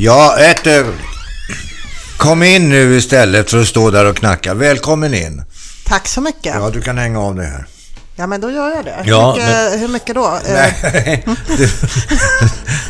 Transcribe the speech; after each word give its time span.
Ja, 0.00 0.36
ett 0.38 0.66
ögonblick. 0.66 1.06
Kom 2.16 2.42
in 2.42 2.68
nu 2.68 2.96
istället 2.96 3.50
för 3.50 3.60
att 3.60 3.66
stå 3.66 3.90
där 3.90 4.04
och 4.04 4.16
knacka. 4.16 4.54
Välkommen 4.54 5.14
in. 5.14 5.42
Tack 5.86 6.08
så 6.08 6.20
mycket. 6.20 6.54
Ja, 6.54 6.70
du 6.70 6.80
kan 6.80 6.98
hänga 6.98 7.20
av 7.20 7.34
det 7.34 7.44
här. 7.44 7.66
Ja, 8.16 8.26
men 8.26 8.40
då 8.40 8.50
gör 8.50 8.74
jag 8.74 8.84
det. 8.84 9.02
Ja, 9.04 9.32
hur, 9.32 9.38
mycket, 9.40 9.70
men- 9.70 9.78
hur 9.80 9.88
mycket 9.88 10.14
då? 10.14 10.38
Nej, 10.48 10.74
det, 11.56 11.66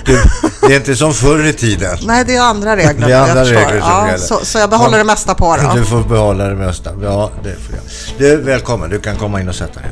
det, 0.06 0.20
det 0.60 0.72
är 0.72 0.76
inte 0.76 0.96
som 0.96 1.14
förr 1.14 1.46
i 1.46 1.52
tiden. 1.52 1.98
Nej, 2.02 2.24
det 2.24 2.36
är 2.36 2.40
andra 2.42 2.76
regler. 2.76 3.06
Det 3.06 3.12
är 3.14 3.20
andra 3.20 3.45
jag 3.45 3.56
regler 3.56 3.80
som 3.80 4.09
ja, 4.09 4.18
så, 4.18 4.45
så 4.45 4.59
jag 4.59 4.70
behåller 4.70 4.90
Kom. 4.90 4.98
det 4.98 5.04
mesta 5.04 5.34
på 5.34 5.56
då. 5.56 5.72
Du 5.75 5.84
får 5.84 6.02
behålla 6.04 6.45
det 6.45 6.54
mesta. 6.54 6.90
Ja, 7.02 7.30
det 7.45 7.54
får 7.54 7.75
jag. 7.75 7.84
Du, 8.18 8.36
välkommen. 8.43 8.90
Du 8.90 9.00
kan 9.00 9.16
komma 9.16 9.40
in 9.40 9.48
och 9.48 9.54
sätta 9.54 9.80
dig. 9.80 9.90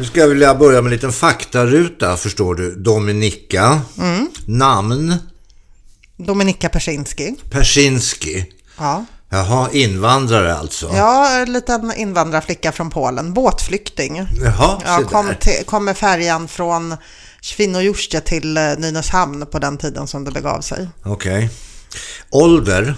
Nu 0.00 0.06
ska 0.06 0.20
jag 0.20 0.28
vilja 0.28 0.54
börja 0.54 0.82
med 0.82 0.90
en 0.90 0.94
liten 0.94 1.12
faktaruta, 1.12 2.16
förstår 2.16 2.54
du. 2.54 2.74
Dominika. 2.74 3.80
Mm. 3.98 4.30
Namn. 4.46 5.14
Dominika 6.16 6.68
Persinski. 6.68 7.34
Persinski. 7.50 8.46
Ja. 8.78 9.04
Jaha, 9.30 9.68
invandrare 9.72 10.56
alltså. 10.56 10.90
ja, 10.94 11.38
en 11.38 11.52
liten 11.52 11.92
invandrarflicka 11.96 12.72
från 12.72 12.90
Polen. 12.90 13.34
Båtflykting. 13.34 14.26
Jaha, 14.44 14.82
Ja, 14.84 15.02
kom, 15.10 15.34
till, 15.40 15.64
kom 15.66 15.84
med 15.84 15.96
färjan 15.96 16.48
från 16.48 16.96
Świnoujście 17.40 18.20
till 18.20 18.56
eh, 18.56 18.62
Nynäshamn 18.78 19.46
på 19.46 19.58
den 19.58 19.78
tiden 19.78 20.06
som 20.06 20.24
det 20.24 20.30
begav 20.30 20.60
sig. 20.60 20.88
Okej. 21.04 21.50
Ålder. 22.30 22.94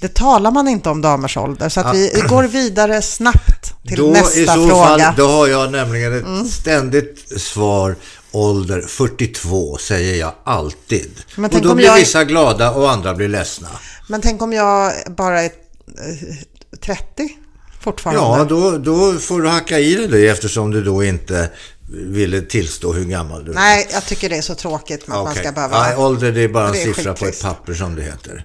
Det 0.00 0.14
talar 0.14 0.50
man 0.50 0.68
inte 0.68 0.90
om 0.90 1.02
damers 1.02 1.36
ålder, 1.36 1.68
så 1.68 1.80
att 1.80 1.94
vi 1.94 2.24
går 2.28 2.44
vidare 2.44 3.02
snabbt 3.02 3.71
till 3.88 3.98
Då 3.98 4.08
i 4.08 4.10
nästa 4.10 4.54
så 4.54 4.68
fråga. 4.68 4.84
fall, 4.84 5.14
då 5.16 5.26
har 5.26 5.46
jag 5.46 5.72
nämligen 5.72 6.42
ett 6.42 6.52
ständigt 6.52 7.40
svar. 7.40 7.96
Ålder 8.34 8.80
42 8.80 9.76
säger 9.76 10.20
jag 10.20 10.32
alltid. 10.44 11.10
Men 11.36 11.50
och 11.50 11.62
då 11.62 11.74
blir 11.74 11.86
jag 11.86 11.96
vissa 11.96 12.24
glada 12.24 12.70
och 12.70 12.90
andra 12.90 13.14
blir 13.14 13.28
ledsna. 13.28 13.68
Men 14.08 14.20
tänk 14.20 14.42
om 14.42 14.52
jag 14.52 14.92
bara 15.16 15.42
är 15.42 15.44
eh, 15.44 16.80
30 16.80 17.28
fortfarande? 17.80 18.22
Ja, 18.22 18.44
då, 18.44 18.78
då 18.78 19.12
får 19.12 19.42
du 19.42 19.48
hacka 19.48 19.78
i 19.78 19.94
dig 19.94 20.08
det 20.08 20.28
eftersom 20.28 20.70
du 20.70 20.82
då 20.82 21.04
inte 21.04 21.50
ville 21.92 22.42
tillstå 22.42 22.92
hur 22.92 23.04
gammal 23.04 23.44
du 23.44 23.50
är. 23.50 23.54
Nej, 23.54 23.88
jag 23.92 24.06
tycker 24.06 24.28
det 24.28 24.36
är 24.36 24.42
så 24.42 24.54
tråkigt 24.54 25.02
att 25.02 25.08
man 25.08 25.20
Okej. 25.20 25.42
ska 25.42 25.52
behöva... 25.52 25.82
Nej, 25.82 25.96
ålder 25.96 26.32
det 26.32 26.40
är 26.40 26.48
bara 26.48 26.68
en 26.68 26.74
siffra 26.74 27.14
på 27.14 27.26
ett 27.26 27.42
papper 27.42 27.74
som 27.74 27.94
det 27.94 28.02
heter. 28.02 28.44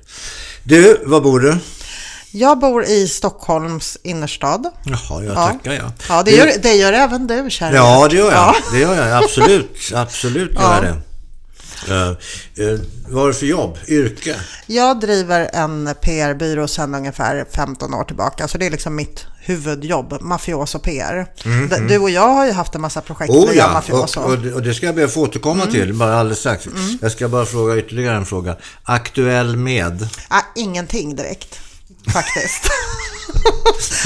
Du, 0.64 1.02
var 1.06 1.22
bor 1.22 1.40
du? 1.40 1.58
Jag 2.32 2.60
bor 2.60 2.84
i 2.84 3.08
Stockholms 3.08 3.98
innerstad. 4.04 4.70
Jaha, 4.84 5.24
jag 5.24 5.36
Ja. 5.38 5.48
tackar 5.48 5.74
jag. 5.74 5.92
Ja, 6.10 6.24
det 6.24 6.32
gör, 6.32 6.52
det 6.62 6.74
gör 6.74 6.94
även 6.94 7.28
du, 7.28 7.50
kära 7.50 7.76
Ja, 7.76 8.08
det 8.10 8.16
gör 8.16 8.32
jag. 8.32 8.34
Ja. 8.34 8.56
Det 8.72 8.80
gör 8.80 9.08
jag. 9.08 9.24
Absolut. 9.24 9.92
Absolut 9.96 10.54
gör 10.54 10.62
Ja. 10.62 10.76
jag 10.76 10.84
det. 10.84 11.02
Uh, 11.92 12.10
uh, 12.74 12.80
vad 13.10 13.24
är 13.24 13.28
det 13.28 13.34
för 13.34 13.46
jobb? 13.46 13.78
Yrke? 13.88 14.36
Jag 14.66 15.00
driver 15.00 15.50
en 15.54 15.90
PR-byrå 16.02 16.68
sedan 16.68 16.96
ungefär 16.96 17.46
15 17.56 17.94
år 17.94 18.04
tillbaka, 18.04 18.48
så 18.48 18.58
det 18.58 18.66
är 18.66 18.70
liksom 18.72 18.96
mitt 18.96 19.26
huvudjobb, 19.40 20.18
mafioso 20.22 20.80
PR. 20.80 21.28
D- 21.70 21.78
Du 21.90 21.98
och 21.98 22.10
jag 22.10 22.28
har 22.34 22.46
ju 22.46 22.52
haft 22.52 22.76
en 22.76 22.82
massa 22.82 23.02
projekt 23.02 23.30
Mm, 23.30 23.44
Oh 23.44 23.50
via 23.50 23.58
ja, 23.64 23.74
mafioso. 23.74 24.20
och, 24.20 24.30
och, 24.32 24.38
det- 24.40 24.54
och 24.54 24.62
det 24.62 24.74
ska 24.74 24.86
jag 24.86 24.96
be 24.96 25.06
att 25.06 25.14
få 25.14 25.22
återkomma 25.22 25.62
Mm. 25.62 25.74
till, 25.74 25.94
bara 25.94 26.20
alldeles 26.20 26.40
strax. 26.40 26.68
Jag 27.02 27.12
ska 27.12 27.28
bara 27.28 27.46
fråga 27.46 27.78
ytterligare 27.78 28.16
en 28.18 28.26
fråga. 28.26 28.56
Aktuell 28.84 29.58
med? 29.58 30.08
Ah, 30.28 30.42
ingenting 30.56 31.16
direkt, 31.16 31.60
faktiskt. 32.14 32.64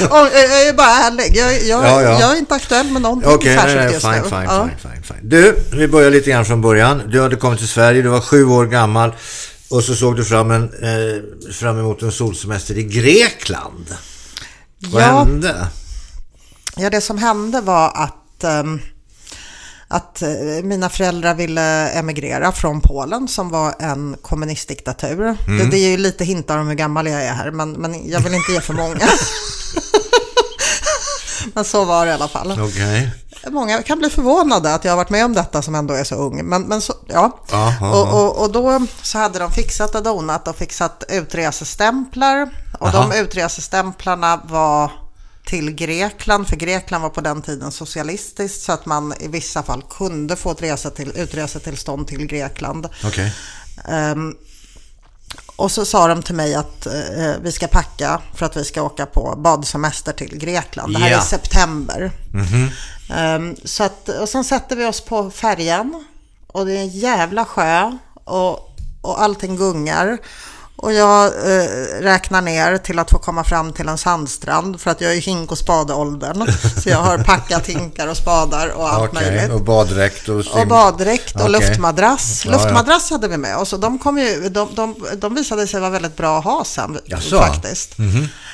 jag 0.00 0.26
jag 0.32 0.68
är 0.68 0.72
bara 0.72 0.86
ärlig, 0.90 1.36
jag, 1.36 1.52
jag, 1.62 1.84
Ja, 1.84 2.02
ja. 2.02 2.20
jag 2.20 2.32
är 2.32 2.38
inte 2.38 2.54
aktuell 2.54 2.90
med 2.90 3.02
någonting 3.02 3.30
Okej, 3.30 3.56
särskilt 3.56 3.76
nej, 3.76 3.84
nej, 3.84 3.94
just 3.94 4.06
fine, 4.06 4.22
nu. 4.22 4.28
fine, 4.28 4.42
Ja. 4.44 4.68
fine, 4.82 4.92
fine, 4.92 5.02
fine. 5.02 5.28
Du, 5.28 5.58
vi 5.72 5.88
börjar 5.88 6.10
lite 6.10 6.30
grann 6.30 6.44
från 6.44 6.60
början. 6.62 7.02
Du 7.08 7.20
hade 7.22 7.36
kommit 7.36 7.58
till 7.58 7.68
Sverige, 7.68 8.02
du 8.02 8.08
var 8.08 8.20
sju 8.20 8.44
år 8.46 8.66
gammal 8.66 9.12
och 9.70 9.84
så 9.84 9.94
såg 9.94 10.16
du 10.16 10.24
fram, 10.24 10.50
en, 10.50 10.62
eh, 10.62 11.52
fram 11.52 11.78
emot 11.78 12.02
en 12.02 12.12
solsemester 12.12 12.78
i 12.78 12.82
Grekland. 12.82 13.86
Vad 14.78 15.02
Ja. 15.02 15.06
hände? 15.18 15.66
Ja, 16.76 16.90
det 16.90 17.00
som 17.00 17.18
hände 17.18 17.60
var 17.60 17.92
att, 17.94 18.44
ehm, 18.44 18.80
att 19.92 20.22
eh, 20.22 20.28
mina 20.62 20.88
föräldrar 20.88 21.34
ville 21.34 21.90
emigrera 21.90 22.52
från 22.52 22.80
Polen 22.80 23.28
som 23.28 23.48
var 23.48 23.74
en 23.78 24.16
kommunistdiktatur. 24.22 25.36
Det, 25.58 25.70
det 25.70 25.76
är 25.76 25.90
ju 25.90 25.96
lite 25.96 26.24
hintar 26.24 26.58
om 26.58 26.68
hur 26.68 26.74
gammal 26.74 27.06
jag 27.06 27.22
är 27.22 27.32
här, 27.32 27.50
men, 27.50 27.72
men 27.72 28.10
jag 28.10 28.20
vill 28.20 28.34
inte 28.34 28.52
ge 28.52 28.60
för 28.60 28.74
många. 28.74 29.00
men 31.54 31.64
så 31.64 31.84
var 31.84 32.06
det 32.06 32.10
i 32.10 32.14
alla 32.14 32.28
fall. 32.28 32.60
Okej. 32.60 33.10
Många 33.50 33.82
kan 33.82 33.98
bli 33.98 34.10
förvånade 34.10 34.74
att 34.74 34.84
jag 34.84 34.92
har 34.92 34.96
varit 34.96 35.10
med 35.10 35.24
om 35.24 35.34
detta 35.34 35.62
som 35.62 35.74
ändå 35.74 35.94
är 35.94 36.04
så 36.04 36.14
ung. 36.14 36.44
Men, 36.44 36.62
men 36.62 36.80
så, 36.80 36.94
ja, 37.06 37.38
och, 37.80 38.14
och, 38.14 38.42
och 38.42 38.52
då 38.52 38.86
så 39.02 39.18
hade 39.18 39.38
de 39.38 39.50
fixat 39.50 39.94
och 39.94 40.02
donat 40.02 40.48
och 40.48 40.56
fixat 40.56 41.04
utresestämplar. 41.08 42.50
Och 42.78 42.88
Aha. 42.88 43.08
de 43.08 43.18
utresestämplarna 43.18 44.40
var 44.44 45.01
till 45.44 45.70
Grekland, 45.70 46.48
för 46.48 46.56
Grekland 46.56 47.02
var 47.02 47.10
på 47.10 47.20
den 47.20 47.42
tiden 47.42 47.72
socialistiskt 47.72 48.62
så 48.62 48.72
att 48.72 48.86
man 48.86 49.14
i 49.20 49.28
vissa 49.28 49.62
fall 49.62 49.82
kunde 49.90 50.36
få 50.36 50.50
ett 50.50 50.62
resa 50.62 50.90
till, 50.90 51.12
utresetillstånd 51.16 52.06
till 52.06 52.26
Grekland. 52.26 52.88
Okej. 53.04 53.34
Ehm, 53.88 54.36
och 55.56 55.72
så 55.72 55.84
sa 55.84 56.08
de 56.08 56.22
till 56.22 56.34
mig 56.34 56.54
att 56.54 56.86
eh, 56.86 57.34
vi 57.42 57.52
ska 57.52 57.66
packa 57.66 58.22
för 58.34 58.46
att 58.46 58.56
vi 58.56 58.64
ska 58.64 58.82
åka 58.82 59.06
på 59.06 59.34
badsemester 59.38 60.12
till 60.12 60.38
Grekland. 60.38 60.94
Det 60.94 60.98
här 60.98 61.16
är 61.16 61.20
september. 61.20 62.10
Ehm, 63.10 63.56
så 63.64 63.84
att, 63.84 64.08
och 64.08 64.28
sen 64.28 64.44
sätter 64.44 64.76
vi 64.76 64.84
oss 64.84 65.00
på 65.00 65.30
färjan 65.30 66.04
och 66.46 66.66
det 66.66 66.72
är 66.72 66.80
en 66.80 66.88
jävla 66.88 67.44
sjö 67.44 67.98
och, 68.24 68.76
och 69.00 69.22
allting 69.22 69.56
gungar. 69.56 70.18
Och 70.82 70.92
jag 70.92 71.26
eh, 71.26 71.64
räknar 72.00 72.42
ner 72.42 72.78
till 72.78 72.98
att 72.98 73.10
få 73.10 73.18
komma 73.18 73.44
fram 73.44 73.72
till 73.72 73.88
en 73.88 73.98
sandstrand 73.98 74.80
för 74.80 74.90
att 74.90 75.00
jag 75.00 75.12
är 75.12 75.20
hink 75.20 75.52
och 75.52 75.58
spadeåldern. 75.58 76.46
Så 76.82 76.88
jag 76.88 76.98
har 76.98 77.18
packat 77.18 77.66
hinkar 77.66 78.08
och 78.08 78.16
spadar 78.16 78.68
och 78.68 78.88
allt 78.92 79.10
Okej, 79.12 79.30
möjligt. 79.32 79.52
och 79.52 79.60
baddräkt 79.60 80.28
och 80.28 80.44
sim- 80.44 80.60
Och 80.60 80.66
baddräkt 80.68 81.34
och 81.34 81.40
Okej. 81.40 81.52
luftmadrass. 81.52 82.42
Ja, 82.44 82.50
ja. 82.52 82.56
Luftmadrass 82.58 83.10
hade 83.10 83.28
vi 83.28 83.36
med 83.36 83.56
oss 83.56 83.72
och 83.72 83.80
de, 83.80 83.98
kom 83.98 84.18
ju, 84.18 84.48
de, 84.48 84.68
de, 84.74 84.94
de 85.16 85.34
visade 85.34 85.66
sig 85.66 85.80
vara 85.80 85.90
väldigt 85.90 86.16
bra 86.16 86.38
att 86.38 86.44
ha 86.44 86.64
sen 86.64 86.98
Jaså? 87.04 87.38
Faktiskt. 87.38 87.94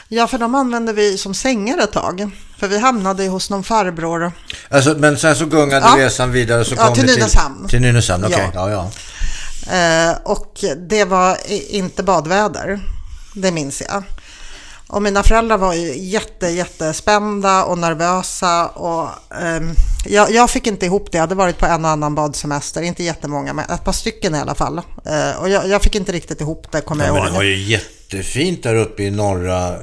Ja, 0.08 0.26
för 0.26 0.38
de 0.38 0.54
använde 0.54 0.92
vi 0.92 1.18
som 1.18 1.34
sängar 1.34 1.78
ett 1.78 1.92
tag. 1.92 2.30
För 2.58 2.68
vi 2.68 2.78
hamnade 2.78 3.26
hos 3.28 3.50
någon 3.50 3.64
farbror. 3.64 4.32
Alltså, 4.70 4.94
men 4.98 5.18
sen 5.18 5.36
så 5.36 5.46
gungade 5.46 5.86
Ja. 5.96 6.04
resan 6.06 6.32
vidare 6.32 6.64
så 6.64 6.74
Ja, 6.74 6.86
kom 6.86 6.94
till 6.94 7.06
det 7.06 7.14
Nynäshamn. 7.14 7.68
Till 7.68 7.80
Nynäshamn, 7.80 8.24
okej. 8.24 8.50
Ja. 8.54 8.70
Ja. 8.70 8.70
ja, 8.70 8.82
Eh, 8.82 8.90
och 10.24 10.64
det 10.88 11.04
var 11.04 11.36
inte 11.70 12.02
badväder. 12.02 12.80
Det 13.34 13.50
minns 13.50 13.82
jag. 13.88 14.02
Och 14.88 15.02
mina 15.02 15.22
föräldrar 15.22 15.58
var 15.58 15.74
ju 15.74 15.98
jätte, 15.98 16.46
jättespända 16.48 17.64
och 17.64 17.78
nervösa. 17.78 18.66
Och, 18.68 19.08
ehm, 19.42 19.74
jag, 20.06 20.30
jag 20.30 20.50
fick 20.50 20.66
inte 20.66 20.86
ihop 20.86 21.12
det. 21.12 21.18
Jag 21.18 21.22
hade 21.22 21.34
varit 21.34 21.58
på 21.58 21.66
en 21.66 21.84
och 21.84 21.90
annan 21.90 22.14
badsemester. 22.14 22.82
Inte 22.82 23.04
jättemånga, 23.04 23.52
men 23.52 23.64
ett 23.70 23.84
par 23.84 23.92
stycken 23.92 24.34
i 24.34 24.38
alla 24.38 24.54
fall. 24.54 24.78
Eh, 25.06 25.40
och 25.40 25.48
jag, 25.48 25.68
jag 25.68 25.82
fick 25.82 25.94
inte 25.94 26.12
riktigt 26.12 26.40
ihop 26.40 26.66
det, 26.72 26.80
kommer 26.80 27.04
Ja, 27.04 27.08
jag 27.08 27.14
men 27.14 27.22
det 27.22 27.28
ihåg. 27.28 27.36
var 27.36 27.42
ju 27.42 27.56
jättefint 27.62 28.62
där 28.62 28.74
uppe 28.74 29.02
i 29.02 29.10
norra, 29.10 29.74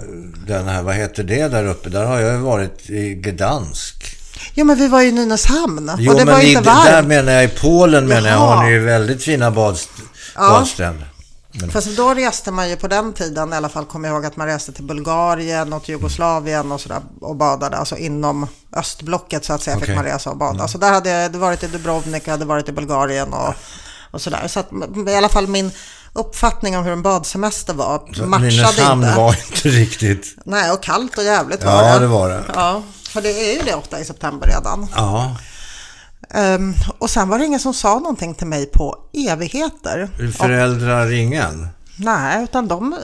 den 0.47 0.67
här, 0.67 0.81
vad 0.84 0.96
heter 0.96 1.23
det 1.23 1.47
där 1.47 1.66
uppe? 1.66 1.90
Där 1.90 2.06
har 2.06 2.19
jag 2.19 2.34
ju 2.34 2.40
varit 2.40 2.90
i 2.90 3.13
Gdansk. 3.13 4.15
Jo, 4.53 4.66
men 4.66 4.78
vi 4.78 4.88
var 4.88 5.01
ju 5.01 5.07
i 5.07 5.12
Nynäshamn. 5.12 5.91
Jo, 5.97 6.12
och 6.12 6.18
det 6.19 6.25
var 6.25 6.40
inte 6.40 6.62
där 6.62 6.94
varmt. 6.94 7.07
menar 7.07 7.31
jag 7.34 7.44
i 7.44 7.47
Polen 7.47 8.07
menar 8.07 8.29
jag, 8.29 8.38
Jaha. 8.40 8.56
har 8.56 8.63
ni 8.63 8.69
ju 8.72 8.79
väldigt 8.79 9.23
fina 9.23 9.51
badst 9.51 9.90
Ja. 10.35 10.50
badstränder. 10.50 11.07
Men, 11.62 11.72
Fast 11.72 11.97
då 11.97 12.13
reste 12.13 12.51
man 12.51 12.69
ju 12.69 12.75
på 12.75 12.88
den 12.88 13.13
tiden, 13.13 13.53
i 13.53 13.56
alla 13.56 13.69
fall 13.69 13.85
kommer 13.85 14.07
jag 14.09 14.16
ihåg 14.16 14.25
att 14.25 14.35
man 14.38 14.47
reste 14.47 14.72
till 14.72 14.84
Bulgarien 14.84 15.73
och 15.73 15.84
till 15.84 15.91
Jugoslavien 15.91 16.72
och 16.72 16.82
sådär 16.82 16.99
och 17.22 17.35
badade, 17.35 17.78
alltså 17.78 17.97
inom 17.97 18.47
östblocket 18.76 19.46
så 19.46 19.53
att 19.53 19.61
säga. 19.64 19.76
Mm. 19.76 19.85
fick 19.87 19.96
man 19.96 20.05
resa 20.05 20.29
och 20.29 20.37
bada. 20.37 20.67
Så 20.67 20.78
där 20.78 20.91
hade 20.91 21.09
jag 21.09 21.22
hade 21.23 21.37
varit 21.37 21.64
i 21.64 21.67
Dubrovnik, 21.67 22.23
jag 22.26 22.32
hade 22.32 22.46
varit 22.46 22.70
i 22.70 22.72
Bulgarien 22.72 23.34
och, 23.34 23.53
och 24.11 24.22
sådär. 24.22 24.47
Så 24.47 24.59
att 24.59 24.70
i 25.08 25.16
alla 25.16 25.29
fall 25.29 25.47
min 25.47 25.72
uppfattning 26.14 26.78
om 26.78 26.84
hur 26.84 26.91
en 26.93 27.02
badsemester 27.02 27.73
var 27.73 28.26
matchade 28.26 28.47
Nynäshamn 28.49 29.03
inte. 29.03 29.17
var 29.17 29.35
inte 29.47 29.70
riktigt... 29.70 30.35
Nej, 30.46 30.72
och 30.72 30.84
kallt 30.84 31.17
och 31.17 31.23
jävligt 31.23 31.64
var 31.64 31.84
Ja, 31.84 31.93
det. 31.93 31.99
det 31.99 32.08
var 32.08 32.29
det. 32.29 32.43
Ja, 32.55 32.84
för 33.16 33.22
det 33.22 33.29
är 33.29 33.53
ju 33.53 33.62
det 33.66 33.76
ofta 33.76 34.00
i 34.00 34.06
september 34.06 34.47
redan. 34.47 34.88
Ja, 34.96 35.35
Ehm, 36.29 36.73
och 36.97 37.09
sen 37.09 37.29
var 37.29 37.40
det 37.40 37.46
ingen 37.46 37.59
som 37.59 37.73
sa 37.73 38.00
någonting 38.00 38.35
till 38.35 38.47
mig 38.47 38.66
på 38.66 38.97
evigheter. 39.29 40.09
föräldrar 40.38 41.12
ingen. 41.12 41.67
Nej, 41.96 42.44
utan 42.44 42.67
de... 42.67 42.96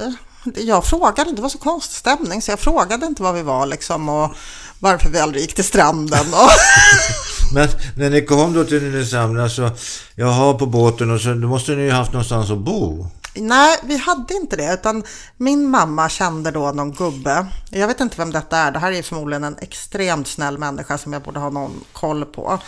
Jag 0.56 0.86
frågade 0.86 1.22
inte, 1.22 1.36
det 1.36 1.42
var 1.42 1.50
så 1.50 1.58
konstig 1.58 1.98
stämning 1.98 2.42
så 2.42 2.52
jag 2.52 2.60
frågade 2.60 3.06
inte 3.06 3.24
var 3.24 3.34
vi 3.34 3.42
var 3.42 3.66
liksom 3.66 4.10
och 4.10 4.32
varför 4.80 5.10
vi 5.10 5.20
aldrig 5.20 5.42
gick 5.42 5.56
till 5.56 5.64
stranden. 5.64 6.26
Och, 6.34 6.50
Men 7.54 7.68
när 7.96 8.10
ni 8.10 8.26
kom 8.26 8.54
då 8.54 8.64
till 8.64 8.84
Nynäshamn, 8.84 9.40
alltså, 9.40 9.72
jaha, 10.16 10.54
på 10.54 10.66
båten 10.66 11.12
och 11.12 11.22
så, 11.22 11.34
då 11.34 11.48
måste 11.48 11.72
ni 11.72 11.82
ju 11.82 11.92
haft 11.92 12.14
någonstans 12.14 12.52
att 12.52 12.58
bo. 12.58 13.08
Nej, 13.34 13.78
vi 13.84 13.98
hade 13.98 14.34
inte 14.34 14.56
det. 14.56 14.74
Utan 14.74 15.04
min 15.38 15.70
mamma 15.70 16.10
kände 16.10 16.52
då 16.52 16.72
någon 16.72 16.92
gubbe. 16.92 17.48
Jag 17.70 17.88
vet 17.88 18.00
inte 18.00 18.18
vem 18.18 18.32
detta 18.32 18.58
är. 18.58 18.72
Det 18.72 18.80
här 18.80 18.92
är 18.92 19.02
förmodligen 19.02 19.44
en 19.44 19.58
extremt 19.58 20.28
snäll 20.28 20.58
människa 20.58 20.98
som 20.98 21.14
jag 21.14 21.22
borde 21.22 21.40
ha 21.40 21.50
någon 21.50 21.84
koll 21.94 22.26
på. 22.26 22.60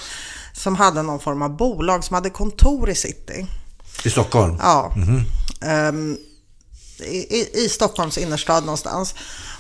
Som 0.54 0.76
hade 0.76 1.02
någon 1.02 1.20
form 1.20 1.42
av 1.42 1.58
bolag 1.58 2.04
som 2.04 2.14
hade 2.14 2.30
kontor 2.30 2.90
i 2.90 2.96
city. 2.96 3.48
I 4.06 4.10
Stockholm? 4.10 4.58
Ja. 4.62 4.94
Ehm, 5.62 6.18
i, 7.00 7.64
I 7.66 7.70
Stockholms 7.70 8.18
innerstad 8.18 8.66
någonstans. 8.66 9.16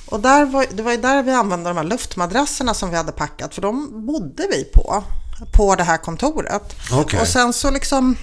Och 0.05 0.19
där 0.19 0.45
var, 0.45 0.65
det 0.71 0.83
var 0.83 0.91
ju 0.91 0.97
där 0.97 1.23
vi 1.23 1.31
använde 1.31 1.69
de 1.69 1.77
här 1.77 1.83
luftmadrasserna 1.83 2.73
som 2.73 2.89
vi 2.89 2.95
hade 2.95 3.11
packat. 3.11 3.55
För 3.55 3.61
de 3.61 4.05
bodde 4.05 4.47
vi 4.51 4.63
på. 4.63 5.03
På 5.51 5.75
det 5.75 5.83
här 5.83 5.97
kontoret. 5.97 6.75
Okej. 6.91 7.21
Och 7.21 7.27
sen 7.27 7.53
så 7.53 7.71
liksom 7.71 8.15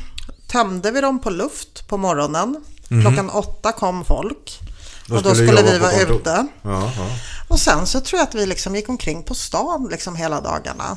tömde 0.50 0.90
vi 0.90 1.00
dem 1.00 1.20
på 1.20 1.30
luft 1.30 1.88
på 1.88 1.96
morgonen. 1.96 2.56
Klockan 2.88 3.30
åtta 3.30 3.72
kom 3.72 4.04
folk. 4.04 4.60
Då 5.06 5.16
och 5.16 5.22
då 5.22 5.34
skulle 5.34 5.62
vi 5.62 5.78
vara 5.78 5.90
kontor. 5.90 6.16
ute. 6.16 6.46
Ja, 6.62 6.92
ja. 6.96 7.06
Och 7.48 7.60
sen 7.60 7.86
så 7.86 8.00
tror 8.00 8.18
jag 8.18 8.28
att 8.28 8.34
vi 8.34 8.46
liksom 8.46 8.76
gick 8.76 8.88
omkring 8.88 9.22
på 9.22 9.34
stan 9.34 9.88
liksom 9.90 10.16
hela 10.16 10.40
dagarna. 10.40 10.96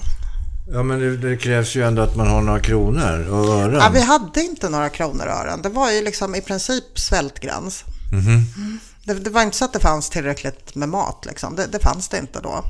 ja 0.71 0.83
men 0.83 0.99
det, 0.99 1.17
det 1.17 1.37
krävs 1.37 1.75
ju 1.75 1.87
ändå 1.87 2.01
att 2.01 2.15
man 2.15 2.27
har 2.27 2.41
några 2.41 2.59
kronor 2.59 3.27
och 3.29 3.49
ören. 3.49 3.75
Ja, 3.75 3.89
vi 3.93 4.01
hade 4.01 4.41
inte 4.41 4.69
några 4.69 4.89
kronor 4.89 5.25
och 5.25 5.33
ören. 5.33 5.61
Det 5.61 5.69
var 5.69 5.91
ju 5.91 6.03
liksom 6.03 6.35
i 6.35 6.41
princip 6.41 6.99
svältgräns. 6.99 7.83
Mm. 8.11 8.79
Det, 9.03 9.13
det 9.13 9.29
var 9.29 9.41
inte 9.41 9.57
så 9.57 9.65
att 9.65 9.73
det 9.73 9.79
fanns 9.79 10.09
tillräckligt 10.09 10.75
med 10.75 10.89
mat. 10.89 11.25
Liksom. 11.25 11.55
Det, 11.55 11.67
det 11.67 11.79
fanns 11.79 12.09
det 12.09 12.17
inte 12.17 12.39
då. 12.41 12.65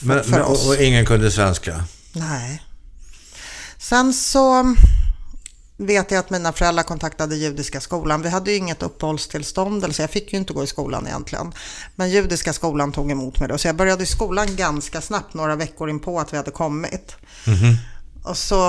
men, 0.00 0.24
för 0.24 0.30
men, 0.30 0.42
och, 0.42 0.68
och 0.68 0.76
ingen 0.76 1.06
kunde 1.06 1.30
svenska? 1.30 1.84
Nej. 2.12 2.62
Sen 3.78 4.12
så 4.12 4.74
vet 5.80 6.10
jag 6.10 6.18
att 6.18 6.30
mina 6.30 6.52
föräldrar 6.52 6.82
kontaktade 6.82 7.36
judiska 7.36 7.80
skolan. 7.80 8.22
Vi 8.22 8.28
hade 8.28 8.50
ju 8.50 8.56
inget 8.56 8.82
uppehållstillstånd, 8.82 9.94
så 9.94 10.02
jag 10.02 10.10
fick 10.10 10.32
ju 10.32 10.38
inte 10.38 10.52
gå 10.52 10.64
i 10.64 10.66
skolan 10.66 11.06
egentligen. 11.06 11.52
Men 11.96 12.10
judiska 12.10 12.52
skolan 12.52 12.92
tog 12.92 13.10
emot 13.10 13.40
mig 13.40 13.48
då, 13.48 13.58
så 13.58 13.68
jag 13.68 13.76
började 13.76 14.02
i 14.02 14.06
skolan 14.06 14.56
ganska 14.56 15.00
snabbt, 15.00 15.34
några 15.34 15.56
veckor 15.56 15.90
in 15.90 16.00
på 16.00 16.20
att 16.20 16.32
vi 16.32 16.36
hade 16.36 16.50
kommit. 16.50 17.16
Och 18.24 18.36
så 18.36 18.66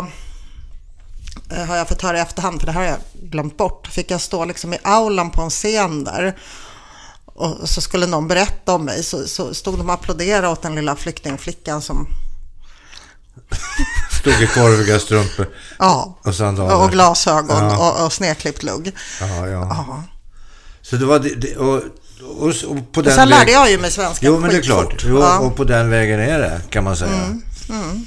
eh, 1.51 1.65
har 1.65 1.75
jag 1.75 1.87
fått 1.87 2.01
höra 2.01 2.17
i 2.17 2.21
efterhand, 2.21 2.59
för 2.59 2.65
det 2.65 2.71
här 2.71 2.81
har 2.81 2.87
jag 2.87 2.99
glömt 3.13 3.57
bort, 3.57 3.87
fick 3.87 4.11
jag 4.11 4.21
stå 4.21 4.45
liksom 4.45 4.73
i 4.73 4.77
aulan 4.83 5.31
på 5.31 5.41
en 5.41 5.49
scen 5.49 6.03
där. 6.03 6.37
Och 7.25 7.69
så 7.69 7.81
skulle 7.81 8.07
någon 8.07 8.27
berätta 8.27 8.75
om 8.75 8.85
mig, 8.85 9.03
så, 9.03 9.27
så 9.27 9.53
stod 9.53 9.77
de 9.77 9.89
och 9.89 9.93
applåderade 9.93 10.47
åt 10.47 10.61
den 10.61 10.75
lilla 10.75 10.95
flyktingflickan 10.95 11.81
som 11.81 12.07
Stod 14.19 14.33
i 14.41 14.47
korviga 14.47 14.99
strumpor 14.99 15.49
Ja, 15.79 16.19
och 16.23 16.35
sandaler? 16.35 16.75
och 16.83 16.91
glasögon 16.91 17.63
Ja. 17.63 17.77
och, 17.99 18.05
och 18.05 18.13
snedklippt 18.13 18.63
lugg. 18.63 18.91
Ja, 19.21 19.47
ja. 19.47 19.67
Ja. 19.87 20.03
Så 20.81 20.95
det 20.95 21.05
var 21.05 21.19
det, 21.19 21.55
och, 21.57 21.75
och, 22.39 22.47
och 22.47 22.91
på 22.91 22.99
Och 22.99 23.03
den 23.03 23.15
sen 23.15 23.29
lärde 23.29 23.51
jag 23.51 23.71
ju 23.71 23.77
mig 23.79 23.91
svenska 23.91 24.25
Jo, 24.25 24.39
men 24.39 24.49
det 24.49 24.57
är 24.57 24.61
klart. 24.61 25.03
Jo, 25.07 25.19
Ja. 25.19 25.39
Och 25.39 25.55
på 25.55 25.63
den 25.63 25.89
vägen 25.89 26.19
är 26.19 26.39
det, 26.39 26.61
kan 26.69 26.83
man 26.83 26.97
säga. 26.97 27.11
Mm, 27.69 28.05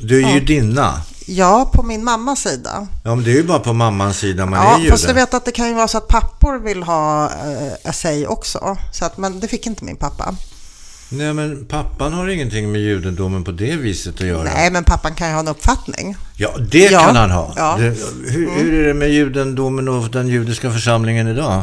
Du 0.00 0.22
är 0.24 0.34
judinna. 0.34 1.02
ja, 1.26 1.70
på 1.74 1.82
min 1.82 2.04
mammas 2.04 2.40
sida. 2.40 2.86
Ja, 3.04 3.14
men 3.14 3.24
det 3.24 3.30
är 3.30 3.34
ju 3.34 3.44
bara 3.44 3.58
på 3.58 3.72
mammans 3.72 4.18
sida 4.18 4.46
man 4.46 4.60
är 4.60 4.64
Ja, 4.64 4.78
jude. 4.78 4.90
fast 4.90 5.06
du 5.06 5.12
vet 5.12 5.34
att 5.34 5.44
det 5.44 5.52
kan 5.52 5.68
ju 5.68 5.74
vara 5.74 5.88
så 5.88 5.98
att 5.98 6.08
pappor 6.08 6.58
vill 6.58 6.82
ha 6.82 7.24
eh, 7.24 7.72
essay 7.90 8.26
också. 8.26 8.76
Så 8.92 9.04
att, 9.04 9.16
men 9.16 9.40
det 9.40 9.48
fick 9.48 9.66
inte 9.66 9.84
min 9.84 9.96
pappa. 9.96 10.34
Nej, 11.08 11.32
men 11.34 11.64
pappan 11.66 12.12
har 12.12 12.28
ingenting 12.28 12.72
med 12.72 12.80
judendomen 12.80 13.44
på 13.44 13.50
det 13.50 13.76
viset 13.76 14.14
att 14.14 14.20
göra. 14.26 14.42
Nej, 14.44 14.70
men 14.70 14.84
pappan 14.84 15.14
kan 15.14 15.28
ju 15.28 15.32
ha 15.34 15.40
en 15.40 15.48
uppfattning. 15.48 16.16
Ja, 16.36 16.50
det 16.70 16.78
Ja. 16.90 17.00
kan 17.00 17.16
han 17.16 17.30
ha. 17.30 17.52
Ja. 17.56 17.76
Det, 17.78 17.84
hur, 18.30 18.50
hur 18.50 18.74
är 18.80 18.86
det 18.86 18.94
med 18.94 19.10
judendomen 19.10 19.88
och 19.88 20.10
den 20.10 20.28
judiska 20.28 20.70
församlingen 20.72 21.28
idag? 21.28 21.62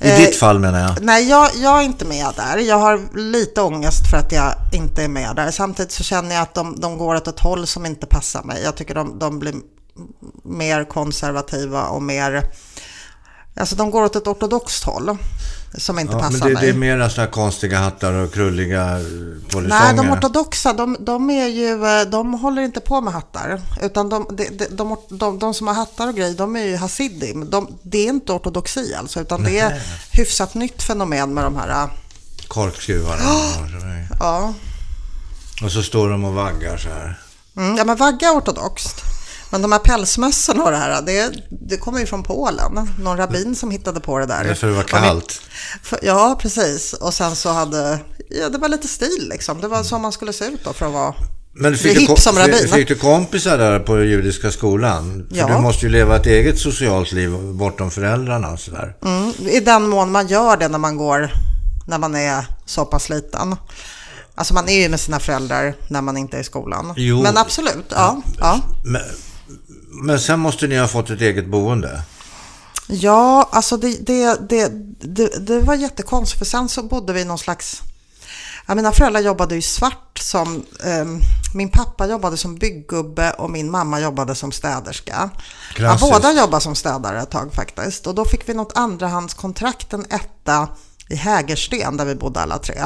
I 0.00 0.10
Eh, 0.10 0.18
ditt 0.18 0.36
fall 0.36 0.58
menar 0.58 0.80
jag. 0.80 1.02
Nej, 1.02 1.28
jag, 1.28 1.50
jag 1.62 1.78
är 1.80 1.82
inte 1.82 2.04
med 2.04 2.26
där. 2.36 2.58
Jag 2.58 2.78
har 2.78 3.00
lite 3.18 3.60
ångest 3.62 4.10
för 4.10 4.16
att 4.16 4.32
jag 4.32 4.54
inte 4.72 5.04
är 5.04 5.08
med 5.08 5.36
där. 5.36 5.50
Samtidigt 5.50 5.92
så 5.92 6.02
känner 6.04 6.34
jag 6.34 6.42
att 6.42 6.54
de, 6.54 6.80
de 6.80 6.98
går 6.98 7.14
åt 7.14 7.28
ett 7.28 7.40
håll 7.40 7.66
som 7.66 7.86
inte 7.86 8.06
passar 8.06 8.42
mig. 8.42 8.62
Jag 8.64 8.74
tycker 8.76 8.94
de, 8.94 9.18
de 9.18 9.38
blir 9.38 9.54
mer 10.44 10.84
konservativa 10.84 11.82
och 11.82 12.02
mer... 12.02 12.42
Alltså 13.56 13.76
de 13.76 13.90
går 13.90 14.02
åt 14.04 14.16
ett 14.16 14.26
ortodoxt 14.26 14.84
håll 14.84 15.16
som 15.76 15.98
inte 15.98 16.12
Ja, 16.12 16.20
men 16.22 16.30
passar 16.32 16.46
det, 16.48 16.54
mig. 16.54 16.62
det 16.62 16.68
är 16.70 16.74
mera 16.74 17.10
sådana 17.10 17.30
konstiga 17.30 17.78
hattar 17.78 18.12
och 18.12 18.32
krulliga 18.34 18.82
eh, 18.98 19.04
polisonger. 19.52 19.68
Nej, 19.68 19.94
de 19.94 20.10
ortodoxa, 20.10 20.72
de, 20.72 20.96
de, 21.00 21.30
är 21.30 21.46
ju, 21.46 21.86
eh, 21.86 22.02
de 22.10 22.34
håller 22.34 22.62
inte 22.62 22.80
på 22.80 23.00
med 23.00 23.12
hattar. 23.12 23.60
Utan 23.82 24.08
de, 24.08 24.26
de, 24.70 24.96
de, 25.10 25.38
de, 25.38 25.54
som 25.54 25.66
har 25.66 25.74
hattar 25.74 26.08
och 26.08 26.14
grejer, 26.14 26.34
de 26.34 26.56
är 26.56 26.64
ju 26.64 26.76
hasidim. 26.76 27.50
De, 27.50 27.78
det 27.82 27.98
är 27.98 28.08
inte 28.08 28.32
ortodoxi 28.32 28.94
alltså, 28.94 29.20
utan 29.20 29.42
det 29.44 29.58
är 29.58 29.82
hyfsat 30.12 30.54
nytt 30.54 30.82
fenomen 30.82 31.34
med 31.34 31.44
de 31.44 31.56
här. 31.56 31.68
eh, 31.84 31.90
Korkskruvarna. 32.48 33.22
Ja, 34.20 34.54
Och 35.62 35.72
så 35.72 35.82
står 35.82 36.08
de 36.10 36.24
och 36.24 36.34
vaggar 36.34 36.76
så 36.76 36.88
här. 36.88 37.18
mm, 37.56 37.76
ja 37.76 37.84
men 37.84 37.96
vagga 37.96 38.28
är 38.28 38.32
ortodoxt. 38.32 39.02
Men 39.54 39.62
de 39.62 39.72
här 39.72 39.78
pälsmössorna 39.78 40.64
och 40.64 40.70
det 40.70 40.76
här, 40.76 41.02
det, 41.02 41.32
det 41.50 41.76
kommer 41.76 42.00
ju 42.00 42.06
från 42.06 42.22
Polen. 42.22 42.88
Någon 43.00 43.16
rabbin 43.16 43.56
som 43.56 43.70
hittade 43.70 44.00
på 44.00 44.18
det 44.18 44.26
där. 44.26 44.44
Det 44.44 44.50
är 44.50 44.54
för 44.54 44.66
det 44.66 44.72
var 44.72 44.82
kallt. 44.82 45.40
Ja, 46.02 46.38
precis. 46.40 46.92
Och 46.92 47.14
sen 47.14 47.36
så 47.36 47.52
hade, 47.52 47.98
ja 48.30 48.48
det 48.48 48.58
var 48.58 48.68
lite 48.68 48.88
stil 48.88 49.26
liksom. 49.30 49.60
Det 49.60 49.68
var 49.68 49.82
så 49.82 49.98
man 49.98 50.12
skulle 50.12 50.32
se 50.32 50.44
ut 50.44 50.64
då 50.64 50.72
för 50.72 50.86
att 50.86 50.92
vara 50.92 51.14
Men 51.52 51.76
fick 51.76 52.08
du, 52.08 52.16
som 52.16 52.38
rabbin, 52.38 52.68
fick, 52.68 52.88
du 52.88 52.94
kompisar 52.94 53.58
där 53.58 53.80
på 53.80 54.02
judiska 54.02 54.50
skolan? 54.50 55.26
För 55.30 55.36
Ja. 55.36 55.46
du 55.48 55.58
måste 55.58 55.86
ju 55.86 55.92
leva 55.92 56.16
ett 56.16 56.26
eget 56.26 56.58
socialt 56.58 57.12
liv 57.12 57.30
bortom 57.52 57.90
föräldrarna 57.90 58.50
och 58.50 58.60
sådär. 58.60 58.96
Mm, 59.04 59.32
I 59.48 59.60
den 59.60 59.88
mån 59.88 60.12
man 60.12 60.26
gör 60.26 60.56
det 60.56 60.68
när 60.68 60.78
man 60.78 60.96
går, 60.96 61.30
när 61.86 61.98
man 61.98 62.14
är 62.14 62.46
så 62.66 62.84
pass 62.84 63.08
liten. 63.08 63.56
Alltså 64.34 64.54
man 64.54 64.68
är 64.68 64.82
ju 64.82 64.88
med 64.88 65.00
sina 65.00 65.20
föräldrar 65.20 65.74
när 65.88 66.00
man 66.02 66.16
inte 66.16 66.36
är 66.36 66.40
i 66.40 66.44
skolan. 66.44 66.94
Jo. 66.96 67.22
Men 67.22 67.36
absolut, 67.36 67.86
ja. 67.88 68.22
Ja, 68.38 68.60
Men, 68.84 69.02
men 70.02 70.20
sen 70.20 70.40
måste 70.40 70.66
ni 70.66 70.78
ha 70.78 70.88
fått 70.88 71.10
ett 71.10 71.20
eget 71.20 71.46
boende. 71.46 72.02
ja 72.86 73.48
alltså 73.52 73.76
det, 73.76 74.06
det, 74.06 74.48
det, 74.48 74.72
det, 75.00 75.46
det 75.46 75.60
var 75.60 75.74
jättekonstigt 75.74 76.38
för 76.38 76.46
sen 76.46 76.68
så 76.68 76.82
bodde 76.82 77.12
vi 77.12 77.20
i 77.20 77.24
någon 77.24 77.38
slags 77.38 77.82
Ja, 78.66 78.74
mina 78.74 78.92
föräldrar 78.92 79.20
jobbade 79.20 79.54
ju 79.54 79.62
svart 79.62 80.18
som, 80.18 80.64
ehm, 80.84 81.20
min 81.54 81.68
pappa 81.68 82.06
jobbade 82.06 82.36
som 82.36 82.54
bygggubbe 82.54 83.30
och 83.30 83.50
min 83.50 83.70
mamma 83.70 84.00
jobbade 84.00 84.34
som 84.34 84.52
städerska. 84.52 85.30
Ja, 85.78 85.96
båda 86.00 86.32
jobbade 86.32 86.60
som 86.60 86.74
städare 86.74 87.22
ett 87.22 87.30
tag 87.30 87.54
faktiskt. 87.54 88.06
Och 88.06 88.14
då 88.14 88.24
fick 88.24 88.48
vi 88.48 88.54
något 88.54 88.76
andrahandskontrakt, 88.76 89.92
en 89.92 90.04
etta 90.10 90.68
i 91.08 91.16
Hägersten 91.16 91.96
där 91.96 92.04
vi 92.04 92.14
bodde 92.14 92.40
alla 92.40 92.58
tre. 92.58 92.82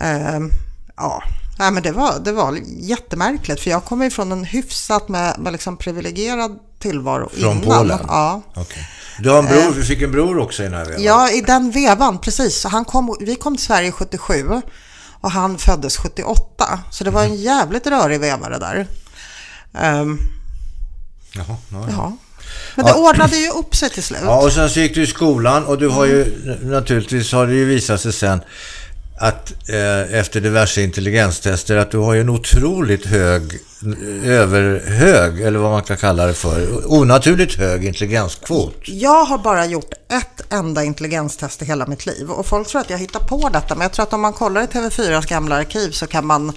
Ehm, 0.00 0.50
ja, 0.96 1.22
Nej, 1.58 1.70
men 1.70 1.82
det 1.82 1.92
var, 1.92 2.18
det 2.18 2.32
var 2.32 2.58
jättemärkligt 2.66 3.60
för 3.60 3.70
jag 3.70 3.84
kommer 3.84 4.04
ju 4.04 4.10
från 4.10 4.32
en 4.32 4.44
hyfsat 4.44 5.08
med, 5.08 5.38
med 5.38 5.52
liksom 5.52 5.76
privilegierad 5.76 6.58
tillvaro 6.78 7.28
Från 7.28 7.62
innan. 7.62 7.78
Polen? 7.78 7.98
Ja. 8.08 8.42
Okej. 8.54 8.88
Du 9.18 9.30
har 9.30 9.38
en 9.38 9.46
bror, 9.46 9.72
vi 9.72 9.82
fick 9.82 10.02
en 10.02 10.10
bror 10.10 10.38
också 10.38 10.62
i 10.62 10.66
den 10.66 10.74
här 10.74 10.84
vevan. 10.84 11.00
Eh. 11.00 11.06
Ja, 11.06 11.30
i 11.30 11.40
den 11.40 11.70
vevan, 11.70 12.18
precis. 12.18 12.64
Han 12.64 12.84
kom, 12.84 13.16
vi 13.20 13.34
kom 13.34 13.56
till 13.56 13.66
Sverige 13.66 13.92
77 13.92 14.62
och 15.20 15.30
han 15.30 15.58
föddes 15.58 15.96
78. 15.96 16.80
Så 16.90 17.04
det 17.04 17.10
var 17.10 17.24
en 17.24 17.34
jävligt 17.34 17.86
rörig 17.86 18.20
vevare 18.20 18.58
där. 18.58 18.86
Ehm, 19.74 20.18
Jaha, 21.32 21.56
ja, 21.70 21.86
ja. 21.88 21.88
ja. 21.90 22.16
Men 22.74 22.86
det 22.86 22.92
ordnade 22.92 23.36
ju 23.36 23.50
upp 23.50 23.76
sig 23.76 23.90
till 23.90 24.02
slut. 24.02 24.20
Ja, 24.24 24.42
och 24.42 24.52
sen 24.52 24.70
så 24.70 24.80
gick 24.80 24.94
du 24.94 25.02
i 25.02 25.06
skolan 25.06 25.64
och 25.64 25.78
du 25.78 25.88
har 25.88 26.06
ju 26.06 26.24
naturligtvis 26.62 27.32
har 27.32 27.46
det 27.46 27.54
ju 27.54 27.64
visat 27.64 28.00
sig 28.00 28.12
sen 28.12 28.40
att 29.20 29.68
eh, 29.68 30.18
efter 30.18 30.40
diverse 30.40 30.82
intelligenstester 30.82 31.76
att 31.76 31.90
du 31.90 31.98
har 31.98 32.14
ju 32.14 32.20
en 32.20 32.28
otroligt 32.28 33.06
hög, 33.06 33.42
överhög, 34.24 35.40
eller 35.40 35.58
vad 35.58 35.70
man 35.70 35.82
kan 35.82 35.96
kalla 35.96 36.26
det 36.26 36.34
för, 36.34 36.92
onaturligt 36.92 37.58
hög 37.58 37.84
intelligenskvot. 37.84 38.74
Jag 38.86 39.24
har 39.24 39.38
bara 39.38 39.66
gjort 39.66 39.92
ett 39.92 40.52
enda 40.52 40.84
intelligenstest 40.84 41.62
i 41.62 41.64
hela 41.64 41.86
mitt 41.86 42.06
liv 42.06 42.30
och 42.30 42.46
folk 42.46 42.68
tror 42.68 42.80
att 42.80 42.90
jag 42.90 42.98
hittar 42.98 43.20
på 43.20 43.48
detta 43.48 43.74
men 43.74 43.82
jag 43.82 43.92
tror 43.92 44.02
att 44.02 44.12
om 44.12 44.20
man 44.20 44.32
kollar 44.32 44.62
i 44.62 44.66
TV4s 44.66 45.28
gamla 45.28 45.56
arkiv 45.56 45.90
så 45.90 46.06
kan 46.06 46.26
man 46.26 46.52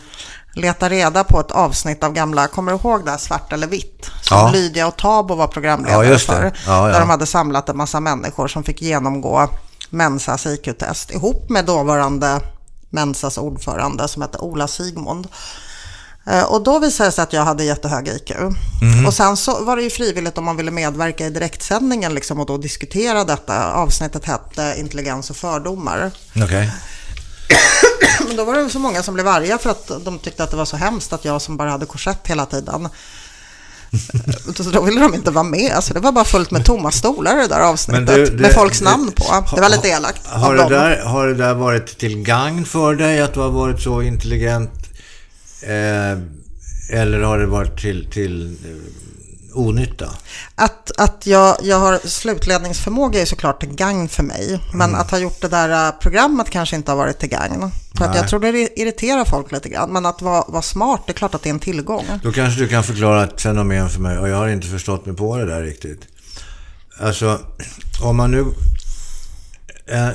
leta 0.56 0.90
reda 0.90 1.24
på 1.24 1.40
ett 1.40 1.52
avsnitt 1.52 2.04
av 2.04 2.14
gamla, 2.14 2.48
kommer 2.48 2.72
du 2.72 2.78
ihåg 2.78 3.06
det 3.06 3.12
här 3.12 3.18
Svart 3.18 3.54
eller 3.54 3.68
vitt? 3.68 4.10
Som 4.22 4.38
Ja. 4.38 4.52
Lydia 4.54 4.88
och 4.88 4.98
Tabo 4.98 5.36
var 5.36 5.48
programledare 5.48 6.08
Ja, 6.08 6.18
för. 6.18 6.52
Ja. 6.68 6.88
Där 6.88 7.00
de 7.00 7.10
hade 7.10 7.26
samlat 7.26 7.70
en 7.70 7.78
massa 7.78 8.00
människor 8.00 8.48
som 8.48 8.64
fick 8.64 8.82
genomgå 8.82 9.50
Mensas 9.92 10.46
IQ-test 10.46 11.12
ihop 11.12 11.50
med 11.50 11.66
dåvarande 11.66 12.40
Mensas 12.90 13.38
ordförande 13.38 14.08
som 14.08 14.22
hette 14.22 14.38
Ola 14.38 14.68
Sigmund. 14.68 15.28
Eh, 16.28 16.44
Och 16.44 16.64
då 16.64 16.80
visade 16.80 17.08
det 17.08 17.12
sig 17.12 17.24
att 17.24 17.34
jag 17.34 17.46
hade 17.46 17.64
jättehög 17.64 18.08
IQ. 18.08 18.32
Och 19.08 19.14
sen 19.14 19.38
så 19.38 19.64
var 19.64 19.76
det 19.76 19.84
ju 19.84 19.90
frivilligt 19.90 20.38
om 20.38 20.44
man 20.46 20.58
ville 20.58 20.72
medverka 20.72 21.26
i 21.26 21.30
direktsändningen 21.30 22.14
liksom 22.14 22.40
och 22.40 22.46
då 22.46 22.58
diskutera 22.58 23.24
detta. 23.24 23.74
Avsnittet 23.74 24.26
hette 24.26 24.76
Intelligens 24.78 25.30
och 25.30 25.36
fördomar. 25.36 26.12
Okej. 26.44 26.72
Men 28.28 28.36
då 28.36 28.44
var 28.46 28.54
det 28.58 28.70
så 28.70 28.80
många 28.80 29.04
som 29.04 29.14
blev 29.14 29.28
arga 29.28 29.58
för 29.58 29.70
att 29.70 29.92
de 30.06 30.20
tyckte 30.20 30.44
att 30.44 30.52
det 30.52 30.58
var 30.58 30.66
så 30.66 30.78
hemskt 30.78 31.14
att 31.14 31.26
jag 31.26 31.42
som 31.42 31.58
bara 31.58 31.72
hade 31.72 31.86
korsett 31.86 32.28
hela 32.28 32.46
tiden 32.46 32.90
Så 34.56 34.64
då 34.64 34.82
ville 34.82 35.02
de 35.02 35.14
inte 35.16 35.32
vara 35.32 35.44
med. 35.44 35.72
Alltså 35.72 35.94
det 35.94 36.00
var 36.00 36.12
bara 36.12 36.26
fullt 36.26 36.52
med 36.52 36.66
tomma 36.66 36.92
stolar 36.92 37.38
i 37.40 37.42
det 37.42 37.48
där 37.48 37.60
avsnittet. 37.60 38.08
Du, 38.08 38.26
det- 38.26 38.32
med 38.32 38.54
folks 38.54 38.80
det- 38.80 38.86
namn 38.86 39.12
på. 39.12 39.46
Det 39.56 39.62
var 39.62 39.70
lite 39.70 39.88
elakt 39.88 40.28
Har 40.28 40.56
det, 40.56 40.70
där, 40.70 41.00
har 41.04 41.28
det 41.28 41.34
där 41.36 41.54
varit 41.54 41.98
till 41.98 42.18
gagn 42.24 42.66
för 42.66 42.96
dig 42.96 43.22
att 43.22 43.34
du 43.34 43.40
har 43.40 43.50
varit 43.50 43.82
så 43.82 44.02
intelligent? 44.02 44.72
Eh, 45.62 46.20
eller 47.00 47.20
har 47.22 47.40
det 47.40 47.46
varit 47.46 47.82
till, 47.82 48.08
till 48.12 48.58
eh, 48.66 49.01
onytta? 49.54 50.10
Att, 50.56 50.92
att 50.98 51.28
jag, 51.28 51.58
jag 51.62 51.80
har 51.80 52.00
slutledningsförmåga 52.08 53.22
är 53.22 53.26
såklart 53.26 53.60
till 53.60 53.76
gagn 53.76 54.10
för 54.10 54.24
mig. 54.24 54.60
Men 54.74 54.90
Mm. 54.90 55.02
att 55.02 55.12
ha 55.12 55.18
gjort 55.18 55.42
det 55.42 55.48
där 55.48 55.88
äh, 55.88 55.92
programmet 56.00 56.50
kanske 56.50 56.76
inte 56.76 56.92
har 56.92 56.98
varit 56.98 57.20
till 57.20 57.30
gagn. 57.30 57.72
För 57.98 58.06
att 58.06 58.16
jag 58.16 58.28
tror 58.30 58.40
det 58.40 58.80
irriterar 58.80 59.26
folk 59.26 59.52
lite 59.52 59.70
grann. 59.70 59.92
Men 59.94 60.06
att 60.06 60.22
vara, 60.22 60.44
vara 60.48 60.62
smart, 60.62 61.02
det 61.06 61.12
är 61.12 61.14
klart 61.14 61.36
att 61.36 61.44
det 61.44 61.50
är 61.50 61.54
en 61.54 61.60
tillgång. 61.60 62.06
Då 62.24 62.32
kanske 62.32 62.62
du 62.62 62.68
kan 62.68 62.84
förklara 62.84 63.24
ett 63.24 63.42
fenomen 63.42 63.90
för 63.90 64.00
mig 64.02 64.18
och 64.18 64.30
jag 64.30 64.38
har 64.38 64.48
inte 64.48 64.68
förstått 64.68 65.06
mig 65.06 65.16
på 65.16 65.38
det 65.38 65.46
där 65.46 65.62
riktigt. 65.62 66.02
Alltså, 67.00 67.40
om 68.04 68.18
man 68.18 68.32
nu... 68.32 68.46
Eh, 69.88 70.10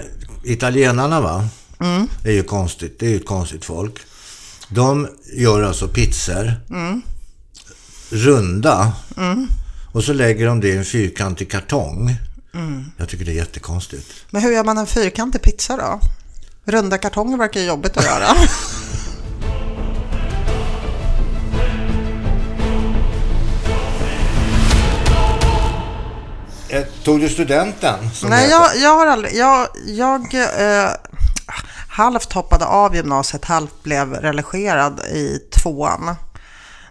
italienarna 0.45 1.21
va? 1.21 1.49
Det 2.23 2.31
är 2.31 2.35
ju 2.35 2.43
konstigt. 2.43 2.99
Det 3.01 3.07
är 3.07 3.11
ju 3.11 3.17
ett 3.17 3.27
konstigt 3.27 3.65
folk. 3.65 3.95
De 4.69 5.09
gör 5.37 5.63
alltså 5.63 5.89
pizzor. 5.89 6.53
Runda. 8.11 8.93
Och 9.93 10.05
så 10.05 10.13
lägger 10.13 10.47
de 10.47 10.61
det 10.61 10.69
i 10.69 10.77
en 10.77 10.85
fyrkantig 10.85 11.51
kartong. 11.51 12.17
Jag 12.97 13.09
tycker 13.09 13.25
det 13.25 13.31
är 13.33 13.37
jättekonstigt. 13.37 14.07
Men 14.31 14.43
hur 14.43 14.53
gör 14.53 14.65
man 14.65 14.79
en 14.79 14.87
fyrkantig 14.87 15.43
pizza 15.43 15.77
då? 15.77 16.01
Runda 16.73 16.99
kartonger 16.99 17.39
verkar 17.39 17.61
jobbigt 17.61 17.97
att 17.97 18.05
göra. 18.05 18.27
Eh, 26.69 26.85
Tog 27.05 27.21
du 27.21 27.29
studenten? 27.29 27.95
Nej, 28.29 28.51
jag, 28.51 28.77
jag 28.77 28.95
har 28.97 29.07
aldrig... 29.07 29.35
Jag, 29.35 29.67
jag 29.87 30.35
eh, 30.35 30.91
halvt 31.89 32.33
hoppade 32.33 32.65
av 32.67 32.97
gymnasiet, 32.97 33.45
halvt 33.45 33.83
blev 33.83 34.15
religerad 34.15 35.01
i 35.01 35.39
tvåan. 35.53 36.17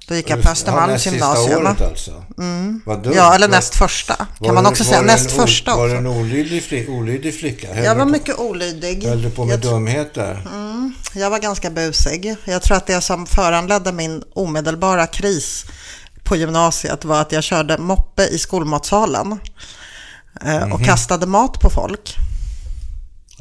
Då 0.07 0.15
gick 0.15 0.29
jag 0.29 0.41
på 0.41 0.49
Östermalms 0.49 0.91
näst 0.91 1.05
gymnasium. 1.05 1.45
Sista 1.47 1.59
året 1.69 1.81
alltså? 1.81 2.23
Mm. 2.37 2.81
Ja, 3.15 3.35
eller 3.35 3.47
Var- 3.47 3.55
näst 3.55 3.75
första. 3.75 4.15
var 4.39 4.45
Kan 4.47 4.55
man 4.55 4.63
du- 4.63 4.69
också 4.69 4.83
var 4.83 4.89
säga. 4.91 5.01
Näst 5.01 5.29
en 5.31 5.35
första 5.35 5.75
Var 5.75 5.87
du 5.87 5.95
en 5.97 6.07
olydig, 6.07 6.63
fli, 6.63 6.87
olydig 6.87 7.39
flicka? 7.39 7.73
Höll 7.73 7.83
Jag 7.83 7.95
var 7.95 8.05
du- 8.05 8.11
mycket 8.11 8.39
olydig. 8.39 9.03
Höll 9.07 9.21
du 9.21 9.29
på 9.29 9.45
med 9.45 9.53
Jag, 9.53 9.59
dumheter? 9.61 10.47
jag 11.15 11.29
var 11.29 11.39
ganska 11.39 11.69
busig. 11.69 12.35
Jag 12.45 12.61
tror 12.61 12.77
att 12.77 12.87
det 12.87 13.01
som 13.01 13.25
föranledde 13.25 13.91
min 13.91 14.23
omedelbara 14.35 15.07
kris 15.07 15.65
på 16.23 16.35
gymnasiet 16.35 17.05
var 17.05 17.21
att 17.21 17.31
jag 17.31 17.43
körde 17.43 17.77
moppe 17.77 18.23
i 18.23 18.37
skolmatsalen 18.39 19.39
eh, 20.45 20.61
och 20.63 20.79
Mhm. 20.79 20.83
kastade 20.83 21.25
mat 21.25 21.59
på 21.61 21.69
folk. 21.69 22.15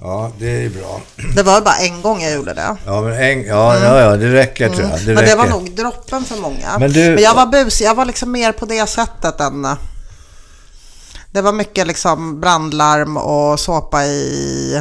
Ja, 0.07 0.31
det 0.39 0.65
är 0.65 0.71
bra. 0.71 1.01
Det 1.37 1.43
var 1.43 1.61
bara 1.61 1.77
en 1.77 2.03
gång 2.03 2.23
jag 2.23 2.33
gjorde 2.33 2.55
det. 2.55 2.77
Ja, 2.87 3.01
men 3.03 3.13
en, 3.13 3.45
ja, 3.47 3.79
ja, 3.79 4.01
ja, 4.01 4.17
det 4.17 4.33
räcker 4.33 4.69
tror 4.69 4.81
jag. 4.89 4.91
Det 4.91 5.03
Mm. 5.03 5.15
Men 5.15 5.17
det 5.17 5.23
räcker. 5.23 5.37
var 5.37 5.47
nog 5.47 5.71
droppen 5.77 6.25
för 6.25 6.37
många. 6.37 6.79
Men 6.79 6.93
du- 6.93 7.15
Men 7.15 7.23
jag 7.23 7.35
var 7.35 7.47
busig, 7.47 7.87
jag 7.87 7.95
var 7.95 8.05
liksom 8.05 8.33
mer 8.33 8.53
på 8.53 8.67
det 8.67 8.87
sättet 8.89 9.41
än... 9.41 9.65
eh, 9.65 9.75
Det 11.33 11.43
var 11.43 11.53
mycket 11.53 11.87
liksom 11.87 12.41
brandlarm 12.41 13.17
och 13.17 13.61
såpa 13.61 14.05
i... 14.05 14.81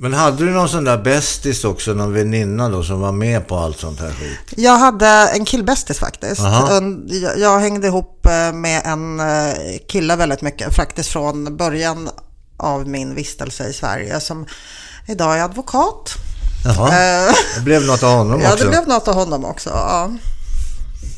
Men 0.00 0.14
hade 0.14 0.44
du 0.44 0.50
någon 0.50 0.68
sån 0.68 0.84
där 0.84 0.98
bästis 0.98 1.64
också, 1.64 1.92
någon 1.94 2.12
väninna 2.12 2.68
då 2.68 2.82
som 2.82 3.00
var 3.00 3.12
med 3.12 3.46
på 3.48 3.56
allt 3.56 3.78
sånt 3.78 4.00
här 4.00 4.10
skit? 4.10 4.38
Jag 4.56 4.78
hade 4.78 5.06
en 5.06 5.44
killbästis 5.44 5.98
faktiskt. 5.98 6.40
Jag, 6.40 7.38
jag 7.38 7.58
hängde 7.58 7.86
ihop 7.86 8.26
eh, 8.26 8.52
med 8.52 8.82
en 8.84 9.20
eh, 9.20 9.54
kille 9.88 10.16
väldigt 10.16 10.42
mycket, 10.42 10.74
faktiskt 10.76 11.08
från 11.08 11.56
början 11.56 12.10
av 12.58 12.88
min 12.88 13.14
vistelse 13.14 13.68
i 13.68 13.72
Sverige 13.72 14.20
som 14.20 14.46
idag 15.06 15.38
är 15.38 15.42
advokat. 15.42 16.14
Jaha, 16.64 16.88
Eh, 16.88 17.34
det 17.56 17.60
blev 17.64 17.82
något 17.82 18.02
av 18.02 18.16
honom 18.18 18.40
Ja, 18.44 18.52
också? 18.52 18.64
det 18.64 18.70
blev 18.70 18.88
något 18.88 19.08
av 19.08 19.14
honom 19.14 19.44
också. 19.44 19.70
Ja. 19.70 20.10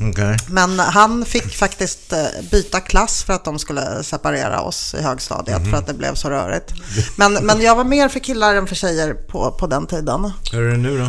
Okej. 0.09 0.37
Men 0.49 0.79
han 0.79 1.25
fick 1.25 1.55
faktiskt 1.57 2.13
eh, 2.13 2.19
byta 2.51 2.79
klass 2.79 3.23
för 3.23 3.33
att 3.33 3.45
de 3.45 3.59
skulle 3.59 4.03
separera 4.03 4.61
oss 4.61 4.93
i 4.99 5.01
högstadiet 5.01 5.69
för 5.69 5.77
att 5.77 5.87
det 5.87 5.93
blev 5.93 6.15
så 6.15 6.29
rörigt. 6.29 6.73
Men, 7.15 7.33
men 7.33 7.61
jag 7.61 7.75
var 7.75 7.83
mer 7.83 8.09
för 8.09 8.19
killar 8.19 8.55
än 8.55 8.67
för 8.67 8.75
tjejer 8.75 9.13
på, 9.13 9.51
på 9.51 9.67
den 9.67 9.87
tiden. 9.87 10.31
Hur 10.51 10.67
är 10.67 10.71
det 10.71 10.77
nu 10.77 10.99
då? 10.99 11.07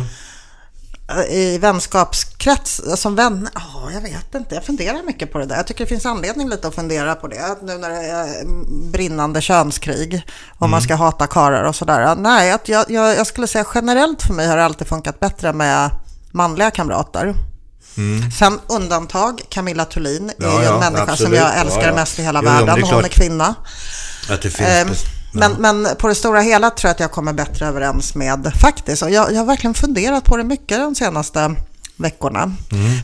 Eh, 1.09 1.35
I 1.35 1.57
vänskapskrets, 1.57 2.79
eh, 2.79 2.95
som 2.95 3.15
vän, 3.15 3.49
ja 3.55 3.91
jag 3.93 4.01
vet 4.01 4.35
inte, 4.35 4.55
jag 4.55 4.63
funderar 4.65 5.03
mycket 5.03 5.31
på 5.31 5.37
det 5.37 5.45
där. 5.45 5.55
Jag 5.55 5.67
tycker 5.67 5.83
det 5.83 5.89
finns 5.89 6.05
anledning 6.05 6.49
lite 6.49 6.67
att 6.67 6.75
fundera 6.75 7.15
på 7.15 7.27
det. 7.27 7.57
Nu 7.63 7.77
när 7.77 7.89
det 7.89 7.95
är 8.05 8.41
mm, 8.41 8.91
brinnande 8.91 9.41
könskrig 9.41 10.21
och 10.59 10.69
man 10.69 10.81
ska 10.81 10.95
hata 10.95 11.27
karlar 11.27 11.63
och 11.63 11.75
sådär. 11.75 12.15
Nej, 12.15 12.51
att 12.51 12.67
jag, 12.69 12.85
jag, 12.91 13.15
jag 13.15 13.27
skulle 13.27 13.47
säga 13.47 13.65
generellt 13.75 14.21
för 14.23 14.33
mig 14.33 14.47
har 14.47 14.57
det 14.57 14.65
alltid 14.65 14.87
funkat 14.87 15.19
bättre 15.19 15.53
med 15.53 15.89
manliga 16.31 16.71
kamrater. 16.71 17.35
Sen 18.39 18.59
undantag, 18.67 19.41
Camilla 19.49 19.85
Thulin 19.85 20.29
är 20.29 20.33
Ja, 20.37 20.59
ju 20.59 20.65
ja, 20.65 20.73
en 20.73 20.79
människa 20.79 21.05
som 21.05 21.13
absolut. 21.13 21.39
jag 21.39 21.57
älskar 21.59 21.81
Ja, 21.81 21.87
ja. 21.87 21.95
mest 21.95 22.19
i 22.19 22.23
hela 22.23 22.39
Jo, 22.43 22.49
världen. 22.49 22.83
Hon 22.83 23.05
är 23.05 23.09
kvinna. 23.09 23.55
Att 24.29 24.41
det 24.41 24.49
finns... 24.49 25.03
Ehm, 25.35 25.41
bes- 25.41 25.59
Men, 25.59 25.81
men 25.81 25.95
på 25.95 26.07
det 26.07 26.15
stora 26.15 26.41
hela 26.41 26.69
tror 26.69 26.87
jag 26.89 26.93
att 26.93 26.99
jag 26.99 27.11
kommer 27.11 27.33
bättre 27.33 27.67
överens 27.67 28.15
med 28.15 28.51
faktiskt. 28.61 29.01
Och 29.03 29.09
jag, 29.11 29.31
jag 29.33 29.37
har 29.39 29.45
verkligen 29.45 29.73
funderat 29.73 30.23
på 30.25 30.37
det 30.37 30.43
mycket 30.43 30.77
de 30.79 30.95
senaste 30.95 31.55
veckorna. 31.97 32.55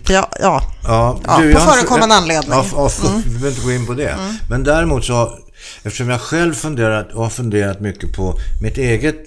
För 0.06 0.14
jag, 0.14 0.28
ja, 0.42 0.64
Ja, 0.84 1.20
Ja, 1.28 1.38
du, 1.42 1.54
på 1.54 1.60
förekommande 1.60 2.16
anledning. 2.16 2.52
Ja, 2.52 2.66
ja, 2.72 2.90
Vi 3.26 3.30
behöver 3.30 3.50
inte 3.50 3.62
gå 3.62 3.72
in 3.72 3.86
på 3.86 3.94
det. 3.94 4.16
Men 4.50 4.64
däremot 4.64 5.06
så, 5.06 5.40
eftersom 5.84 6.10
jag 6.10 6.22
själv 6.22 6.54
funderat 6.54 7.14
och 7.14 7.24
har 7.24 7.30
funderat 7.30 7.80
mycket 7.82 8.14
på 8.16 8.40
mitt 8.62 8.78
eget 8.78 9.26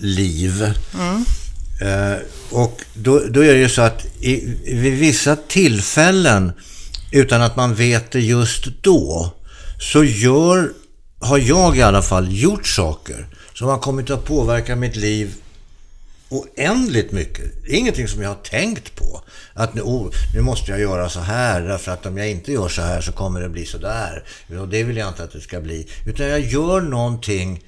liv. 0.00 0.62
Eh, 1.80 2.16
och 2.50 2.80
då, 2.94 3.20
då 3.30 3.40
är 3.44 3.52
det 3.54 3.58
ju 3.60 3.68
så 3.68 3.82
att 3.82 4.06
i, 4.20 4.56
vid 4.64 4.98
vissa 4.98 5.36
tillfällen, 5.36 6.52
utan 7.12 7.42
att 7.42 7.56
man 7.56 7.74
vet 7.74 8.10
det 8.12 8.20
just 8.20 8.64
då, 8.82 9.32
så 9.92 10.04
gör, 10.04 10.72
har 11.20 11.38
jag 11.38 11.76
i 11.76 11.82
alla 11.82 12.02
fall 12.02 12.26
gjort 12.30 12.66
saker 12.66 13.26
som 13.54 13.68
har 13.68 13.78
kommit 13.78 14.10
att 14.10 14.24
påverka 14.24 14.76
mitt 14.76 14.96
liv 14.96 15.34
oändligt 16.28 17.12
mycket. 17.12 17.66
Ingenting 17.68 18.08
som 18.08 18.22
jag 18.22 18.28
har 18.28 18.36
tänkt 18.36 18.96
på. 18.96 19.22
Att 19.54 19.74
nu, 19.74 19.80
oh, 19.80 20.10
nu 20.34 20.40
måste 20.40 20.70
jag 20.70 20.80
göra 20.80 21.08
så 21.08 21.20
här 21.20 21.60
därför 21.60 21.92
att 21.92 22.06
om 22.06 22.18
jag 22.18 22.30
inte 22.30 22.52
gör 22.52 22.68
så 22.68 22.82
här 22.82 23.00
så 23.00 23.12
kommer 23.12 23.40
det 23.40 23.48
bli 23.48 23.66
så 23.66 23.78
där. 23.78 24.24
Och 24.60 24.68
det 24.68 24.82
vill 24.82 24.96
jag 24.96 25.08
inte 25.08 25.24
att 25.24 25.32
det 25.32 25.40
ska 25.40 25.60
bli. 25.60 25.88
Utan 26.06 26.26
jag 26.26 26.40
gör 26.40 26.80
någonting 26.80 27.64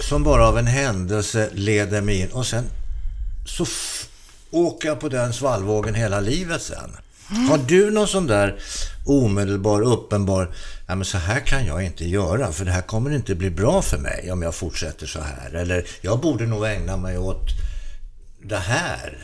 som 0.00 0.22
bara 0.22 0.48
av 0.48 0.58
en 0.58 0.66
händelse 0.66 1.48
leder 1.52 2.00
mig 2.00 2.20
in 2.20 2.28
och 2.28 2.46
sen 2.46 2.64
så 3.46 3.66
åker 4.50 4.88
jag 4.88 5.00
på 5.00 5.08
den 5.08 5.32
svallvågen 5.32 5.94
hela 5.94 6.20
livet 6.20 6.62
sen. 6.62 6.96
Har 7.48 7.58
du 7.58 7.90
någon 7.90 8.08
sån 8.08 8.26
där 8.26 8.58
omedelbar, 9.06 9.82
uppenbar, 9.82 10.50
ja 10.90 10.96
men 10.96 11.04
så 11.04 11.18
här 11.18 11.40
kan 11.40 11.66
jag 11.66 11.82
inte 11.82 12.04
göra 12.04 12.52
för 12.52 12.64
det 12.64 12.70
här 12.70 12.82
kommer 12.82 13.10
inte 13.10 13.34
bli 13.34 13.50
bra 13.50 13.82
för 13.82 13.98
mig 13.98 14.32
om 14.32 14.42
jag 14.42 14.54
fortsätter 14.54 15.06
så 15.06 15.20
här. 15.20 15.54
Eller 15.54 15.86
jag 16.00 16.20
borde 16.20 16.46
nog 16.46 16.66
ägna 16.66 16.96
mig 16.96 17.18
åt 17.18 17.46
det 18.42 18.56
här. 18.56 19.18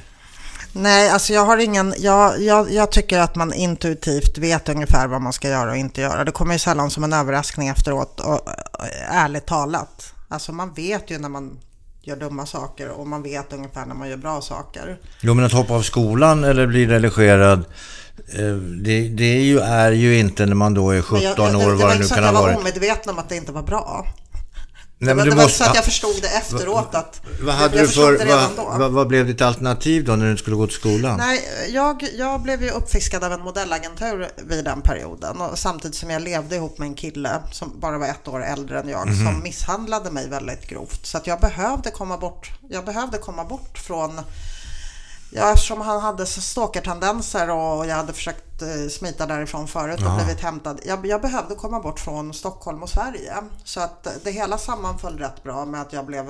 nej, 0.73 1.11
alltså 1.11 1.33
jag 1.33 1.45
har 1.45 1.59
ingen, 1.59 1.95
jag, 1.99 2.43
jag, 2.43 2.73
jag 2.73 2.93
tycker 2.93 3.19
att 3.19 3.35
man 3.35 3.53
intuitivt 3.53 4.39
vet 4.39 4.69
ungefär 4.69 5.07
vad 5.07 5.23
man 5.23 5.33
ska 5.33 5.49
göra 5.49 5.71
och 5.71 5.77
inte 5.77 6.01
göra. 6.01 6.25
Det 6.25 6.33
kommer 6.33 6.53
ju 6.53 6.59
sällan 6.59 6.91
som 6.91 7.05
en 7.05 7.13
överraskning 7.13 7.69
efteråt, 7.69 8.21
och, 8.21 8.35
och, 8.35 8.87
ärligt 9.11 9.47
talat. 9.47 10.15
Alltså 10.29 10.53
man 10.53 10.75
vet 10.75 11.11
ju 11.11 11.19
när 11.19 11.29
man 11.29 11.59
gör 12.03 12.17
dumma 12.17 12.47
saker 12.47 12.89
och 12.89 13.07
man 13.07 13.23
vet 13.23 13.53
ungefär 13.53 13.87
när 13.87 13.95
man 13.95 14.09
gör 14.09 14.17
bra 14.17 14.41
saker. 14.41 14.99
Jo 15.21 15.35
men 15.35 15.45
att 15.45 15.53
hoppa 15.53 15.75
av 15.75 15.83
skolan 15.83 16.45
eller 16.45 16.67
bli 16.67 16.87
relegerad, 16.87 17.59
eh, 17.59 17.65
det, 18.85 19.09
det 19.09 19.25
är, 19.25 19.41
ju, 19.43 19.59
är 19.61 19.93
ju 19.93 20.19
inte 20.19 20.47
när 20.47 20.55
man 20.55 20.75
då 20.75 20.91
är 20.91 21.03
17 21.03 21.19
Men 21.19 21.23
jag, 21.23 21.39
jag, 21.39 21.55
år 21.57 21.59
det, 21.59 21.65
det 21.65 21.69
vad 21.69 21.79
var 21.79 21.89
det 21.89 21.93
inte 21.93 21.99
nu 22.03 22.09
så 22.09 22.15
kan 22.15 22.25
att 22.25 22.31
ha 22.31 22.37
jag 22.37 22.43
var 22.43 22.49
varit. 22.49 22.59
omedveten 22.59 23.13
om 23.13 23.19
att 23.19 23.29
det 23.29 23.37
inte 23.37 23.53
var 23.53 23.63
bra. 23.63 24.07
Nej, 24.99 25.09
det 25.09 25.15
men 25.15 25.17
var 25.17 25.25
du 25.25 25.31
inte 25.31 25.43
måste- 25.43 25.65
så 25.65 25.71
att 25.71 25.77
jag 25.77 25.85
förstod 25.85 26.23
det 26.23 26.29
efteråt 26.29 26.95
att... 26.95 27.21
Vad 27.43 27.55
hade 27.55 27.77
jag 27.77 27.83
du 27.85 27.87
förstod 27.87 28.05
för, 28.05 28.13
det 28.19 28.25
redan 28.25 28.51
vad, 28.57 28.67
då. 28.67 28.79
vad, 28.79 28.93
vad 28.93 29.07
blev 29.07 29.27
ditt 29.27 29.43
alternativ 29.43 30.05
då 30.05 30.17
när 30.17 30.25
du 30.25 30.31
inte 30.31 30.43
skulle 30.43 30.57
gå 30.57 30.67
till 30.67 30.77
skolan? 30.77 31.17
Nej, 31.19 31.41
jag, 31.73 32.07
jag 32.19 32.41
blev 32.43 32.63
ju 32.63 32.71
uppfiskad 32.71 33.25
av 33.25 33.33
en 33.33 33.41
modellagentur 33.41 34.29
vid 34.49 34.65
den 34.65 34.81
perioden 34.81 35.41
och 35.41 35.59
samtidigt 35.59 35.97
som 35.97 36.11
jag 36.11 36.23
levde 36.23 36.57
ihop 36.57 36.79
med 36.79 36.87
en 36.89 36.95
kille 36.95 37.31
som 37.53 37.81
bara 37.81 37.99
var 37.99 38.07
ett 38.07 38.29
år 38.29 38.45
äldre 38.45 38.81
än 38.81 38.89
jag 38.89 39.07
Mhm. 39.07 39.27
som 39.27 39.43
misshandlade 39.43 40.11
mig 40.11 40.29
väldigt 40.29 40.67
grovt. 40.69 41.07
Så 41.07 41.17
att 41.19 41.27
jag 41.27 41.41
behövde 41.41 41.91
komma 41.91 42.17
bort, 42.19 42.51
jag 42.71 42.85
behövde 42.85 43.19
komma 43.19 43.45
bort 43.45 43.79
från 43.79 44.21
Ja, 45.31 45.53
eftersom 45.53 45.81
han 45.81 46.01
hade 46.01 46.27
stalkertendenser 46.27 47.51
och 47.51 47.87
jag 47.87 47.97
hade 47.97 48.13
försökt 48.13 48.63
eh, 48.63 48.69
smita 48.91 49.27
därifrån 49.27 49.69
förut 49.69 50.03
och 50.07 50.17
blivit 50.17 50.41
hämtad. 50.43 50.81
Jag, 50.85 51.07
jag 51.07 51.23
behövde 51.23 51.55
komma 51.55 51.81
bort 51.81 52.01
från 52.01 52.35
Stockholm 52.35 52.83
och 52.83 52.89
Sverige. 52.89 53.35
Så 53.65 53.81
att 53.81 54.07
det 54.25 54.31
hela 54.31 54.59
sammanföll 54.59 55.19
rätt 55.19 55.43
bra 55.43 55.65
med 55.65 55.81
att 55.81 55.93
jag 55.93 56.07
blev 56.07 56.29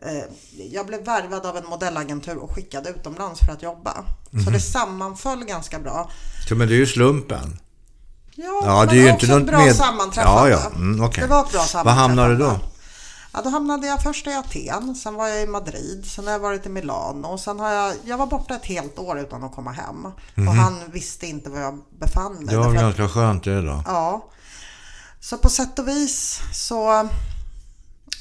eh, 0.00 0.24
jag 0.72 0.86
blev 0.86 1.04
värvad 1.04 1.46
av 1.46 1.56
en 1.56 1.66
modellagentur 1.66 2.36
och 2.36 2.50
skickad 2.54 2.86
utomlands 2.86 3.40
för 3.40 3.52
att 3.52 3.62
jobba. 3.62 3.92
Så 4.44 4.50
det 4.50 4.60
sammanföll 4.60 5.44
ganska 5.44 5.78
bra. 5.78 6.10
Så, 6.48 6.54
men 6.54 6.68
det 6.68 6.74
är 6.74 6.78
ju 6.78 6.86
slumpen. 6.86 7.58
Ja, 8.34 8.62
Ja, 8.64 8.78
men 8.78 8.88
det 8.88 8.94
är 8.94 9.04
ju 9.04 9.10
inte 9.10 9.26
något 9.38 9.46
bra 9.46 9.58
med- 9.58 9.76
sammanträffande. 9.76 10.50
Ja, 10.50 10.60
ja. 10.64 10.76
Mm, 10.76 11.04
okej. 11.04 11.22
Det 11.24 11.28
var 11.30 11.44
ett 11.44 11.50
bra 11.52 11.58
Var 11.60 11.66
sammanträffande. 11.66 12.00
hamnade 12.22 12.34
du 12.34 12.38
då? 12.44 12.60
Ja, 13.32 13.40
då 13.44 13.50
hamnade 13.50 13.86
jag 13.86 14.02
först 14.02 14.26
i 14.26 14.32
Aten, 14.34 14.94
sen 14.94 15.14
var 15.14 15.28
jag 15.28 15.42
i 15.42 15.46
Madrid, 15.46 16.04
sen 16.06 16.24
har 16.24 16.32
jag 16.32 16.38
varit 16.40 16.66
i 16.66 16.68
Milano 16.68 17.26
och 17.28 17.40
sen 17.40 17.60
har 17.60 17.70
jag, 17.70 17.94
jag 18.04 18.18
var 18.18 18.26
borta 18.26 18.54
ett 18.54 18.64
helt 18.66 18.98
år 18.98 19.18
utan 19.18 19.44
att 19.44 19.54
komma 19.54 19.72
hem. 19.72 20.04
Och 20.48 20.54
han 20.54 20.80
visste 20.92 21.26
inte 21.26 21.50
var 21.50 21.60
jag 21.60 21.78
befann 21.98 22.32
mig. 22.32 22.44
Mhm. 22.44 22.46
Det 22.46 22.56
var 22.56 22.68
väl 22.68 22.76
att- 22.76 22.82
ganska 22.82 23.08
skönt 23.08 23.44
det 23.44 23.62
då. 23.62 23.82
Ja. 23.86 24.28
Så 25.20 25.38
på 25.38 25.48
sätt 25.48 25.78
och 25.78 25.88
vis 25.88 26.40
så 26.54 27.08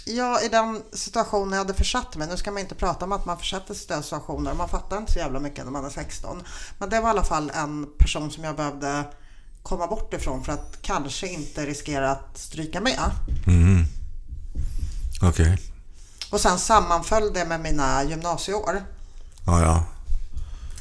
Ja, 0.06 0.42
i 0.42 0.50
den 0.50 0.82
situationen 0.94 1.52
jag 1.52 1.58
hade 1.58 1.74
försatt 1.74 2.16
mig. 2.16 2.28
Nu 2.28 2.38
ska 2.38 2.52
man 2.52 2.60
inte 2.62 2.76
prata 2.76 3.06
om 3.06 3.12
att 3.12 3.26
man 3.26 3.38
försätter 3.38 3.74
sig 3.74 3.84
i 3.84 3.88
den 3.88 4.04
situationer. 4.04 4.54
Man 4.54 4.70
fattar 4.70 4.98
inte 4.98 5.12
så 5.12 5.20
jävla 5.20 5.40
mycket 5.40 5.66
när 5.66 5.72
man 5.72 5.86
är 5.86 5.90
16. 5.90 6.44
Men 6.80 6.90
det 6.90 7.00
var 7.00 7.08
i 7.08 7.12
alla 7.12 7.24
fall 7.24 7.52
en 7.56 7.88
person 7.98 8.32
som 8.32 8.44
jag 8.44 8.56
behövde 8.56 9.04
komma 9.64 9.88
bort 9.88 10.14
ifrån 10.14 10.44
för 10.44 10.52
att 10.54 10.82
kanske 10.82 11.28
inte 11.28 11.66
riskera 11.66 12.12
att 12.12 12.38
stryka 12.38 12.82
med. 12.82 13.00
Okej. 15.22 15.58
Och 16.30 16.42
sen 16.42 16.60
sammanföll 16.60 17.34
det 17.34 17.46
med 17.46 17.60
mina 17.60 18.04
gymnasieår. 18.04 18.84
Ja, 19.46 19.62
ja. 19.62 19.84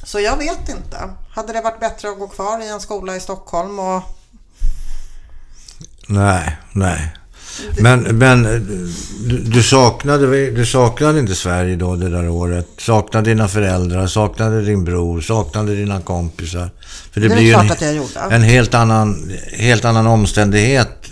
Så 0.03 0.19
jag 0.19 0.37
vet 0.37 0.69
inte. 0.69 1.13
Hade 1.29 1.53
det 1.53 1.61
varit 1.61 1.79
bättre 1.79 2.09
att 2.09 2.19
gå 2.19 2.27
kvar 2.27 2.59
i 2.59 2.67
en 2.67 2.79
skola 2.79 3.15
i 3.15 3.19
Stockholm 3.19 3.79
och 3.79 4.03
Nej, 6.07 6.57
nej. 6.71 7.13
Men, 7.79 7.99
men 8.01 8.43
du, 9.25 9.37
du, 9.37 9.63
saknade, 9.63 10.51
du 10.51 10.65
saknade 10.65 11.19
inte 11.19 11.35
Sverige 11.35 11.75
då 11.75 11.95
det 11.95 12.09
där 12.09 12.29
året? 12.29 12.67
Saknade 12.77 13.29
dina 13.29 13.47
föräldrar, 13.47 14.07
saknade 14.07 14.61
din 14.61 14.83
bror, 14.83 15.21
saknade 15.21 15.75
dina 15.75 16.01
kompisar? 16.01 16.69
För 17.11 17.21
Det 17.21 17.27
är 17.27 17.35
blir 17.35 17.45
ju 17.45 17.53
en, 17.53 18.31
en 18.31 18.41
helt 18.41 18.73
annan, 18.73 19.31
helt 19.53 19.85
annan 19.85 20.07
omständighet 20.07 21.11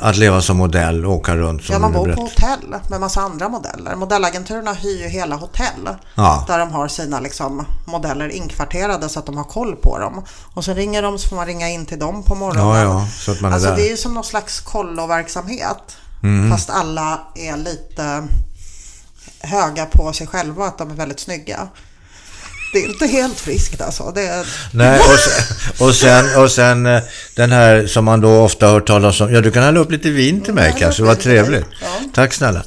att 0.00 0.16
leva 0.16 0.40
som 0.42 0.56
modell 0.56 1.06
och 1.06 1.12
åka 1.12 1.36
runt 1.36 1.64
som 1.64 1.72
Ja, 1.72 1.78
man 1.78 1.92
bor 1.92 2.12
på 2.12 2.20
hotell 2.20 2.74
med 2.90 3.00
massa 3.00 3.20
andra 3.20 3.48
modeller. 3.48 3.94
Modellagenturerna 3.96 4.72
hyr 4.72 5.02
ju 5.02 5.08
hela 5.08 5.36
hotell 5.36 5.88
Ja. 6.14 6.44
där 6.46 6.58
de 6.58 6.70
har 6.70 6.88
sina 6.88 7.20
liksom, 7.20 7.66
modeller 7.84 8.28
inkvarterade 8.28 9.08
så 9.08 9.18
att 9.18 9.26
de 9.26 9.36
har 9.36 9.44
koll 9.44 9.76
på 9.76 9.98
dem. 9.98 10.24
Och 10.54 10.64
så 10.64 10.74
ringer 10.74 11.02
de 11.02 11.18
så 11.18 11.28
får 11.28 11.36
man 11.36 11.46
ringa 11.46 11.68
in 11.68 11.86
till 11.86 11.98
dem 11.98 12.22
på 12.22 12.34
morgonen. 12.34 12.66
Ja, 12.68 12.82
ja, 12.82 13.06
så 13.18 13.32
att 13.32 13.40
man 13.40 13.50
är 13.50 13.54
alltså 13.54 13.68
där. 13.68 13.74
Mm. 13.74 13.84
det 13.84 13.88
är 13.88 13.90
ju 13.90 13.96
som 13.96 14.14
någon 14.14 14.24
slags 14.24 14.60
kolloverksamhet. 14.60 15.96
Fast 16.50 16.70
alla 16.70 17.20
är 17.34 17.56
lite 17.56 18.28
höga 19.40 19.86
på 19.86 20.12
sig 20.12 20.26
själva 20.26 20.66
att 20.66 20.78
de 20.78 20.90
är 20.90 20.94
väldigt 20.94 21.20
snygga. 21.20 21.68
Det 22.72 22.78
är 22.78 22.88
inte 22.88 23.06
helt 23.06 23.40
friskt 23.40 23.80
alltså. 23.80 24.12
Det 24.14 24.26
är, 24.26 24.46
Nej, 24.72 25.00
och 25.00 25.18
sen, 25.18 25.86
och 25.86 25.94
sen, 25.94 26.42
och 26.42 26.50
sen 26.50 26.86
eh, 26.86 27.02
den 27.34 27.52
här 27.52 27.86
som 27.86 28.04
man 28.04 28.20
då 28.20 28.40
ofta 28.40 28.66
hör 28.66 28.80
talas 28.80 29.20
om. 29.20 29.34
Ja, 29.34 29.40
du 29.40 29.50
kan 29.50 29.62
hälla 29.62 29.80
upp 29.80 29.90
lite 29.90 30.10
vin 30.10 30.40
till 30.40 30.54
mig 30.54 30.74
kanske. 30.78 31.02
Vad 31.02 31.20
trevligt. 31.20 31.64
Ja. 31.80 31.86
Tack 32.14 32.34
snälla. 32.34 32.62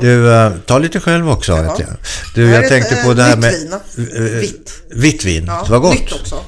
Du, 0.00 0.34
eh, 0.34 0.52
ta 0.66 0.78
lite 0.78 1.00
själv 1.00 1.30
också. 1.30 1.54
Vet 1.54 1.78
jag. 1.78 1.88
Du, 2.34 2.50
jag 2.50 2.68
tänkte 2.68 2.94
ett, 2.94 3.04
på 3.04 3.10
eh, 3.10 3.16
det 3.16 3.22
här 3.22 3.36
vitt 3.36 3.40
med... 3.40 3.80
vin. 3.96 4.40
Vitt. 4.40 4.72
Vitt 4.90 5.24
vin. 5.24 5.44
ja, 5.46 5.62
det 5.66 5.72
var 5.72 5.78
gott. 5.78 5.94
Nytt 5.94 6.12
också. 6.12 6.44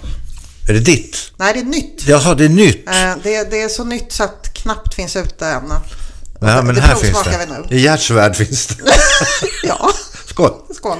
Är 0.68 0.72
det 0.72 0.80
ditt? 0.80 1.32
Nej, 1.36 1.52
det 1.54 1.60
är 1.60 1.64
nytt. 1.64 2.02
Jaha, 2.06 2.34
det 2.34 2.44
är 2.44 2.48
nytt. 2.48 2.86
Det, 3.22 3.50
det 3.50 3.62
är 3.62 3.68
så 3.68 3.84
nytt 3.84 4.12
så 4.12 4.24
att 4.24 4.50
knappt 4.54 4.94
finns 4.94 5.16
ute 5.16 5.46
än. 5.46 5.62
Ja, 6.40 6.62
men 6.62 6.74
det 6.74 6.80
här 6.80 6.94
finns 6.94 7.22
det. 7.24 7.74
I 7.74 7.80
Gärdsvärd 7.80 8.36
finns 8.36 8.66
det. 8.66 8.74
Ja, 9.62 9.90
Skål. 10.26 10.52
skål. 10.76 10.98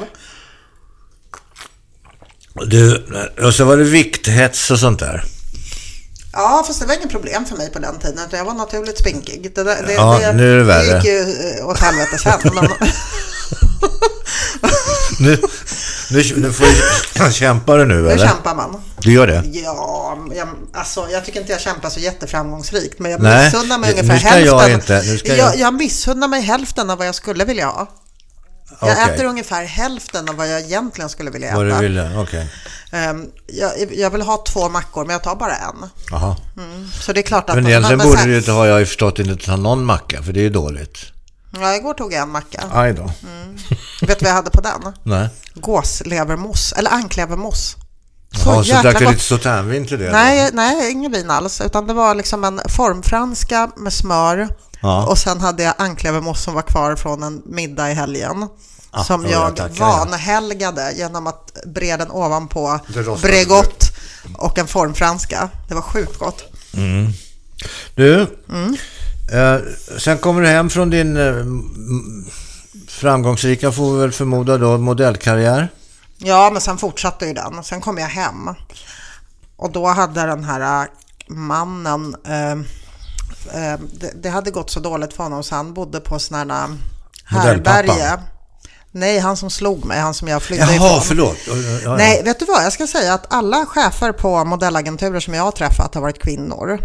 Du, 2.67 3.07
och 3.43 3.55
så 3.55 3.65
var 3.65 3.77
det 3.77 3.85
vikthets 3.85 4.71
och 4.71 4.79
sånt 4.79 4.99
där. 5.01 5.25
Ja, 6.33 6.65
fast 6.67 6.81
det 6.81 6.87
var 6.87 6.95
inget 6.95 7.11
problem 7.11 7.45
för 7.45 7.57
mig 7.57 7.71
på 7.73 7.79
den 7.79 7.99
tiden. 7.99 8.19
Jag 8.33 8.45
var 8.45 8.55
naturligt 8.55 8.99
spinkig. 8.99 9.53
Det, 9.55 9.65
det, 9.65 9.93
Ja, 9.97 10.19
det, 10.21 10.33
nu 10.33 10.53
är 10.53 10.57
det 10.57 10.65
värre. 10.65 10.87
Det 10.91 10.97
gick 10.97 11.05
ju 11.05 11.21
eh, 11.59 11.69
åt 11.69 11.79
helvete 11.79 12.19
sen. 12.19 12.33
Men, 12.55 12.69
Nu, 15.21 15.39
nu, 16.11 16.23
nu 16.37 16.53
får 16.53 16.67
du 17.27 17.33
kämpa 17.33 17.77
du 17.77 17.85
nu, 17.85 17.95
nu 18.03 18.11
eller? 18.11 18.27
kämpar 18.27 18.55
man. 18.55 18.83
Du 19.01 19.13
gör 19.13 19.27
det? 19.27 19.43
Ja, 19.53 20.19
jag, 20.37 20.49
alltså, 20.75 21.07
jag 21.11 21.25
tycker 21.25 21.41
inte 21.41 21.53
jag 21.53 21.61
kämpar 21.61 21.91
så 21.91 22.01
jätteframgångsrikt. 22.01 22.99
Men 22.99 23.11
jag 23.11 23.23
Nej, 23.23 23.45
missunnar 23.45 23.79
mig 23.79 23.95
nu 23.95 24.01
ungefär 24.01 24.19
ska 24.19 24.39
jag 24.41 24.59
hälften. 24.59 24.73
inte, 24.99 25.13
nu 25.13 25.19
ska 25.19 25.29
jag, 25.29 25.39
jag- 25.39 25.57
jag 25.59 25.75
missunnar 25.75 26.29
mig 26.29 26.41
hälften 26.41 26.91
av 26.91 26.99
vad 26.99 27.07
jag 27.07 27.15
skulle 27.15 27.45
vilja 27.45 27.67
ha. 27.67 27.89
Jag 28.81 28.91
Okej. 28.91 29.15
äter 29.15 29.25
ungefär 29.25 29.65
hälften 29.65 30.29
av 30.29 30.35
vad 30.35 30.49
jag 30.49 30.61
egentligen 30.61 31.09
skulle 31.09 31.31
vilja 31.31 31.49
äta. 31.49 31.57
Vad 31.57 31.67
du 31.67 31.79
ville, 31.79 32.19
okej. 32.19 32.51
Ehm, 32.93 33.31
jag, 33.47 33.95
jag 33.95 34.11
vill 34.11 34.23
ha 34.23 34.45
två 34.49 34.69
mackor, 34.69 35.05
men 35.05 35.13
jag 35.13 35.23
tar 35.23 35.37
bara 35.37 35.57
en. 35.57 35.91
Jaha. 36.11 36.37
Så 37.01 37.13
det 37.13 37.21
är 37.21 37.23
klart 37.23 37.51
att... 37.51 37.57
Men 37.57 37.67
egentligen 37.67 37.99
men 37.99 38.07
borde 38.07 38.25
du 38.25 38.39
inte, 38.39 38.51
har 38.51 38.67
jag 38.67 38.81
ju 38.81 38.87
förstått, 38.87 39.19
inte 39.19 39.47
ta 39.47 39.57
någon 39.57 39.85
macka, 39.85 40.23
för 40.23 40.33
det 40.33 40.41
är 40.41 40.45
ju 40.45 40.51
dåligt. 40.51 40.99
Ja, 41.61 41.75
igår 41.75 41.95
tog 41.95 42.13
jag 42.13 42.23
en 42.23 42.31
macka. 42.31 42.65
Aj 42.73 42.93
då. 42.93 43.13
Vet 44.07 44.19
du 44.19 44.25
vad 44.25 44.31
jag 44.31 44.35
hade 44.35 44.51
på 44.51 44.61
den? 44.61 44.93
Nej. 45.03 45.29
Gåslevermousse, 45.55 46.77
eller 46.77 46.91
anklevermousse. 46.91 47.77
Jaha, 48.45 48.65
så 48.65 48.69
jäkla 48.69 48.83
drack 48.83 48.99
du 48.99 49.09
lite 49.09 49.23
sauternvin 49.23 49.87
till 49.87 49.99
det? 49.99 50.07
då? 50.07 50.13
Nej, 50.13 50.51
nej, 50.53 50.93
ingen 50.93 51.13
vin 51.13 51.31
alls. 51.31 51.61
Utan 51.61 51.87
det 51.87 51.95
var 51.95 52.15
liksom 52.15 52.45
en 52.45 52.61
formfranska 52.69 53.71
med 53.77 53.93
smör. 53.93 54.49
Ja. 54.87 55.07
Och 55.07 55.19
sen 55.19 55.41
hade 55.41 55.63
jag 55.63 55.75
anklevermousse 55.79 56.43
som 56.43 56.55
var 56.55 56.63
kvar 56.63 56.97
från 56.97 57.23
en 57.23 57.43
middag 57.47 57.91
i 57.91 57.95
helgen. 57.95 58.49
Ah, 58.91 59.05
som 59.05 59.25
ja, 59.25 59.31
jag 59.31 59.57
tackar, 59.57 59.75
ja. 59.79 59.97
vanhelgade 59.99 60.93
genom 60.93 61.27
att 61.27 61.53
bre 61.67 61.97
den 61.97 62.11
ovanpå 62.11 62.81
Bregott 63.23 63.85
och 64.39 64.59
en 64.59 64.67
formfranska. 64.67 65.49
Det 65.69 65.75
var 65.75 65.83
sjukt 65.83 66.19
gott. 66.19 66.43
Du, 67.95 68.27
Mm. 68.49 68.77
eh, 69.33 69.61
sen 69.99 70.19
kommer 70.19 70.43
du 70.43 70.49
hem 70.49 70.71
från 70.71 70.91
din 70.91 71.17
eh, 71.17 71.45
framgångsrika, 72.89 73.73
får 73.73 73.95
vi 73.95 74.01
väl 74.01 74.13
förmoda 74.13 74.59
då, 74.59 74.79
modellkarriär. 74.79 75.69
Ja, 76.19 76.51
men 76.53 76.63
sen 76.63 76.79
fortsatte 76.79 77.27
ju 77.27 77.33
den. 77.33 77.65
Sen 77.65 77.81
kom 77.81 77.99
jag 77.99 78.09
hem. 78.09 78.49
Och 79.57 79.73
då 79.73 79.87
hade 79.87 80.27
den 80.27 80.45
här 80.45 80.83
äh, 80.83 80.89
mannen, 81.37 82.17
eh, 82.25 82.57
eh, 83.55 83.81
det, 83.93 84.23
det 84.23 84.29
hade 84.29 84.51
gått 84.51 84.71
så 84.71 84.81
dåligt 84.81 85.13
för 85.13 85.23
honom 85.23 85.43
så 85.43 85.55
han 85.55 85.75
bodde 85.75 86.01
på 86.01 86.19
sådana 86.19 86.77
Modellpappa. 87.33 87.71
härberge. 87.77 88.19
Nej, 88.93 89.19
han 89.19 89.37
som 89.37 89.51
slog 89.51 89.85
mig, 89.85 89.99
han 90.01 90.15
som 90.15 90.29
jag 90.29 90.43
flydde 90.43 90.63
Jaha, 90.63 90.75
ifrån. 90.75 91.01
förlåt. 91.03 91.37
Ja, 91.47 91.55
ja. 91.85 91.97
Nej, 91.97 92.23
vet 92.23 92.39
du 92.39 92.45
vad? 92.45 92.65
Jag 92.65 92.73
ska 92.73 92.87
säga 92.87 93.15
att 93.15 93.33
alla 93.33 93.67
chefer 93.67 94.13
på 94.13 94.45
modellagenturer 94.45 95.21
som 95.21 95.35
jag 95.35 95.43
har 95.43 95.53
träffat 95.53 95.95
har 95.95 96.03
varit 96.03 96.23
kvinnor. 96.23 96.81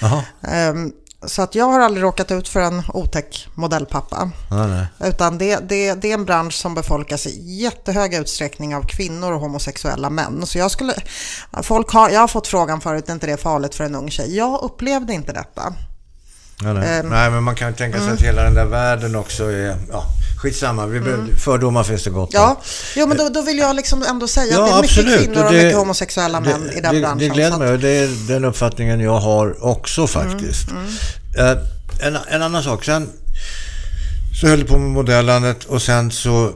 Jaha. 0.00 0.22
Så 1.26 1.42
att 1.42 1.54
jag 1.54 1.64
har 1.64 1.80
aldrig 1.80 2.04
råkat 2.04 2.30
ut 2.30 2.48
för 2.48 2.60
en 2.60 2.82
otäck 2.94 3.48
modellpappa. 3.54 4.30
Ja, 4.50 4.66
nej. 4.66 4.86
Utan 5.10 5.38
det, 5.38 5.68
det, 5.68 5.94
det 5.94 6.10
är 6.10 6.14
en 6.14 6.24
bransch 6.24 6.54
som 6.54 6.74
befolkas 6.74 7.26
i 7.26 7.60
jättehög 7.62 8.14
utsträckning 8.14 8.76
av 8.76 8.82
kvinnor 8.82 9.32
och 9.32 9.40
homosexuella 9.40 10.10
män. 10.10 10.46
Så 10.46 10.58
jag 10.58 10.70
skulle, 10.70 10.94
folk 11.62 11.90
har, 11.90 12.10
jag 12.10 12.20
har 12.20 12.28
fått 12.28 12.46
frågan 12.46 12.80
förut, 12.80 13.08
är 13.08 13.12
inte 13.12 13.26
det 13.26 13.36
farligt 13.36 13.74
för 13.74 13.84
en 13.84 13.94
ung 13.94 14.10
tjej? 14.10 14.36
Jag 14.36 14.62
upplevde 14.62 15.12
inte 15.12 15.32
detta. 15.32 15.74
Ja, 16.62 16.72
nej. 16.72 16.98
Ehm. 16.98 17.08
nej, 17.08 17.30
men 17.30 17.42
man 17.42 17.54
kan 17.54 17.68
ju 17.68 17.74
tänka 17.74 17.98
sig 17.98 18.06
att 18.06 18.20
Mm. 18.20 18.24
hela 18.24 18.42
den 18.42 18.54
där 18.54 18.64
världen 18.64 19.16
också 19.16 19.44
är... 19.44 19.76
Ja, 19.92 20.04
skitsamma. 20.42 20.86
Vi, 20.86 20.98
mm. 20.98 21.36
Fördomar 21.36 21.82
finns 21.84 22.04
det 22.04 22.10
gott. 22.10 22.30
Ja, 22.32 22.60
jo, 22.96 23.06
men 23.06 23.16
då, 23.16 23.28
då 23.28 23.42
vill 23.42 23.58
jag 23.58 23.76
liksom 23.76 24.02
ändå 24.02 24.28
säga 24.28 24.52
Ja, 24.54 24.62
att 24.64 24.66
det 24.70 24.72
är 24.78 24.82
mycket 24.82 24.98
absolut. 24.98 25.18
kvinnor 25.20 25.44
och, 25.44 25.52
det- 25.52 25.62
mycket 25.62 25.78
homosexuella 25.78 26.40
män 26.40 26.70
i 26.76 26.80
den 26.80 26.94
det, 26.94 27.00
branschen. 27.00 27.18
Det 27.18 27.28
gläder 27.28 27.58
mig 27.58 27.68
att- 27.68 27.72
och 27.74 27.78
det 27.80 27.88
är 27.88 28.08
den 28.28 28.44
uppfattningen 28.44 29.00
jag 29.00 29.18
har 29.20 29.64
också 29.64 30.06
faktiskt. 30.06 30.70
Mm, 30.70 30.86
Eh, 31.38 32.06
en, 32.06 32.18
en 32.28 32.42
annan 32.42 32.62
sak. 32.62 32.84
Sen 32.84 33.08
så 34.40 34.46
höll 34.46 34.58
du 34.58 34.64
på 34.64 34.78
med 34.78 34.90
modellandet 34.90 35.64
och 35.64 35.82
sen 35.82 36.10
så, 36.10 36.52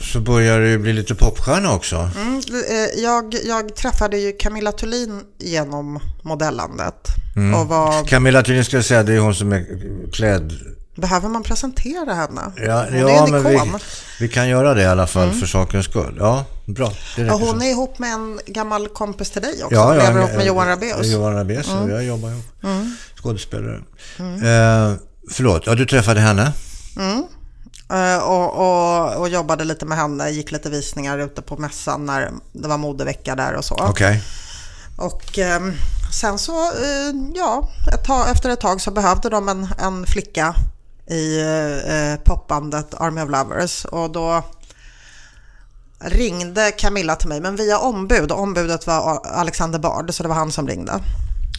så 0.00 0.20
började 0.20 0.64
du 0.70 0.78
bli 0.78 0.92
lite 0.92 1.14
popstjärna 1.14 1.74
också. 1.74 2.10
Mm, 2.16 2.40
eh, 2.68 3.02
jag, 3.02 3.34
jag 3.44 3.76
träffade 3.76 4.18
ju 4.18 4.32
Camilla 4.32 4.72
Thulin 4.72 5.20
genom 5.38 6.00
modellandet. 6.22 7.08
Mm. 7.36 7.54
Och 7.54 7.68
var, 7.68 8.04
Camilla 8.04 8.42
Thulin 8.42 8.64
ska 8.64 8.76
jag 8.76 8.84
säga, 8.84 9.02
det 9.02 9.12
är 9.12 9.18
hon 9.18 9.34
som 9.34 9.52
är 9.52 9.66
klädd... 10.12 10.52
behöver 10.94 11.28
man 11.28 11.42
presentera 11.42 12.14
henne? 12.14 12.40
Ja, 12.56 12.86
hon 12.90 12.98
ja 12.98 13.10
är 13.10 13.24
en 13.24 13.30
men 13.30 13.44
vi, 13.44 13.54
ikon. 13.54 13.68
Mm. 13.68 13.80
vi 14.20 14.28
kan 14.28 14.48
göra 14.48 14.74
det 14.74 14.82
i 14.82 14.86
alla 14.86 15.06
fall 15.06 15.30
för 15.30 15.46
sakens 15.46 15.86
skull. 15.86 16.16
Ja, 16.18 16.44
bra. 16.66 16.92
Ja, 17.16 17.32
hon 17.32 17.60
så. 17.60 17.66
är 17.66 17.70
ihop 17.70 17.98
med 17.98 18.12
en 18.12 18.40
gammal 18.46 18.88
kompis 18.88 19.30
till 19.30 19.42
dig 19.42 19.64
också. 19.64 19.74
Ja, 19.74 19.94
ja, 19.94 20.02
lever 20.02 20.20
ihop 20.20 20.36
med 20.36 20.46
Johan 20.46 20.68
Rabaeus. 20.68 21.06
Mm. 21.06 21.12
Johan 21.12 21.34
Rabaeus, 21.34 21.68
ja, 21.68 21.90
jag 21.90 22.04
jobbar 22.04 22.28
ihop. 22.30 22.44
Skådespelare. 23.22 23.82
Eh, 24.18 24.94
förlåt, 25.30 25.62
ja 25.66 25.74
du 25.74 25.86
träffade 25.86 26.20
henne? 26.20 26.52
Eh, 26.96 27.18
och, 28.22 28.54
och, 28.54 29.16
och 29.16 29.28
jobbade 29.28 29.64
lite 29.64 29.86
med 29.86 29.98
henne, 29.98 30.30
gick 30.30 30.52
lite 30.52 30.70
visningar 30.70 31.18
ute 31.18 31.42
på 31.42 31.56
mässan 31.56 32.06
när 32.06 32.32
det 32.52 32.68
var 32.68 32.78
modevecka 32.78 33.34
där 33.34 33.54
och 33.54 33.64
så. 33.64 33.74
Okej. 33.74 34.22
Och 34.96 35.38
ehm, 35.38 35.72
sen 36.12 36.38
så, 36.38 36.66
eh, 36.66 37.14
ja, 37.34 37.68
ett 37.94 38.04
tag, 38.04 38.30
efter 38.30 38.50
ett 38.50 38.60
tag 38.60 38.80
så 38.80 38.90
behövde 38.90 39.28
de 39.28 39.48
en, 39.48 39.68
en 39.78 40.06
flicka 40.06 40.54
i 41.06 41.40
eh, 41.40 42.20
popbandet 42.24 42.94
Army 42.94 43.20
of 43.20 43.30
Lovers 43.30 43.84
och 43.84 44.10
då 44.10 44.42
ringde 45.98 46.70
Camilla 46.70 47.16
till 47.16 47.28
mig, 47.28 47.40
men 47.40 47.56
via 47.56 47.78
ombud. 47.78 48.32
Ombudet 48.32 48.86
var 48.86 49.26
Alexander 49.26 49.78
Bard, 49.78 50.14
så 50.14 50.22
det 50.22 50.28
var 50.28 50.36
han 50.36 50.52
som 50.52 50.68
ringde. 50.68 51.00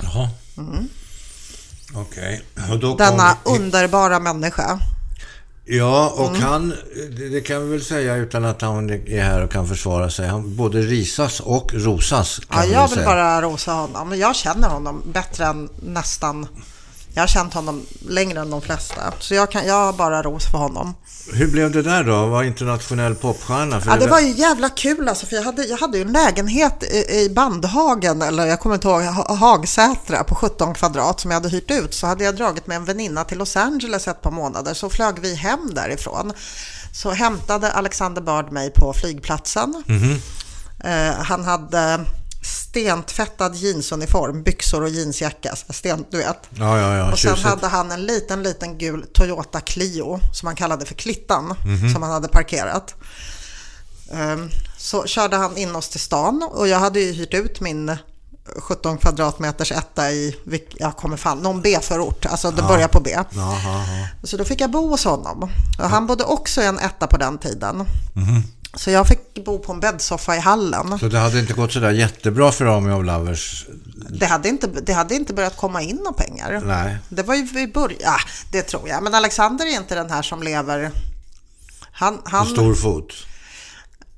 Jaha. 0.03 0.29
Mm. 0.57 0.89
Okej. 1.93 2.41
Okay. 2.55 2.95
Denna 2.97 3.37
underbara 3.43 4.19
människa. 4.19 4.79
Ja, 5.65 6.13
och 6.15 6.30
mm. 6.30 6.41
han, 6.41 6.74
det 7.32 7.41
kan 7.41 7.65
vi 7.65 7.71
väl 7.71 7.84
säga 7.84 8.15
utan 8.15 8.45
att 8.45 8.62
han 8.62 8.89
är 8.89 9.21
här 9.21 9.43
och 9.43 9.52
kan 9.52 9.67
försvara 9.67 10.10
sig. 10.10 10.28
Han 10.28 10.56
både 10.56 10.82
risas 10.82 11.39
och 11.39 11.74
rosas. 11.74 12.41
ja, 12.50 12.65
jag 12.65 12.88
vill 12.88 12.95
säga. 12.95 13.06
bara 13.06 13.41
rosa 13.41 13.71
honom. 13.71 14.19
Jag 14.19 14.36
känner 14.36 14.69
honom 14.69 15.04
bättre 15.06 15.45
än 15.45 15.69
nästan 15.80 16.47
jag 17.13 17.21
har 17.21 17.28
känt 17.28 17.54
honom 17.54 17.86
längre 18.10 18.39
än 18.39 18.50
de 18.50 18.62
flesta, 18.62 19.13
så 19.19 19.34
jag, 19.34 19.52
kan, 19.52 19.65
jag 19.65 19.86
har 19.86 19.93
bara 19.93 20.24
ros 20.24 20.52
för 20.52 20.58
honom. 20.58 20.95
Hur 21.34 21.52
blev 21.52 21.71
det 21.71 21.82
där 21.82 22.04
då? 22.04 22.26
Var 22.26 22.43
internationell 22.43 23.15
popstjärna? 23.15 23.82
Ja, 23.86 23.93
det, 23.93 24.00
det 24.00 24.08
var 24.08 24.19
ju 24.19 24.32
jävla 24.32 24.69
kul 24.69 25.10
alltså, 25.10 25.26
för 25.26 25.36
jag 25.36 25.43
hade, 25.43 25.65
jag 25.65 25.78
hade 25.78 25.97
ju 25.97 26.04
en 26.04 26.12
lägenhet 26.12 26.84
i, 26.84 27.21
i 27.21 27.30
Bandhagen, 27.36 28.21
eller 28.21 28.45
jag 28.45 28.60
kommer 28.60 28.76
inte 28.76 28.88
ihåg, 28.88 29.02
Hagsätra 29.38 30.24
på 30.24 30.36
17 30.36 30.74
kvadrat 30.74 31.19
som 31.19 31.32
jag 31.32 31.36
hade 31.36 31.50
hyrt 31.50 31.71
ut. 31.71 31.93
Så 31.93 32.08
hade 32.08 32.24
jag 32.24 32.36
dragit 32.36 32.67
med 32.67 32.76
en 32.78 32.86
väninna 32.86 33.24
till 33.24 33.38
Los 33.38 33.56
Angeles 33.56 34.08
ett 34.08 34.21
par 34.21 34.32
månader, 34.32 34.74
så 34.74 34.89
flög 34.89 35.19
vi 35.19 35.36
hem 35.36 35.74
därifrån. 35.74 36.34
Så 36.93 37.12
hämtade 37.12 37.71
Alexander 37.71 38.21
Bard 38.21 38.52
mig 38.52 38.69
på 38.69 38.93
flygplatsen. 38.93 39.84
Mm 39.88 40.02
-hmm. 40.02 40.19
eh, 40.84 41.24
han 41.24 41.43
hade 41.43 42.06
stentvättad 42.41 43.56
jeansuniform, 43.56 44.43
byxor 44.43 44.82
och 44.82 44.89
jeansjacka. 44.89 45.56
Sten, 45.69 46.06
du 46.10 46.17
vet. 46.17 46.38
Ja, 46.49 46.80
ja, 46.80 46.95
ja. 46.95 47.12
Och 47.12 47.19
sen 47.19 47.36
Tjusigt. 47.36 47.49
hade 47.49 47.67
han 47.67 47.91
en 47.91 48.06
liten, 48.06 48.43
liten 48.43 48.77
gul 48.77 49.06
Toyota 49.13 49.62
Clio 49.62 50.19
som 50.34 50.47
han 50.47 50.56
kallade 50.56 50.86
för 50.86 50.95
Klittan, 50.95 51.56
mm 51.63 51.77
-hmm. 51.77 51.93
som 51.93 52.04
han 52.04 52.12
hade 52.12 52.27
parkerat. 52.27 52.95
Um, 54.12 54.49
så 54.77 55.06
körde 55.06 55.38
han 55.38 55.58
in 55.58 55.75
oss 55.75 55.89
till 55.89 55.99
stan 55.99 56.49
och 56.51 56.67
jag 56.67 56.80
hade 56.80 56.99
ju 56.99 57.12
hyrt 57.12 57.34
ut 57.34 57.62
min 57.62 57.97
17 58.58 58.97
kvadratmeters 58.97 59.71
etta 59.71 60.12
i, 60.12 60.36
jag 60.77 60.97
kommer 60.97 61.17
fan, 61.17 61.39
någon 61.39 61.62
B-förort, 61.62 62.25
alltså 62.25 62.51
det 62.51 62.62
ja. 62.62 62.67
börjar 62.67 62.88
på 62.88 62.99
B. 62.99 63.15
Aha, 63.38 63.86
Så 64.23 64.38
då 64.38 64.43
fick 64.45 64.62
jag 64.62 64.71
bo 64.71 64.89
hos 64.89 65.06
honom. 65.06 65.51
Och 65.80 65.89
han 65.89 66.08
bodde 66.08 66.23
också 66.23 66.62
i 66.62 66.65
en 66.65 66.80
etta 66.80 67.08
på 67.08 67.17
den 67.17 67.38
tiden. 67.38 67.75
Mm 67.75 68.30
-hmm. 68.30 68.41
Så 68.73 68.91
jag 68.91 69.07
fick 69.07 69.45
bo 69.45 69.60
på 69.60 69.73
en 69.73 69.79
bäddsoffa 69.79 70.36
i 70.36 70.39
hallen. 70.39 70.99
Så 70.99 71.07
det 71.07 71.19
hade 71.19 71.39
inte 71.39 71.53
gått 71.53 71.71
sådär 71.71 71.91
jättebra 71.91 72.51
för 72.51 72.65
Army 72.65 72.91
of 72.91 73.05
Lovers? 73.05 73.65
Det 74.10 74.25
hade, 74.25 74.49
inte, 74.49 74.67
det 74.67 74.93
hade 74.93 75.15
inte 75.15 75.34
börjat 75.34 75.57
komma 75.57 75.81
in 75.81 75.95
några 75.95 76.13
pengar. 76.13 76.62
Nej. 76.65 76.97
Det 77.10 77.23
var 77.23 77.36
ju 77.36 77.60
i 77.60 77.67
början, 77.67 77.99
ja, 78.01 78.17
det 78.51 78.62
tror 78.62 78.89
jag. 78.89 79.03
Men 79.03 79.15
Alexander 79.15 79.65
är 79.65 79.75
inte 79.75 79.95
den 79.95 80.10
här 80.10 80.21
som 80.21 80.43
lever... 80.43 80.91
Han, 81.91 82.21
han, 82.25 82.45
på 82.45 82.51
stor 82.51 82.75
fot? 82.75 83.13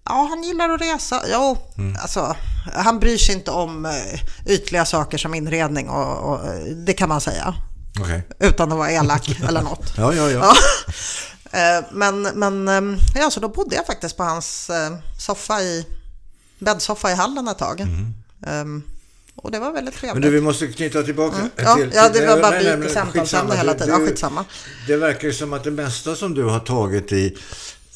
Ja, 0.06 0.28
han 0.30 0.44
gillar 0.44 0.70
att 0.70 0.82
resa. 0.82 1.22
Jo, 1.32 1.58
mm. 1.78 1.98
alltså, 2.02 2.36
han 2.74 3.00
bryr 3.00 3.18
sig 3.18 3.36
inte 3.36 3.52
om 3.52 3.86
eh, 3.86 4.20
ytliga 4.46 4.86
saker 4.86 5.18
som 5.18 5.34
inredning 5.34 5.89
och, 5.89 6.34
och 6.34 6.39
det 6.76 6.94
kan 6.94 7.10
man 7.10 7.22
säga. 7.22 7.56
Okay. 8.02 8.22
Utan 8.39 8.72
att 8.72 8.78
vara 8.78 8.92
elak 8.92 9.42
eller 9.48 9.62
något. 9.62 9.94
ja, 9.98 10.13
ja, 10.13 10.30
ja. 10.30 10.54
Eh, 11.54 11.86
men, 11.92 12.22
men 12.22 12.68
ehm, 12.68 12.98
ja, 13.16 13.32
så 13.32 13.39
då 13.39 13.50
bodde 13.50 13.76
jag 13.76 13.86
faktiskt 13.86 14.18
på 14.18 14.24
hans 14.24 14.70
eh, 14.70 14.98
soffa 15.20 15.62
i, 15.62 15.86
bäddsoffa 16.60 17.12
i 17.12 17.16
hallen 17.16 17.48
ett 17.48 17.58
tag. 17.58 17.82
Mm. 18.46 18.84
Och 19.36 19.52
det 19.52 19.60
var 19.60 19.72
väldigt 19.72 19.96
trevligt. 19.96 20.13
Men 20.13 20.32
du, 20.32 20.38
vi 20.38 20.42
måste 20.42 20.68
knyta 20.68 21.04
tillbaka 21.04 21.38
mm. 21.38 21.50
ja, 21.56 21.76
till, 21.76 21.92
Ja, 21.94 22.10
det 22.10 22.28
var 22.28 22.42
bara 22.42 22.78
byt 22.78 22.89
i 22.89 22.94
samtalsämne 22.94 23.56
hela 23.56 23.74
tiden. 23.74 24.02
Ja, 24.02 24.08
skitsamma. 24.08 24.46
Det 24.88 24.98
verkar 24.98 25.28
ju 25.28 25.34
som 25.34 25.54
att 25.54 25.63
det 25.63 25.72
mesta 25.72 26.16
som 26.16 26.34
du 26.34 26.44
har 26.44 26.60
tagit 26.60 27.12
i 27.12 27.38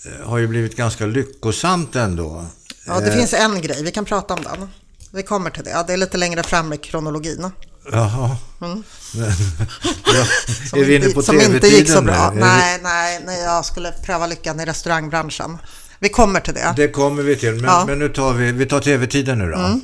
eh, 0.05 0.27
har 0.27 0.37
ju 0.37 0.47
blivit 0.47 0.75
ganska 0.75 1.05
lyckosamt 1.05 1.95
ändå. 1.95 2.45
Ja, 2.85 2.99
det 2.99 3.07
eh. 3.07 3.15
finns 3.15 3.33
en 3.33 3.61
grej. 3.61 3.83
Vi 3.83 3.91
kan 3.91 4.05
prata 4.05 4.33
om 4.33 4.43
den. 4.43 4.69
Vi 5.11 5.23
kommer 5.23 5.49
till 5.49 5.63
det. 5.63 5.83
Det 5.87 5.93
är 5.93 5.97
lite 5.97 6.17
längre 6.17 6.43
fram 6.43 6.73
i 6.73 6.77
kronologin. 6.77 7.51
Jaha. 7.91 8.37
Mm. 8.61 8.83
ja, 9.13 10.25
är 10.79 10.83
vi 10.83 10.95
inne 10.95 11.09
på 11.09 11.21
Som 11.21 11.41
inte 11.41 11.67
gick 11.67 11.89
så 11.89 12.01
bra. 12.01 12.31
Nej, 12.35 12.79
nej, 12.83 13.21
nej, 13.25 13.41
jag 13.41 13.65
skulle 13.65 13.91
pröva 13.91 14.27
lyckan 14.27 14.59
i 14.59 14.65
restaurangbranschen. 14.65 15.57
Vi 15.99 16.09
kommer 16.09 16.39
till 16.39 16.53
det. 16.53 16.73
Det 16.75 16.87
kommer 16.87 17.23
vi 17.23 17.35
till, 17.35 17.53
men, 17.53 17.63
ja. 17.63 17.85
men 17.87 17.99
nu 17.99 18.09
tar 18.09 18.33
vi, 18.33 18.51
vi 18.51 18.65
tar 18.65 18.79
tv-tiden 18.79 19.37
nu 19.37 19.51
då. 19.51 19.57
Mm. 19.57 19.81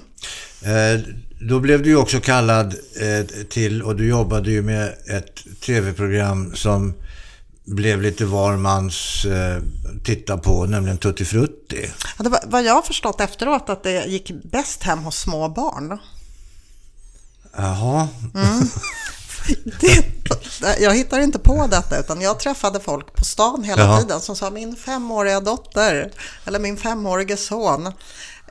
Eh, 0.61 1.01
då 1.39 1.59
blev 1.59 1.83
du 1.83 1.89
ju 1.89 1.95
också 1.95 2.19
kallad 2.19 2.75
eh, 3.01 3.45
till, 3.49 3.83
och 3.83 3.95
du 3.95 4.07
jobbade 4.07 4.51
ju 4.51 4.61
med 4.61 4.93
ett 5.07 5.61
tv-program 5.65 6.55
som 6.55 6.93
blev 7.65 8.01
lite 8.01 8.25
var 8.25 8.57
mans 8.57 9.25
eh, 9.25 9.61
titta 10.03 10.37
på, 10.37 10.65
nämligen 10.65 10.97
Tutti 10.97 11.25
Frutti. 11.25 11.89
Ja, 12.17 12.23
det 12.23 12.29
var, 12.29 12.39
vad 12.45 12.63
jag 12.63 12.73
har 12.73 12.81
förstått 12.81 13.21
efteråt 13.21 13.69
att 13.69 13.83
det 13.83 14.05
gick 14.05 14.31
bäst 14.43 14.83
hem 14.83 14.99
hos 14.99 15.19
små 15.19 15.49
barn. 15.49 15.99
Jaha. 17.57 18.07
Mm. 18.35 18.67
Det, 19.81 20.79
jag 20.79 20.93
hittar 20.95 21.19
inte 21.19 21.39
på 21.39 21.67
detta, 21.67 21.99
utan 21.99 22.21
jag 22.21 22.39
träffade 22.39 22.79
folk 22.79 23.13
på 23.13 23.25
stan 23.25 23.63
hela 23.63 23.83
Jaha. 23.83 23.99
tiden 23.99 24.19
som 24.19 24.35
sa 24.35 24.49
min 24.49 24.75
femåriga 24.75 25.39
dotter 25.39 26.11
eller 26.45 26.59
min 26.59 26.77
femårige 26.77 27.37
son. 27.37 27.91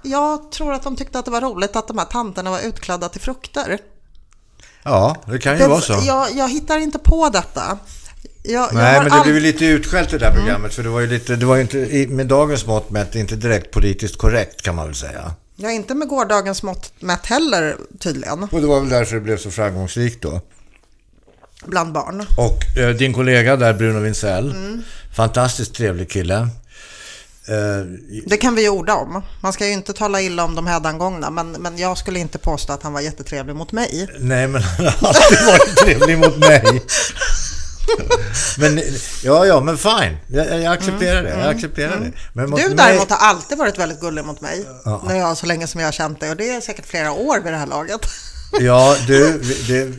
Jag 0.03 0.53
tror 0.53 0.73
att 0.73 0.83
de 0.83 0.97
tyckte 0.97 1.19
att 1.19 1.25
det 1.25 1.31
var 1.31 1.41
roligt 1.41 1.77
att 1.77 1.89
de 1.89 1.99
här 1.99 2.05
tanterna 2.05 2.51
var 2.51 2.61
utklädda 2.61 3.09
till 3.09 3.21
frukter. 3.21 3.79
Ja, 4.83 5.17
det 5.27 5.39
kan 5.39 5.53
ju 5.53 5.59
det, 5.59 5.69
vara 5.69 5.81
så. 5.81 6.01
Jag, 6.07 6.33
jag 6.33 6.49
hittar 6.49 6.79
inte 6.79 6.99
på 6.99 7.29
detta. 7.29 7.79
Jag, 8.43 8.75
Nej, 8.75 8.95
jag 8.95 9.03
men 9.03 9.13
det 9.13 9.19
all... 9.19 9.25
blev 9.25 9.43
lite 9.43 9.65
utskällt 9.65 10.11
det 10.11 10.19
där 10.19 10.27
mm. 10.27 10.39
programmet. 10.39 10.59
Mm. 10.59 10.71
För 10.71 10.83
det 10.83 10.89
var 10.89 11.01
ju 11.01 11.07
lite, 11.07 11.37
det 11.37 11.47
var 11.47 11.57
ju 11.57 11.63
inte, 11.63 12.07
med 12.09 12.27
dagens 12.27 12.67
mått 12.67 12.91
mätt, 12.91 13.15
inte 13.15 13.37
direkt 13.37 13.71
politiskt 13.71 14.19
korrekt 14.19 14.63
kan 14.63 14.75
man 14.75 14.87
väl 14.87 14.95
säga. 14.95 15.35
Ja, 15.57 15.71
inte 15.71 15.95
med 15.95 16.09
gårdagens 16.09 16.63
mått 16.63 16.93
mätt 17.01 17.27
heller 17.27 17.77
tydligen. 17.99 18.43
Och 18.43 18.61
det 18.61 18.67
var 18.67 18.81
väl 18.81 18.89
därför 18.89 19.15
det 19.15 19.21
blev 19.21 19.37
så 19.37 19.51
framgångsrikt 19.51 20.23
då. 20.23 20.41
Bland 21.67 21.93
barn. 21.93 22.27
Och 22.37 22.79
eh, 22.79 22.91
din 22.91 23.13
kollega 23.13 23.57
där, 23.57 23.75
Bruno 23.75 24.01
Winsell. 24.01 24.51
Mm. 24.51 24.83
Fantastiskt 25.17 25.75
trevlig 25.75 26.11
kille. 26.11 26.49
Eh, 27.49 27.87
det 28.27 28.37
kan 28.37 28.55
vi 28.55 28.63
ju 28.63 28.69
orda 28.69 28.95
om. 28.95 29.23
Man 29.41 29.53
ska 29.53 29.67
ju 29.67 29.73
inte 29.73 29.93
tala 29.93 30.21
illa 30.21 30.45
om 30.45 30.55
de 30.55 30.67
hädangångna, 30.67 31.31
men, 31.31 31.53
men 31.53 31.79
jag 31.79 31.99
skulle 31.99 32.19
inte 32.19 32.39
påstå 32.39 32.73
att 32.73 32.83
han 32.83 32.93
var 32.93 33.01
jättetrevlig 33.01 33.57
mot 33.57 33.73
mig. 33.73 34.09
Nej, 34.19 34.49
men 34.49 34.63
han 34.63 34.87
har 34.87 35.09
alltid 35.09 35.47
varit 35.47 35.77
trevlig 35.77 36.19
mot 36.19 36.39
mig. 36.39 36.83
men 38.59 38.81
ja, 39.23 39.47
ja, 39.47 39.61
men 39.61 39.79
fine. 39.79 40.17
Jag, 40.27 40.61
jag 40.63 40.73
accepterar 40.73 41.19
mm, 41.19 41.25
det. 41.25 41.31
Jag 41.31 41.41
mm, 41.41 41.57
accepterar 41.57 41.97
mm. 41.97 42.11
det. 42.11 42.17
Men 42.33 42.51
du 42.51 42.57
däremot 42.57 43.09
mig... 43.09 43.19
har 43.19 43.29
alltid 43.29 43.59
varit 43.59 43.79
väldigt 43.79 44.01
gullig 44.01 44.25
mot 44.25 44.41
mig. 44.41 44.67
Ja. 44.85 45.03
När 45.07 45.19
jag, 45.19 45.37
så 45.37 45.47
länge 45.47 45.67
som 45.67 45.81
jag 45.81 45.87
har 45.87 45.93
känt 45.93 46.21
dig. 46.21 46.31
Och 46.31 46.37
det 46.37 46.51
är 46.51 46.61
säkert 46.61 46.87
flera 46.87 47.13
år 47.13 47.41
vid 47.41 47.53
det 47.53 47.57
här 47.57 47.67
laget. 47.67 48.01
ja, 48.61 48.97
du, 49.07 49.43
det, 49.69 49.93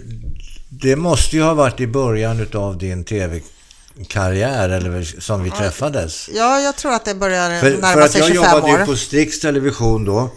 det 0.69 0.95
måste 0.95 1.35
ju 1.35 1.43
ha 1.43 1.53
varit 1.53 1.79
i 1.79 1.87
början 1.87 2.47
av 2.53 2.77
din 2.77 3.03
tv 3.03 3.41
karriär 4.07 4.69
eller 4.69 5.21
som 5.21 5.43
vi 5.43 5.51
träffades. 5.51 6.29
Ja, 6.33 6.59
jag 6.59 6.75
tror 6.75 6.93
att 6.93 7.05
det 7.05 7.15
börjar 7.15 7.49
närma 7.49 7.61
sig 7.61 7.81
25 7.81 7.87
år. 7.87 7.93
För 7.93 8.01
att 8.01 8.15
jag 8.15 8.35
jobbade 8.35 8.79
ju 8.79 8.85
på 8.85 8.95
Strix 8.95 9.39
Television 9.39 10.05
då. 10.05 10.29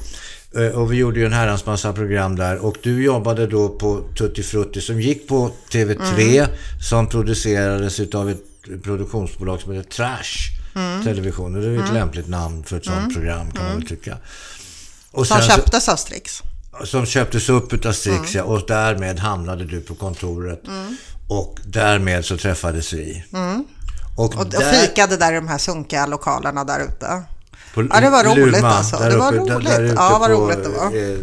Eh, 0.56 0.68
och 0.68 0.92
vi 0.92 0.96
gjorde 0.96 1.20
ju 1.20 1.26
en 1.26 1.32
herrans 1.32 1.66
massa 1.66 1.92
program 1.92 2.36
där. 2.36 2.58
Och 2.58 2.76
du 2.82 3.04
jobbade 3.04 3.46
då 3.46 3.68
på 3.68 4.00
Tutti 4.18 4.42
Frutti 4.42 4.80
som 4.80 5.00
gick 5.00 5.28
på 5.28 5.50
TV3. 5.70 6.38
Mm. 6.38 6.50
Som 6.88 7.08
producerades 7.08 8.14
av 8.14 8.30
ett 8.30 8.42
produktionsbolag 8.82 9.60
som 9.60 9.72
heter 9.72 9.90
Trash 9.90 10.50
mm. 10.74 11.04
Television. 11.04 11.54
Och 11.54 11.62
det 11.62 11.68
är 11.68 11.72
ett 11.72 11.80
mm. 11.80 11.94
lämpligt 11.94 12.28
namn 12.28 12.64
för 12.64 12.76
ett 12.76 12.84
sånt 12.84 12.98
mm. 12.98 13.14
program 13.14 13.50
kan 13.50 13.64
man 13.64 13.72
väl 13.72 13.76
mm. 13.76 13.88
tycka. 13.88 14.16
Och 15.10 15.26
som 15.26 15.40
köptes 15.40 15.88
av 15.88 15.96
Strix. 15.96 16.42
Som 16.84 17.06
köptes 17.06 17.48
upp 17.48 17.86
av 17.86 17.92
Strix, 17.92 18.34
ja. 18.34 18.42
Och 18.42 18.62
därmed 18.68 19.18
hamnade 19.18 19.64
du 19.64 19.80
på 19.80 19.94
kontoret. 19.94 20.62
Och 21.28 21.58
därmed 21.64 22.24
så 22.24 22.36
träffades 22.36 22.92
vi. 22.92 23.24
Och, 24.16 24.36
och, 24.36 24.46
där... 24.46 24.58
och 24.58 24.64
fikade 24.64 25.16
där 25.16 25.32
i 25.32 25.34
de 25.34 25.48
här 25.48 25.58
sunkiga 25.58 26.06
lokalerna 26.06 26.64
där 26.64 26.84
ute. 26.84 27.22
På 27.76 27.82
ja, 27.90 28.00
det 28.00 28.10
var 28.10 28.24
roligt 28.24 28.54
Luma, 28.54 28.68
alltså. 28.68 28.96
Det 28.96 29.16
var 29.16 29.32
roligt. 29.32 29.66
Där, 29.68 29.82
där 29.82 29.94
ja, 29.94 30.18
vad 30.20 30.30
roligt 30.30 30.62
det 30.62 30.68
var. 30.68 30.86
Eh, 30.86 31.18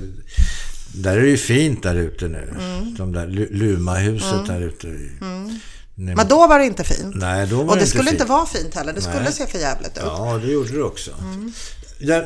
där 0.96 1.18
är 1.18 1.22
det 1.22 1.28
ju 1.28 1.38
fint 1.38 1.84
där 1.84 1.96
ute 1.96 2.28
nu. 2.28 2.56
Mm. 2.60 2.96
De 2.96 3.12
där 3.12 3.28
Luma-huset 3.52 4.34
mm. 4.34 4.48
där 4.48 4.62
ute. 4.62 4.88
Mm. 4.88 5.60
Men 5.96 6.28
då 6.28 6.48
var 6.48 6.60
det 6.60 6.66
inte 6.66 6.84
fint. 6.84 7.16
Nej, 7.16 7.48
då 7.48 7.56
var 7.56 7.64
Och 7.64 7.76
det, 7.76 7.82
det 7.82 7.88
skulle 7.88 8.04
fint. 8.04 8.14
inte 8.14 8.26
vara 8.26 8.46
fint 8.46 8.76
heller. 8.76 8.94
Det 8.94 9.02
Nej. 9.06 9.14
skulle 9.14 9.32
se 9.32 9.48
för 9.52 9.60
jävligt 9.60 9.98
ut. 9.98 10.04
Ja, 10.06 10.40
det 10.44 10.52
gjorde 10.52 10.72
det 10.72 10.84
också. 10.84 11.12
Mm. 11.22 11.54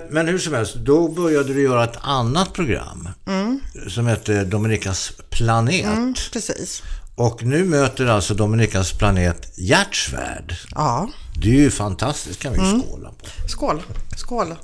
men 0.10 0.28
hur 0.28 0.40
som 0.40 0.54
helst, 0.54 0.76
då 0.76 1.08
började 1.08 1.54
du 1.54 1.62
göra 1.62 1.84
ett 1.84 1.98
annat 2.02 2.54
program. 2.54 3.10
Mm. 3.28 3.60
Som 3.88 4.08
hette 4.08 4.44
Dominikas 4.44 5.12
planet. 5.30 5.86
Mm, 5.86 6.16
precis. 6.34 6.84
Och 7.16 7.44
nu 7.44 7.66
möter 7.66 8.06
alltså 8.06 8.34
Dominikas 8.34 8.94
planet 8.94 9.58
Hjärtsvärd. 9.58 10.56
Ja. 10.76 11.10
Det 11.42 11.50
är 11.50 11.54
ju 11.54 11.72
fantastiskt, 11.72 12.40
kan 12.40 12.54
vi 12.54 12.60
mm. 12.60 12.82
skåla 12.82 13.10
på. 13.10 13.50
Skål, 13.50 13.84
skål, 14.18 14.56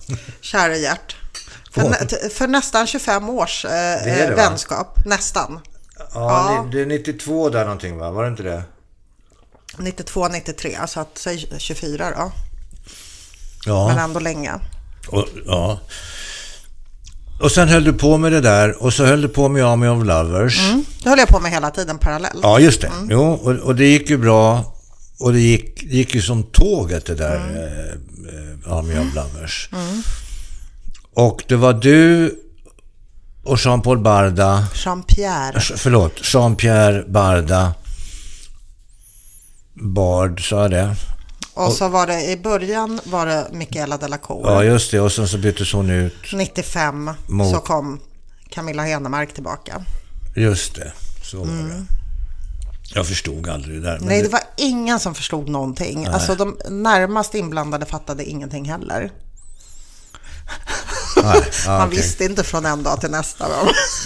kära 0.41 0.77
Gert. 0.77 1.15
För, 1.71 2.29
för, 2.29 2.47
nästan 2.47 2.87
25 2.87 3.29
års 3.29 3.65
eh, 3.65 3.71
det, 3.71 4.33
vänskap, 4.35 5.05
nästan. 5.05 5.59
Ja, 5.97 6.05
ja, 6.13 6.67
det 6.71 6.81
är 6.81 6.85
92 6.85 7.49
där 7.49 7.63
någonting 7.63 7.97
va? 7.97 8.11
Var 8.11 8.23
det 8.23 8.29
inte 8.29 8.43
det? 8.43 8.63
92, 9.77 10.27
93, 10.27 10.77
så 10.87 10.99
att 10.99 11.17
säg 11.17 11.47
24 11.57 12.11
då. 12.11 12.31
Ja. 13.65 13.87
Men 13.87 13.97
ändå 13.97 14.19
länge. 14.19 14.51
Och, 15.07 15.25
ja. 15.45 15.79
och 17.41 17.51
sen 17.51 17.67
höll 17.67 17.83
du 17.83 17.93
på 17.93 18.17
med 18.17 18.31
det 18.31 18.41
där 18.41 18.83
och 18.83 18.93
så 18.93 19.05
höll 19.05 19.21
du 19.21 19.27
på 19.27 19.49
med 19.49 19.65
Army 19.65 19.87
of 19.87 20.05
Lovers. 20.05 20.59
Mm. 20.59 20.85
Det 21.03 21.09
höll 21.09 21.19
jag 21.19 21.27
på 21.27 21.39
med 21.39 21.51
hela 21.51 21.71
tiden 21.71 21.97
parallellt. 21.97 22.39
Ja, 22.41 22.59
just 22.59 22.81
det. 22.81 22.91
Jo, 23.09 23.33
och, 23.33 23.51
och 23.51 23.75
det 23.75 23.85
gick 23.85 24.09
ju 24.09 24.17
bra. 24.17 24.72
Och 25.19 25.33
det 25.33 25.39
gick, 25.39 25.83
gick 25.83 26.15
ju 26.15 26.21
som 26.21 26.43
tåget 26.43 27.05
det 27.05 27.15
där 27.15 27.35
eh, 27.35 27.89
eh, 28.69 28.73
Army 28.77 28.93
of 28.99 29.15
Lovers. 29.15 29.69
Och 31.13 31.43
det 31.47 31.55
var 31.55 31.73
du 31.73 32.35
och 33.43 33.57
Jean-Paul 33.57 33.99
Barda, 33.99 34.67
Jean-Pierre. 34.73 35.59
förlåt, 35.77 36.13
Jean-Pierre 36.23 37.05
Barda, 37.11 37.73
Bard, 39.73 40.49
sa 40.49 40.61
jag 40.61 40.71
det? 40.71 40.95
Och 41.53 41.73
så 41.73 41.87
var 41.89 42.07
det 42.07 42.31
i 42.31 42.37
början 42.37 42.99
var 43.03 43.25
det 43.25 43.47
Michaela 43.51 43.97
Delacour. 43.97 44.41
Ja, 44.51 44.63
just 44.63 44.91
det. 44.91 44.99
Och 44.99 45.11
sen 45.11 45.27
så 45.27 45.37
byttes 45.37 45.73
hon 45.73 45.89
ut. 45.89 46.13
95 46.33 47.09
Mot- 47.27 47.51
så 47.51 47.59
kom 47.59 47.99
Camilla 48.49 48.83
Henemark 48.83 49.33
tillbaka. 49.33 49.85
Just 50.35 50.75
det, 50.75 50.91
så 51.23 51.37
var 51.37 51.45
det. 51.45 51.85
Jag 52.93 53.07
förstod 53.07 53.49
aldrig 53.49 53.81
det 53.81 53.87
där. 53.89 53.99
Nej, 54.01 54.17
det- 54.17 54.23
det 54.27 54.31
var 54.31 54.41
ingen 54.57 54.99
som 54.99 55.15
förstod 55.15 55.49
någonting. 55.49 56.05
Alltså 56.05 56.35
de 56.35 56.57
närmast 56.69 57.35
inblandade 57.35 57.85
fattade 57.85 58.23
ingenting 58.25 58.65
heller. 58.69 59.11
Nej, 61.23 61.41
ja, 61.65 61.71
man 61.77 61.87
okej. 61.87 61.97
visste 61.99 62.25
inte 62.25 62.43
från 62.43 62.65
en 62.65 62.83
dag 62.83 63.01
till 63.01 63.09
nästa. 63.11 63.45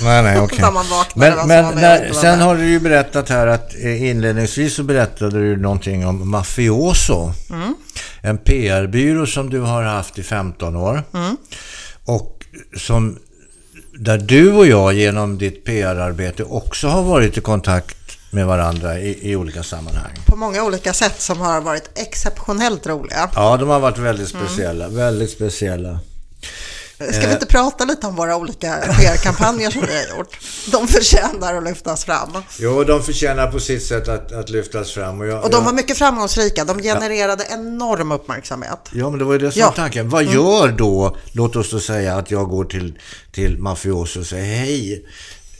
Nej, 0.03 0.23
nej, 0.23 0.39
okej. 0.39 0.59
När 0.61 0.71
man 0.71 0.85
vaknade, 0.89 1.35
vad 1.35 1.47
Men, 1.47 1.65
men 1.65 1.75
när, 1.75 2.13
sen 2.13 2.39
har 2.41 2.55
du 2.55 2.65
ju 2.69 2.79
berättat 2.79 3.29
här 3.29 3.47
att 3.47 3.75
eh, 3.75 4.03
inledningsvis 4.03 4.75
så 4.75 4.83
berättade 4.83 5.39
du 5.39 5.57
någonting 5.57 6.07
om 6.07 6.29
Mafioso. 6.29 7.33
Mm. 7.49 7.75
En 8.21 8.37
PR-byrå 8.37 9.25
som 9.25 9.49
du 9.49 9.59
har 9.59 9.83
haft 9.83 10.17
i 10.19 10.23
15 10.23 10.75
år. 10.75 11.03
Mm. 11.13 11.37
Och 12.05 12.45
som, 12.77 13.19
där 13.99 14.17
du 14.17 14.51
och 14.53 14.67
jag 14.67 14.93
genom 14.93 15.37
ditt 15.37 15.65
PR-arbete 15.65 16.43
också 16.43 16.87
har 16.87 17.03
varit 17.03 17.37
i 17.37 17.41
kontakt 17.41 17.96
med 18.37 18.47
varandra 18.47 18.99
i, 18.99 19.31
i 19.31 19.35
olika 19.35 19.63
sammanhang. 19.63 20.11
På 20.25 20.35
många 20.35 20.63
olika 20.63 20.93
sätt 20.93 21.21
som 21.21 21.39
har 21.41 21.61
varit 21.61 21.89
exceptionellt 21.95 22.87
roliga. 22.87 23.29
Ja, 23.35 23.57
de 23.57 23.69
har 23.69 23.79
varit 23.79 23.97
väldigt 23.97 24.33
Mm. 24.33 24.47
speciella. 24.47 24.87
Väldigt 24.87 25.29
speciella. 25.31 25.99
Ska 26.97 27.05
Eh. 27.21 27.27
vi 27.27 27.33
inte 27.33 27.45
prata 27.45 27.85
lite 27.85 28.07
om 28.07 28.15
våra 28.15 28.35
olika 28.37 28.75
PR-kampanjer 28.99 29.71
som 29.71 29.81
vi 29.81 29.95
har 29.97 30.17
gjort? 30.17 30.37
De 30.71 30.87
förtjänar 30.87 31.55
att 31.55 31.63
lyftas 31.63 32.05
fram. 32.05 32.29
Jo, 32.59 32.83
de 32.83 33.03
förtjänar 33.03 33.51
på 33.51 33.59
sitt 33.59 33.85
sätt 33.85 34.07
att, 34.07 34.31
att 34.31 34.49
lyftas 34.49 34.91
fram. 34.91 35.21
Och, 35.21 35.27
jag, 35.27 35.43
Och 35.43 35.49
de 35.49 35.55
jag- 35.55 35.61
var 35.65 35.73
mycket 35.73 35.97
framgångsrika. 35.97 36.65
De 36.65 36.79
genererade 36.81 37.43
enorm 37.49 38.11
uppmärksamhet. 38.11 38.79
Ja, 38.93 39.09
men 39.09 39.19
det 39.19 39.25
var 39.25 39.33
ju 39.33 39.39
det 39.39 39.51
som 39.51 39.59
Ja. 39.59 39.65
var 39.67 39.73
tanken. 39.75 40.09
Vad 40.09 40.23
gör 40.23 40.67
då, 40.77 41.17
låt 41.31 41.55
oss 41.55 41.71
då 41.71 41.79
säga 41.79 42.15
att 42.15 42.31
jag 42.31 42.49
går 42.49 42.65
till, 42.65 42.99
till 43.31 43.57
Mafioso 43.57 44.19
och 44.19 44.25
säger 44.25 44.55
hej, 44.55 45.05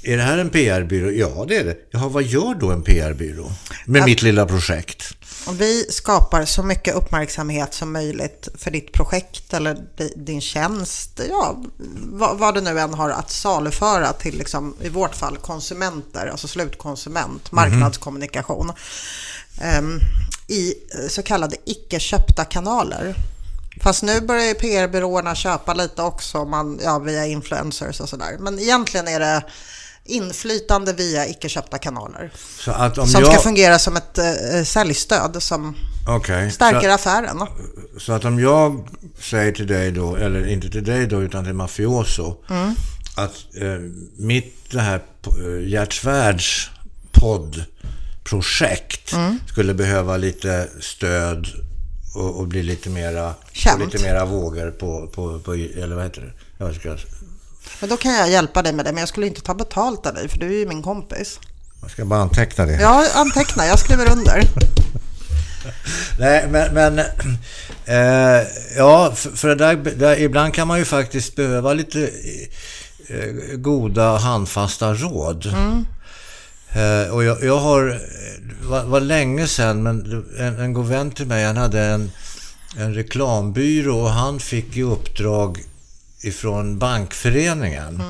är 0.07 0.17
det 0.17 0.23
här 0.23 0.37
en 0.37 0.49
PR-byrå? 0.49 1.11
Ja, 1.11 1.45
det 1.47 1.57
är 1.57 1.63
det. 1.63 1.77
Jaha, 1.91 2.07
vad 2.07 2.23
gör 2.23 2.55
då 2.55 2.71
en 2.71 2.83
PR-byrå 2.83 3.51
med 3.85 4.03
mitt 4.05 4.21
lilla 4.21 4.45
projekt? 4.45 5.03
Vi 5.51 5.85
skapar 5.89 6.45
så 6.45 6.63
mycket 6.63 6.95
uppmärksamhet 6.95 7.73
som 7.73 7.91
möjligt 7.93 8.47
för 8.57 8.71
ditt 8.71 8.93
projekt 8.93 9.53
eller 9.53 9.73
di- 9.97 10.13
din 10.15 10.41
tjänst. 10.41 11.21
Ja, 11.29 11.63
vad, 12.03 12.37
vad 12.37 12.53
du 12.53 12.61
nu 12.61 12.79
än 12.79 12.93
har 12.93 13.09
att 13.09 13.31
saluföra 13.31 14.13
till, 14.13 14.37
liksom, 14.37 14.75
i 14.81 14.89
vårt 14.89 15.15
fall, 15.15 15.37
konsumenter, 15.37 16.27
alltså 16.27 16.47
slutkonsument, 16.47 17.51
marknadskommunikation. 17.51 18.71
Ehm, 19.61 19.99
I 20.47 20.69
eh, 20.69 21.07
så 21.09 21.21
kallade 21.23 21.55
icke 21.65 21.99
köpta 21.99 22.45
kanaler. 22.45 23.15
Fast 23.81 24.03
nu 24.03 24.21
börjar 24.21 24.53
PR-byråerna 24.53 25.35
köpa 25.35 25.73
lite 25.73 26.01
också 26.01 26.45
man, 26.45 26.79
ja, 26.83 26.99
via 26.99 27.25
influencers 27.25 27.99
och 27.99 28.09
sådär. 28.09 28.37
Men 28.39 28.59
egentligen 28.59 29.07
är 29.07 29.19
det 29.19 29.43
inflytande 30.07 30.93
via 30.93 31.27
icke 31.27 31.49
köpta 31.49 31.77
kanaler. 31.77 32.31
Så 32.59 32.71
att 32.71 32.97
om 32.97 33.07
Som 33.07 33.21
jag... 33.21 33.33
ska 33.33 33.41
fungera 33.41 33.79
som 33.79 33.97
ett 33.97 34.17
eh, 34.17 34.63
säljstöd 34.65 35.43
som 35.43 35.75
Okej. 36.07 36.51
stärker 36.51 36.89
affären. 36.89 37.37
Så, 37.39 37.47
så 37.99 38.13
att 38.13 38.25
om 38.25 38.39
jag 38.39 38.87
säger 39.21 39.51
till 39.51 39.67
dig 39.67 39.91
då, 39.91 40.15
eller 40.15 40.47
inte 40.47 40.69
till 40.69 40.83
dig 40.83 41.07
då, 41.07 41.21
utan 41.23 41.43
till 41.43 41.53
Mafioso, 41.53 42.35
Mm. 42.49 42.75
att 43.15 43.33
eh, 43.61 43.79
mitt 44.17 44.71
det 44.71 44.81
här 44.81 45.01
eh, 45.25 45.67
Gert 45.69 45.93
Svärds 45.93 46.71
poddprojekt 47.11 49.13
Mm. 49.13 49.39
skulle 49.47 49.73
behöva 49.73 50.17
lite 50.17 50.67
stöd 50.79 51.47
och, 52.15 52.39
och 52.39 52.47
bli 52.47 52.63
lite 52.63 52.89
mera, 52.89 53.33
lite 53.79 54.03
mera 54.03 54.25
vågor 54.25 54.71
på, 54.71 55.07
på, 55.07 55.39
på, 55.39 55.53
eller 55.53 55.95
vad 55.95 56.03
heter 56.03 56.21
det? 56.21 56.31
Jag 56.65 56.75
ska, 56.75 56.97
Men 57.79 57.89
då 57.89 57.97
kan 57.97 58.13
jag 58.13 58.29
hjälpa 58.29 58.61
dig 58.61 58.73
med 58.73 58.85
det, 58.85 58.91
men 58.91 58.99
jag 58.99 59.09
skulle 59.09 59.27
inte 59.27 59.41
ta 59.41 59.53
betalt 59.53 60.05
av 60.05 60.13
dig, 60.13 60.27
för 60.27 60.37
du 60.37 60.47
är 60.47 60.59
ju 60.59 60.67
min 60.67 60.83
kompis. 60.83 61.39
jag 61.81 61.91
ska 61.91 62.05
bara 62.05 62.21
anteckna 62.21 62.65
det. 62.65 62.81
Jag 62.81 63.05
antecknar, 63.15 63.65
jag 63.65 63.79
skriver 63.79 64.11
under. 64.11 64.43
Nej, 66.19 66.47
men, 66.49 66.73
men 66.73 66.99
eh, 67.85 68.47
ja, 68.77 69.11
för, 69.15 69.29
för 69.29 69.47
det 69.47 69.55
där, 69.55 69.75
där, 69.75 70.19
ibland 70.19 70.53
kan 70.53 70.67
man 70.67 70.79
ju 70.79 70.85
faktiskt 70.85 71.35
behöva 71.35 71.73
lite 71.73 72.09
eh, 73.07 73.57
goda 73.57 74.17
handfasta 74.17 74.93
råd. 74.93 75.45
Eh, 76.71 77.13
och 77.13 77.23
jag, 77.23 77.43
jag 77.43 77.59
har, 77.59 78.01
var, 78.63 78.83
var 78.83 78.99
länge 78.99 79.47
sedan, 79.47 79.83
men 79.83 80.25
en, 80.39 80.59
en 80.59 80.73
god 80.73 80.87
vän 80.87 81.11
till 81.11 81.27
mig, 81.27 81.45
han 81.45 81.57
hade 81.57 81.81
en, 81.81 82.11
en 82.77 82.93
reklambyrå 82.93 83.99
och 83.99 84.09
han 84.09 84.39
fick 84.39 84.77
i 84.77 84.83
uppdrag 84.83 85.63
ifrån 86.21 86.79
Bankföreningen. 86.79 88.03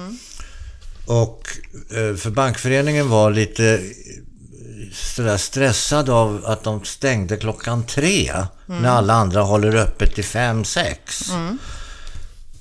Och 1.05 1.47
eh, 1.89 2.15
för 2.15 2.29
Bankföreningen 2.29 3.09
var 3.09 3.31
lite 3.31 3.81
sådär 4.93 5.37
stressad 5.37 6.09
av 6.09 6.45
att 6.45 6.63
de 6.63 6.85
stängde 6.85 7.37
klockan 7.37 7.83
tre 7.83 8.33
när 8.65 8.89
alla 8.89 9.13
andra 9.13 9.41
håller 9.41 9.75
öppet 9.75 10.15
till 10.15 10.23
fem, 10.23 10.65
sex. 10.65 11.31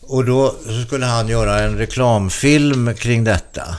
Och 0.00 0.24
då 0.24 0.54
skulle 0.86 1.06
han 1.06 1.28
göra 1.28 1.60
en 1.62 1.78
reklamfilm 1.78 2.94
kring 2.94 3.24
detta. 3.24 3.76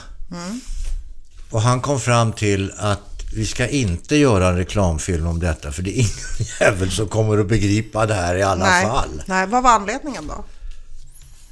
Och 1.50 1.62
han 1.62 1.80
kom 1.80 2.00
fram 2.00 2.32
till 2.32 2.72
att 2.76 3.00
vi 3.34 3.46
ska 3.46 3.68
inte 3.68 4.16
göra 4.16 4.48
en 4.48 4.56
reklamfilm 4.56 5.26
om 5.26 5.40
detta 5.40 5.72
för 5.72 5.82
det 5.82 5.90
är 5.90 6.00
ingen 6.00 6.48
jävel 6.60 6.90
som 6.90 7.08
kommer 7.08 7.38
att 7.38 7.46
begripa 7.46 8.06
det 8.06 8.14
här 8.14 8.34
i 8.34 8.42
alla 8.42 8.64
Nej. 8.64 8.86
fall. 8.86 9.22
Nej, 9.26 9.46
vad 9.46 9.62
var 9.62 9.70
anledningen 9.70 10.26
då? 10.26 10.44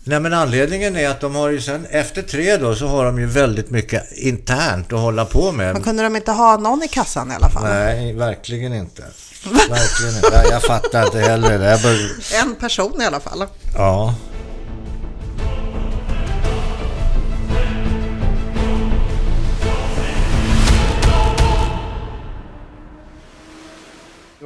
Nej 0.09 0.21
men 0.21 0.33
anledningen 0.33 0.97
är 0.97 1.09
att 1.09 1.21
de 1.21 1.35
har 1.35 1.49
ju 1.51 1.61
sen, 1.61 1.87
efter 1.91 2.23
tre 2.23 2.57
då, 2.57 2.75
så 2.75 2.87
har 2.87 3.05
de 3.05 3.19
ju 3.19 3.27
väldigt 3.27 3.71
mycket 3.71 4.13
internt 4.13 4.93
att 4.93 5.01
hålla 5.01 5.25
på 5.25 5.53
med. 5.53 5.73
Men 5.73 5.83
kunde 5.83 6.03
de 6.03 6.17
inte 6.17 6.33
ha 6.33 6.57
någon 6.57 6.83
i 6.83 6.89
kassan 6.89 7.33
i 7.33 7.35
alla 7.35 7.49
fall? 7.49 7.65
Nej, 7.65 8.13
verkligen 8.13 8.75
inte. 8.75 9.03
Verkligen 9.45 10.17
inte. 10.17 10.47
Jag 10.51 10.63
fattar 10.63 11.05
inte 11.05 11.19
heller 11.19 11.59
det. 11.59 11.81
Bör... 11.83 12.11
En 12.43 12.55
person 12.55 13.03
i 13.03 13.05
alla 13.05 13.21
fall. 13.21 13.47
Ja. 13.77 14.15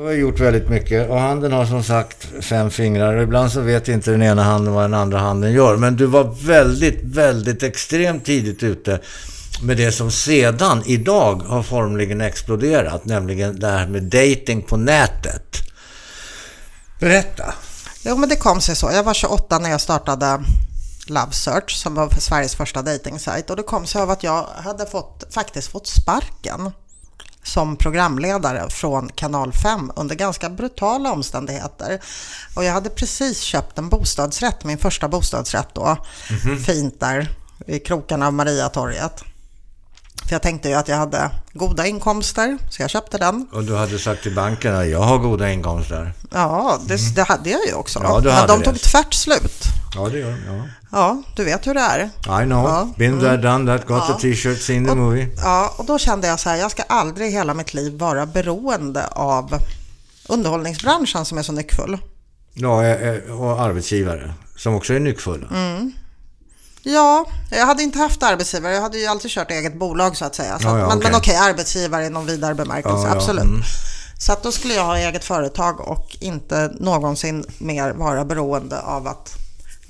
Du 0.00 0.06
har 0.06 0.12
gjort 0.12 0.40
väldigt 0.40 0.68
mycket 0.68 1.10
och 1.10 1.20
handen 1.20 1.52
har 1.52 1.66
som 1.66 1.84
sagt 1.84 2.28
fem 2.40 2.70
fingrar. 2.70 3.16
Och 3.16 3.22
Ibland 3.22 3.52
så 3.52 3.60
vet 3.60 3.88
inte 3.88 4.10
den 4.10 4.22
ena 4.22 4.42
handen 4.42 4.74
vad 4.74 4.84
den 4.84 4.94
andra 4.94 5.18
handen 5.18 5.52
gör. 5.52 5.76
Men 5.76 5.96
du 5.96 6.06
var 6.06 6.24
väldigt, 6.24 7.00
väldigt 7.02 7.62
extremt 7.62 8.24
tidigt 8.24 8.62
ute 8.62 9.00
med 9.62 9.76
det 9.76 9.92
som 9.92 10.10
sedan 10.10 10.82
idag 10.86 11.42
har 11.42 11.62
formligen 11.62 12.20
exploderat. 12.20 13.04
Nämligen 13.04 13.60
det 13.60 13.66
här 13.66 13.86
med 13.86 14.02
dating 14.02 14.62
på 14.62 14.76
nätet. 14.76 15.56
Berätta. 17.00 17.54
Jo, 18.02 18.16
men 18.16 18.28
det 18.28 18.36
kom 18.36 18.60
sig 18.60 18.76
så. 18.76 18.90
Jag 18.92 19.02
var 19.02 19.14
28 19.14 19.58
när 19.58 19.70
jag 19.70 19.80
startade 19.80 20.40
Love 21.06 21.32
Search 21.32 21.76
som 21.76 21.94
var 21.94 22.10
Sveriges 22.18 22.54
första 22.54 22.82
dejtingsajt. 22.82 23.50
och 23.50 23.56
det 23.56 23.62
kom 23.62 23.86
sig 23.86 24.02
av 24.02 24.10
att 24.10 24.22
jag 24.22 24.46
hade 24.56 24.86
fått, 24.86 25.34
faktiskt 25.34 25.68
fått 25.68 25.86
sparken 25.86 26.70
som 27.42 27.76
programledare 27.76 28.70
från 28.70 29.08
Kanal 29.14 29.52
5 29.52 29.92
under 29.96 30.14
ganska 30.14 30.50
brutala 30.50 31.12
omständigheter. 31.12 32.00
Och 32.56 32.64
jag 32.64 32.72
hade 32.72 32.90
precis 32.90 33.40
köpt 33.40 33.78
en 33.78 33.88
bostadsrätt, 33.88 34.64
min 34.64 34.78
första 34.78 35.08
bostadsrätt 35.08 35.68
då, 35.74 35.96
fint 36.66 37.00
där 37.00 37.30
i 37.66 37.78
krokarna 37.78 38.26
av 38.26 38.32
Mariatorget. 38.32 39.22
För 40.24 40.34
jag 40.34 40.42
tänkte 40.42 40.68
ju 40.68 40.74
att 40.74 40.88
jag 40.88 40.96
hade 40.96 41.30
goda 41.52 41.86
inkomster, 41.86 42.58
så 42.70 42.82
jag 42.82 42.90
köpte 42.90 43.18
den. 43.18 43.46
Och 43.52 43.64
du 43.64 43.76
hade 43.76 43.98
sagt 43.98 44.22
till 44.22 44.34
banken 44.34 44.74
att 44.76 44.88
jag 44.88 45.02
har 45.02 45.18
goda 45.18 45.50
inkomster. 45.50 46.12
Ja, 46.32 46.78
det, 46.86 47.14
det 47.14 47.22
hade 47.22 47.50
jag 47.50 47.66
ju 47.66 47.74
också. 47.74 48.00
Ja, 48.02 48.20
Men 48.24 48.46
de 48.46 48.58
det. 48.58 48.64
tog 48.64 48.80
tvärt 48.80 49.14
slut. 49.14 49.64
Ja, 49.94 50.08
det 50.08 50.18
gör 50.18 50.30
de. 50.30 50.38
Ja. 50.46 50.64
Ja, 50.92 51.22
du 51.36 51.44
vet 51.44 51.66
hur 51.66 51.74
det 51.74 51.80
är. 51.80 52.00
I 52.42 52.44
know. 52.44 52.64
Ja. 52.64 52.88
Been 52.96 53.20
there, 53.20 53.36
done 53.36 53.78
that, 53.78 53.88
got 53.88 54.04
Ja. 54.08 54.14
the 54.14 54.20
t-shirt, 54.20 54.60
seen 54.62 54.86
the 54.86 54.94
movie. 54.94 55.28
Ja, 55.36 55.74
och 55.76 55.84
då 55.84 55.98
kände 55.98 56.26
jag 56.26 56.40
så 56.40 56.48
här, 56.48 56.56
jag 56.56 56.70
ska 56.70 56.82
aldrig 56.82 57.28
i 57.28 57.32
hela 57.32 57.54
mitt 57.54 57.74
liv 57.74 57.98
vara 57.98 58.26
beroende 58.26 59.06
av 59.06 59.54
underhållningsbranschen 60.28 61.24
som 61.24 61.38
är 61.38 61.42
så 61.42 61.52
nyckfull. 61.52 61.98
Ja, 62.54 62.84
eh, 62.84 63.08
eh, 63.08 63.40
och 63.40 63.60
arbetsgivare 63.60 64.34
som 64.56 64.74
också 64.74 64.94
är 64.94 65.00
nyckfulla. 65.00 65.46
Mm. 65.50 65.92
Ja, 66.82 67.26
jag 67.50 67.66
hade 67.66 67.82
inte 67.82 67.98
haft 67.98 68.22
arbetsgivare. 68.22 68.74
Jag 68.74 68.82
hade 68.82 68.98
ju 68.98 69.06
alltid 69.06 69.30
kört 69.30 69.50
eget 69.50 69.78
bolag 69.78 70.16
så 70.16 70.24
att 70.24 70.34
säga. 70.34 70.58
Så 70.58 70.68
Ja, 70.68 70.78
ja, 70.78 70.88
men, 70.88 70.98
okej. 70.98 71.10
men 71.10 71.18
okej, 71.20 71.36
arbetsgivare 71.36 72.04
i 72.06 72.10
någon 72.10 72.26
vidare 72.26 72.54
bemärkelse, 72.54 73.06
ja, 73.06 73.12
absolut. 73.16 73.44
mm. 73.44 73.62
Så 74.18 74.32
att 74.32 74.42
då 74.42 74.52
skulle 74.52 74.74
jag 74.74 74.84
ha 74.84 74.98
eget 74.98 75.24
företag 75.24 75.80
och 75.80 76.16
inte 76.20 76.72
någonsin 76.80 77.44
mer 77.58 77.90
vara 77.92 78.24
beroende 78.24 78.80
av 78.80 79.06
att 79.08 79.32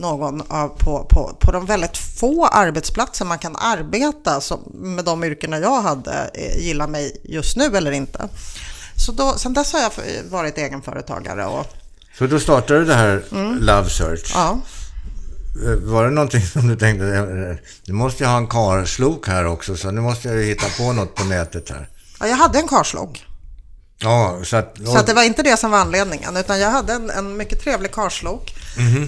någon 0.01 0.43
av, 0.49 0.69
på, 0.69 1.05
på, 1.05 1.37
på 1.41 1.53
de 1.53 1.67
väldigt 1.67 1.97
få 1.99 2.47
arbetsplatser 2.47 3.25
man 3.25 3.39
kan 3.39 3.57
arbeta 3.57 4.41
som, 4.41 4.61
med 4.73 5.05
de 5.05 5.25
yrkena 5.25 5.59
jag 5.59 5.83
hade 5.83 6.31
eh, 6.35 6.59
gillar 6.59 6.87
mig 6.87 7.21
just 7.25 7.57
nu 7.57 7.65
eller 7.77 7.93
inte. 7.93 8.29
Så 8.97 9.13
då, 9.13 9.33
sen 9.33 9.55
dess 9.55 9.73
har 9.73 9.81
jag 9.81 9.93
varit 10.31 10.59
egenföretagare 10.59 11.47
och 11.47 11.67
Så 12.19 12.27
då 12.27 12.41
startade 12.41 12.81
du 12.81 12.87
det 12.87 12.95
här 12.95 13.23
Love 13.61 13.91
Search. 13.91 14.37
Mm. 14.37 14.47
ja, 14.47 14.61
Eh, 15.57 15.75
Var 15.77 16.05
det 16.05 16.11
någonting 16.11 16.47
som 16.47 16.69
du 16.69 16.77
tänkte, 16.77 17.07
eh, 17.07 17.57
nu 17.87 17.95
måste 17.95 18.23
jag 18.23 18.31
ha 18.31 18.39
en 18.39 18.47
karslok 18.47 19.29
här 19.29 19.47
också, 19.47 19.77
så 19.77 19.91
nu 19.91 20.01
måste 20.01 20.29
jag 20.29 20.45
hitta 20.45 20.67
på 20.79 20.93
något 20.93 21.15
på 21.15 21.25
nätet 21.25 21.71
här. 21.71 21.89
ja 22.21 22.27
jag 22.27 22.37
hade 22.37 22.59
en 22.59 22.69
karslok. 22.69 23.27
Ja, 23.99 24.41
så 24.45 24.57
att... 24.57 24.77
Så 24.87 24.99
att 24.99 25.07
det 25.07 25.15
var 25.15 25.23
inte 25.23 25.43
det 25.43 25.57
som 25.57 25.71
var 25.71 25.79
anledningen, 25.79 26.37
utan 26.37 26.61
jag 26.61 26.71
hade 26.71 26.93
en, 26.93 27.11
en 27.11 27.37
mycket 27.37 27.61
trevlig 27.61 27.93
karslok. 27.93 28.55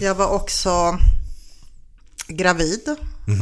Jag 0.00 0.14
var 0.14 0.26
också 0.26 0.98
gravid 2.28 2.96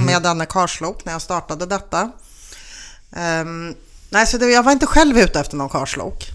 med 0.07 0.23
denne 0.23 0.47
karslok 0.47 1.05
när 1.05 1.13
jag 1.13 1.23
startade 1.23 1.67
detta. 1.67 2.11
Ehm, 3.13 3.75
nej, 4.11 4.27
så 4.27 4.39
det, 4.39 4.51
jag 4.51 4.63
var 4.63 4.73
inte 4.73 4.87
själv 4.87 5.19
ute 5.19 5.41
efter 5.41 5.57
någon 5.57 5.69
karslok. 5.69 6.27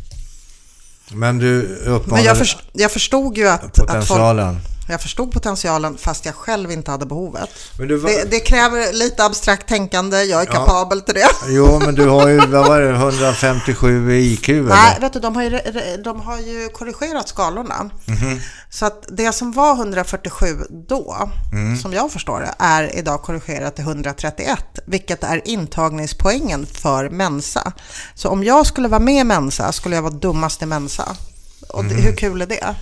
Men 1.12 1.38
du 1.38 1.80
Men 1.84 1.94
uppmanade 1.94 2.28
jag, 2.28 2.38
först, 2.38 2.58
jag 2.74 2.92
förstod 2.92 3.38
ju 3.38 3.48
att, 3.48 3.64
att 3.64 3.78
folk, 3.78 3.90
potentialen. 3.90 4.60
Jag 4.88 5.02
förstod 5.02 5.32
potentialen 5.32 5.98
fast 5.98 6.26
jag 6.26 6.36
själv 6.36 6.72
inte 6.72 6.92
hade 6.92 7.06
behovet. 7.06 7.50
Var- 7.80 7.86
Det, 7.86 8.32
det 8.32 8.40
kräver 8.40 8.94
lite 8.94 9.24
abstrakt 9.26 9.68
tänkande, 9.70 10.24
jag 10.24 10.42
är 10.42 10.46
Ja. 10.46 10.52
kapabel 10.54 11.02
till 11.02 11.14
det. 11.14 11.28
Jo, 11.48 11.80
men 11.86 11.96
du 11.96 12.08
har 12.08 12.28
ju, 12.28 12.38
vad 12.38 12.68
var 12.68 12.82
det, 12.82 12.90
157 12.90 14.14
i 14.14 14.34
IQ 14.34 14.50
eller? 14.50 14.64
Nej, 14.70 14.98
vet 15.02 15.14
du, 15.14 15.20
de 15.20 15.36
har 15.36 15.44
ju, 15.44 15.60
de 16.04 16.20
har 16.22 16.38
ju 16.40 16.70
korrigerat 16.70 17.28
skalorna. 17.30 17.90
Mhm. 18.06 18.40
Så 18.70 18.86
att 18.86 19.06
det 19.18 19.32
som 19.32 19.52
var 19.52 19.76
147 19.76 20.46
då, 20.90 21.30
Mm. 21.52 21.78
som 21.78 21.94
jag 21.94 22.12
förstår 22.12 22.40
det, 22.40 22.54
är 22.60 22.96
idag 22.98 23.22
korrigerat 23.22 23.76
till 23.76 23.84
131, 23.86 24.60
vilket 24.86 25.24
är 25.24 25.42
intagningspoängen 25.48 26.66
för 26.66 27.10
Mensa. 27.10 27.72
Så 28.16 28.30
om 28.30 28.44
jag 28.44 28.66
skulle 28.68 28.88
vara 28.88 29.00
med 29.00 29.22
i 29.22 29.24
Mensa 29.24 29.72
skulle 29.72 29.96
jag 29.96 30.04
vara 30.04 30.14
dummast 30.14 30.62
i 30.62 30.66
Mensa. 30.66 31.16
Och 31.76 31.84
Mm. 31.84 31.98
hur 32.04 32.16
kul 32.16 32.42
är 32.42 32.46
det? 32.46 32.76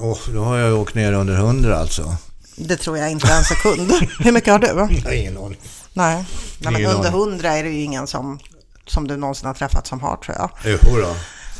Åh, 0.00 0.18
då 0.34 0.44
har 0.44 0.56
jag 0.58 0.78
åkt 0.80 0.94
ner 0.94 1.12
under 1.12 1.34
100 1.34 1.78
alltså. 1.78 2.16
Det 2.56 2.76
tror 2.76 2.98
jag 2.98 3.10
inte 3.10 3.32
en 3.32 3.44
sekund. 3.44 3.92
Hur 4.20 4.32
mycket 4.32 4.52
har 4.52 4.58
du? 4.58 4.66
Jag 4.66 4.74
har 5.04 5.12
ingen 5.12 5.36
aning. 5.38 5.58
Nej, 5.92 6.24
Nej 6.58 6.72
men 6.72 6.86
under 6.86 7.08
aning. 7.08 7.20
100 7.20 7.56
är 7.56 7.62
det 7.64 7.70
ju 7.70 7.80
ingen 7.82 8.06
som, 8.06 8.38
som 8.86 9.08
du 9.08 9.16
någonsin 9.16 9.46
har 9.46 9.54
träffat 9.54 9.86
som 9.86 10.00
har 10.00 10.16
tror 10.16 10.36
jag. 10.36 10.50
Jo 10.64 10.78
då. 10.96 11.14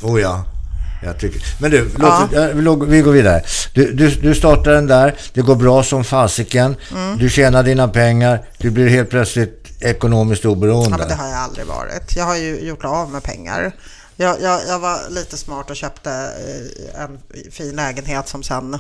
Oh 0.09 0.21
ja. 0.21 0.45
Jag 1.05 1.19
tycker. 1.21 1.43
Men 1.61 1.71
du, 1.71 1.91
låt, 1.97 2.13
Ja. 2.33 2.49
låg- 2.53 2.87
vi 2.89 3.01
går 3.01 3.13
vidare. 3.13 3.43
Du, 3.75 3.93
du, 3.93 4.11
du 4.11 4.35
startar 4.35 4.73
den 4.73 4.87
där, 4.87 5.15
det 5.33 5.41
går 5.41 5.57
bra 5.57 5.83
som 5.83 6.05
fasiken. 6.05 6.77
Mm. 6.95 7.19
Du 7.19 7.29
tjänar 7.31 7.63
dina 7.63 7.89
pengar, 7.89 8.45
du 8.59 8.71
blir 8.71 8.89
helt 8.89 9.11
plötsligt 9.11 9.65
ekonomiskt 9.81 10.45
oberoende. 10.45 10.91
Ja, 10.91 10.97
men 10.99 11.09
det 11.09 11.15
har 11.15 11.29
jag 11.29 11.39
aldrig 11.39 11.67
varit. 11.67 12.17
Jag 12.17 12.25
har 12.25 12.37
ju 12.37 12.61
gjort 12.61 12.85
av 12.85 13.11
med 13.11 13.23
pengar. 13.23 13.73
Jag, 14.21 14.41
jag, 14.41 14.61
jag 14.69 14.79
var 14.79 15.11
lite 15.11 15.37
smart 15.37 15.71
och 15.71 15.77
köpte 15.77 16.11
eh, 16.11 17.03
en 17.03 17.19
fin 17.51 17.77
lägenhet 17.77 18.29
som 18.29 18.43
sen 18.43 18.75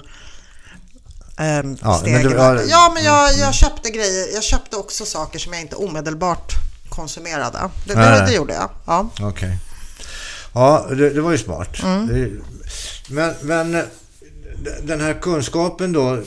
ehm, 1.37 1.77
Ja, 1.83 2.03
men 2.05 2.23
du 2.23 2.29
värde. 2.29 2.65
ja, 2.65 2.91
men 2.95 3.05
jag, 3.05 3.35
jag 3.35 3.55
köpte 3.55 3.91
grejer. 3.91 4.35
Jag 4.35 4.43
köpte 4.43 4.77
också 4.77 5.05
saker 5.05 5.39
som 5.39 5.53
jag 5.53 5.63
inte 5.63 5.77
omedelbart 5.77 6.53
konsumerade. 6.89 7.59
Det, 7.87 7.95
det, 7.95 8.25
det 8.27 8.33
gjorde 8.33 8.55
jag. 8.55 8.71
Ja. 8.87 9.11
Okej. 9.21 9.59
Ja, 10.55 10.87
det, 10.91 11.11
det 11.11 11.21
var 11.21 11.33
ju 11.33 11.39
smart. 11.39 11.83
Mm. 11.83 12.43
Men, 13.09 13.35
men 13.43 13.83
den 14.83 15.01
här 15.01 15.15
kunskapen 15.15 15.93
då 15.93 16.23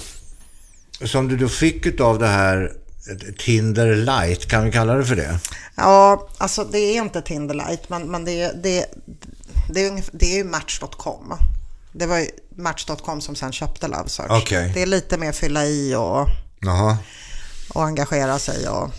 som 1.05 1.27
du 1.27 1.37
då 1.37 1.47
fick 1.47 2.01
av 2.01 2.19
det 2.19 2.27
här 2.27 2.73
Tinder 3.37 3.95
light, 3.95 4.47
kan 4.47 4.65
vi 4.65 4.71
kalla 4.71 4.93
det 4.95 5.05
för 5.05 5.15
det? 5.15 5.39
ja, 5.75 6.27
alltså 6.37 6.63
det 6.63 6.79
är 6.79 7.01
inte 7.01 7.21
Tinder 7.21 7.55
Light, 7.55 7.89
men, 7.89 8.11
men 8.11 8.25
det, 8.25 8.51
det, 8.63 8.85
det, 9.69 9.85
är 9.85 9.91
ungef- 9.91 10.09
det 10.13 10.25
är 10.33 10.37
ju 10.37 10.43
Match.com. 10.43 11.33
Det 11.91 12.05
var 12.05 12.17
ju 12.17 12.27
Match.com 12.55 13.21
som 13.21 13.35
sen 13.35 13.51
köpte 13.51 13.87
Love 13.87 14.09
Search. 14.09 14.31
Okej. 14.31 14.71
Det 14.73 14.81
är 14.81 14.85
lite 14.85 15.17
mer 15.17 15.31
fylla 15.31 15.65
i 15.65 15.95
och, 15.95 16.27
Jaha. 16.59 16.97
och 17.73 17.83
engagera 17.83 18.39
sig 18.39 18.67
och 18.67 18.91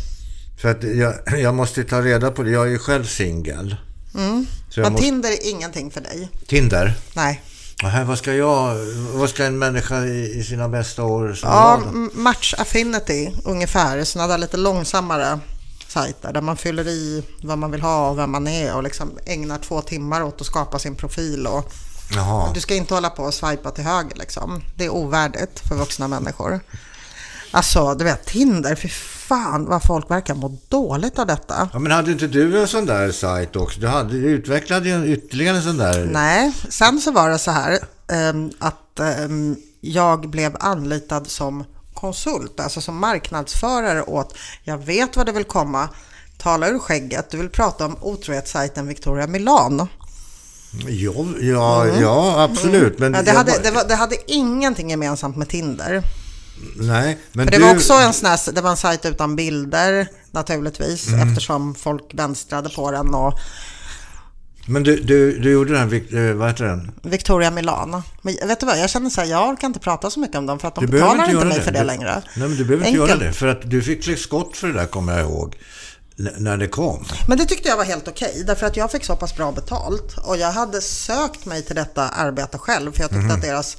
För 0.61 0.71
att 0.71 0.83
jag, 0.83 1.41
jag 1.41 1.55
måste 1.55 1.85
ta 1.85 2.03
reda 2.03 2.31
på 2.31 2.43
det. 2.43 2.51
Jag 2.51 2.67
är 2.67 2.71
ju 2.71 2.79
själv 2.79 3.05
singel. 3.05 3.77
Mm. 4.15 4.47
Men 4.77 4.93
måste, 4.93 5.05
Tinder 5.07 5.31
är 5.31 5.51
ingenting 5.51 5.91
för 5.91 6.01
dig. 6.01 6.29
Tinder? 6.47 6.95
Nej. 7.15 7.43
Vad 8.07 8.19
ska 8.19 8.35
jag... 8.35 8.77
Vad 9.15 9.31
ska 9.31 9.45
en 9.45 9.59
människa 9.59 10.05
i, 10.05 10.39
i 10.39 10.45
sina 10.45 10.69
bästa 10.69 11.05
år 11.05 11.35
som 11.35 11.49
Ja, 11.49 11.81
Match 12.13 12.55
Affinity 12.59 13.31
ungefär. 13.45 14.05
Sådana 14.05 14.29
där 14.29 14.39
lite 14.39 14.57
långsammare 14.57 15.39
sajter 15.89 16.33
där 16.33 16.41
man 16.41 16.57
fyller 16.57 16.89
i 16.89 17.25
vad 17.43 17.59
man 17.59 17.71
vill 17.71 17.83
ha 17.83 18.11
och 18.11 18.19
vem 18.19 18.31
man 18.31 18.49
är 18.49 18.75
och 18.75 18.83
liksom 18.83 19.19
ägnar 19.27 19.59
två 19.59 19.83
timmar 19.83 20.23
åt 20.23 20.41
att 20.41 20.47
skapa 20.47 20.79
sin 20.79 20.95
profil. 20.95 21.47
Och 21.47 21.73
Jaha. 22.15 22.51
du 22.55 22.61
ska 22.61 22.75
inte 22.75 22.95
hålla 22.95 23.11
på 23.11 23.23
och 23.23 23.35
swipa 23.35 23.71
till 23.71 23.85
höger 23.85 24.17
liksom. 24.17 24.63
Det 24.77 24.85
är 24.85 24.91
ovärdigt 24.91 25.61
för 25.69 25.75
vuxna 25.75 26.09
människor. 26.09 26.61
Alltså, 27.55 27.95
du 27.95 28.05
vet 28.05 28.27
Tinder, 28.27 28.75
fy 28.75 28.89
fan 28.89 29.65
vad 29.65 29.83
folk 29.83 30.11
verkar 30.11 30.35
må 30.35 30.59
dåligt 30.69 31.19
av 31.19 31.27
detta. 31.27 31.69
Ja, 31.73 31.79
men 31.79 31.93
hade 31.93 32.13
inte 32.13 32.27
du 32.27 32.61
en 32.61 32.69
sån 32.69 32.87
där 32.87 33.13
sajt 33.13 33.57
också? 33.57 33.81
Du, 33.81 33.87
hade, 33.89 34.11
du 34.11 34.19
utvecklade 34.31 34.89
ju 34.89 34.95
en- 34.95 35.05
ytterligare 35.09 35.57
en 35.57 35.63
sån 35.63 35.77
där... 35.77 36.05
Nej, 36.05 36.53
sen 36.69 37.01
så 37.01 37.13
var 37.13 37.31
det 37.31 37.39
så 37.39 37.51
här 37.51 37.79
ehm, 38.13 38.51
att 38.59 39.01
ehm, 39.01 39.57
jag 39.81 40.31
blev 40.31 40.57
anlitad 40.61 41.27
som 41.27 41.65
konsult, 41.95 42.61
alltså 42.61 42.81
som 42.81 42.97
marknadsförare 42.99 44.03
åt 44.03 44.35
Jag 44.65 44.79
vet 44.79 45.17
vad 45.17 45.27
det 45.27 45.33
vill 45.33 45.45
komma, 45.45 45.89
tala 46.39 46.69
ur 46.69 46.79
skägget, 46.79 47.31
du 47.31 47.37
vill 47.39 47.49
prata 47.51 47.87
om 47.87 47.97
otrohetssajten 48.01 48.87
Victoria 48.87 49.27
Milan. 49.27 49.89
Ja, 50.89 51.25
ja, 51.41 51.87
ja 52.01 52.43
absolut. 52.43 52.99
Men 52.99 53.15
Mm. 53.15 53.27
Ja, 53.27 53.33
det, 53.33 53.39
hade, 53.39 53.53
bara- 53.53 53.63
det, 53.63 53.71
var, 53.71 53.85
det 53.89 53.95
hade 53.95 54.17
ingenting 54.33 54.91
gemensamt 54.91 55.37
med 55.37 55.49
Tinder. 55.49 56.03
Nej, 56.77 57.19
men 57.33 57.47
För 57.47 57.53
det 57.53 57.59
du... 57.59 57.65
var 57.65 57.75
också 57.75 57.93
en 57.93 58.13
sån 58.13 58.29
här, 58.29 58.53
det 58.53 58.61
var 58.61 58.71
en 58.71 58.77
sajt 58.77 59.05
utan 59.07 59.37
bilder 59.37 60.09
naturligtvis 60.31 61.09
Mm. 61.09 61.29
eftersom 61.29 61.75
folk 61.75 62.03
vänstrade 62.15 62.69
på 62.69 62.91
den 62.91 63.15
och 63.15 63.39
Men 64.67 64.83
du, 64.83 64.97
du, 64.97 65.39
du 65.39 65.51
gjorde 65.53 65.73
den, 65.73 65.93
eh, 66.29 66.35
vad 66.35 66.49
heter 66.49 66.65
den? 66.65 66.91
Victoria 67.03 67.51
Milan. 67.51 68.03
Men 68.23 68.35
vet 68.49 68.61
du 68.61 68.67
vad, 68.67 68.79
jag 68.79 68.91
känner 68.91 69.11
så 69.11 69.21
här, 69.21 69.29
jag 69.29 69.49
orkar 69.49 69.67
inte 69.67 69.81
prata 69.81 70.11
så 70.11 70.21
mycket 70.21 70.37
om 70.37 70.47
dem 70.47 70.59
för 70.59 70.69
att 70.69 70.75
de 70.75 70.87
Du 70.87 70.93
betalar 70.93 71.21
inte 71.25 71.33
göra 71.33 71.45
mig 71.45 71.61
för 71.61 71.73
det 71.73 71.79
Du- 71.81 71.85
längre. 71.87 72.23
Nej, 72.37 72.49
men 72.49 72.57
du 72.57 72.65
behöver 72.65 72.87
inte 72.87 73.01
Enkelt. 73.01 73.21
göra 73.21 73.29
det. 73.29 73.33
För 73.37 73.47
att 73.47 73.71
du 73.71 73.83
fick 73.83 74.19
skott 74.19 74.57
för 74.57 74.67
det 74.69 74.73
där, 74.75 74.87
kommer 74.87 75.13
jag 75.13 75.21
ihåg. 75.31 75.57
När 76.39 76.57
det 76.57 76.69
kom. 76.69 77.05
Men 77.29 77.39
det 77.39 77.47
tyckte 77.47 77.69
jag 77.69 77.77
var 77.77 77.85
helt 77.85 78.09
okej, 78.09 78.43
därför 78.47 78.67
att 78.67 78.77
jag 78.77 78.91
fick 78.91 79.05
så 79.05 79.17
pass 79.17 79.37
bra 79.37 79.53
betalt 79.53 80.15
och 80.25 80.37
jag 80.37 80.53
hade 80.53 80.81
sökt 80.81 81.47
mig 81.47 81.63
till 81.63 81.77
detta 81.77 82.09
arbete 82.09 82.59
själv, 82.59 82.93
för 82.93 83.01
jag 83.01 83.11
tyckte 83.11 83.35
att 83.35 83.43
deras... 83.43 83.77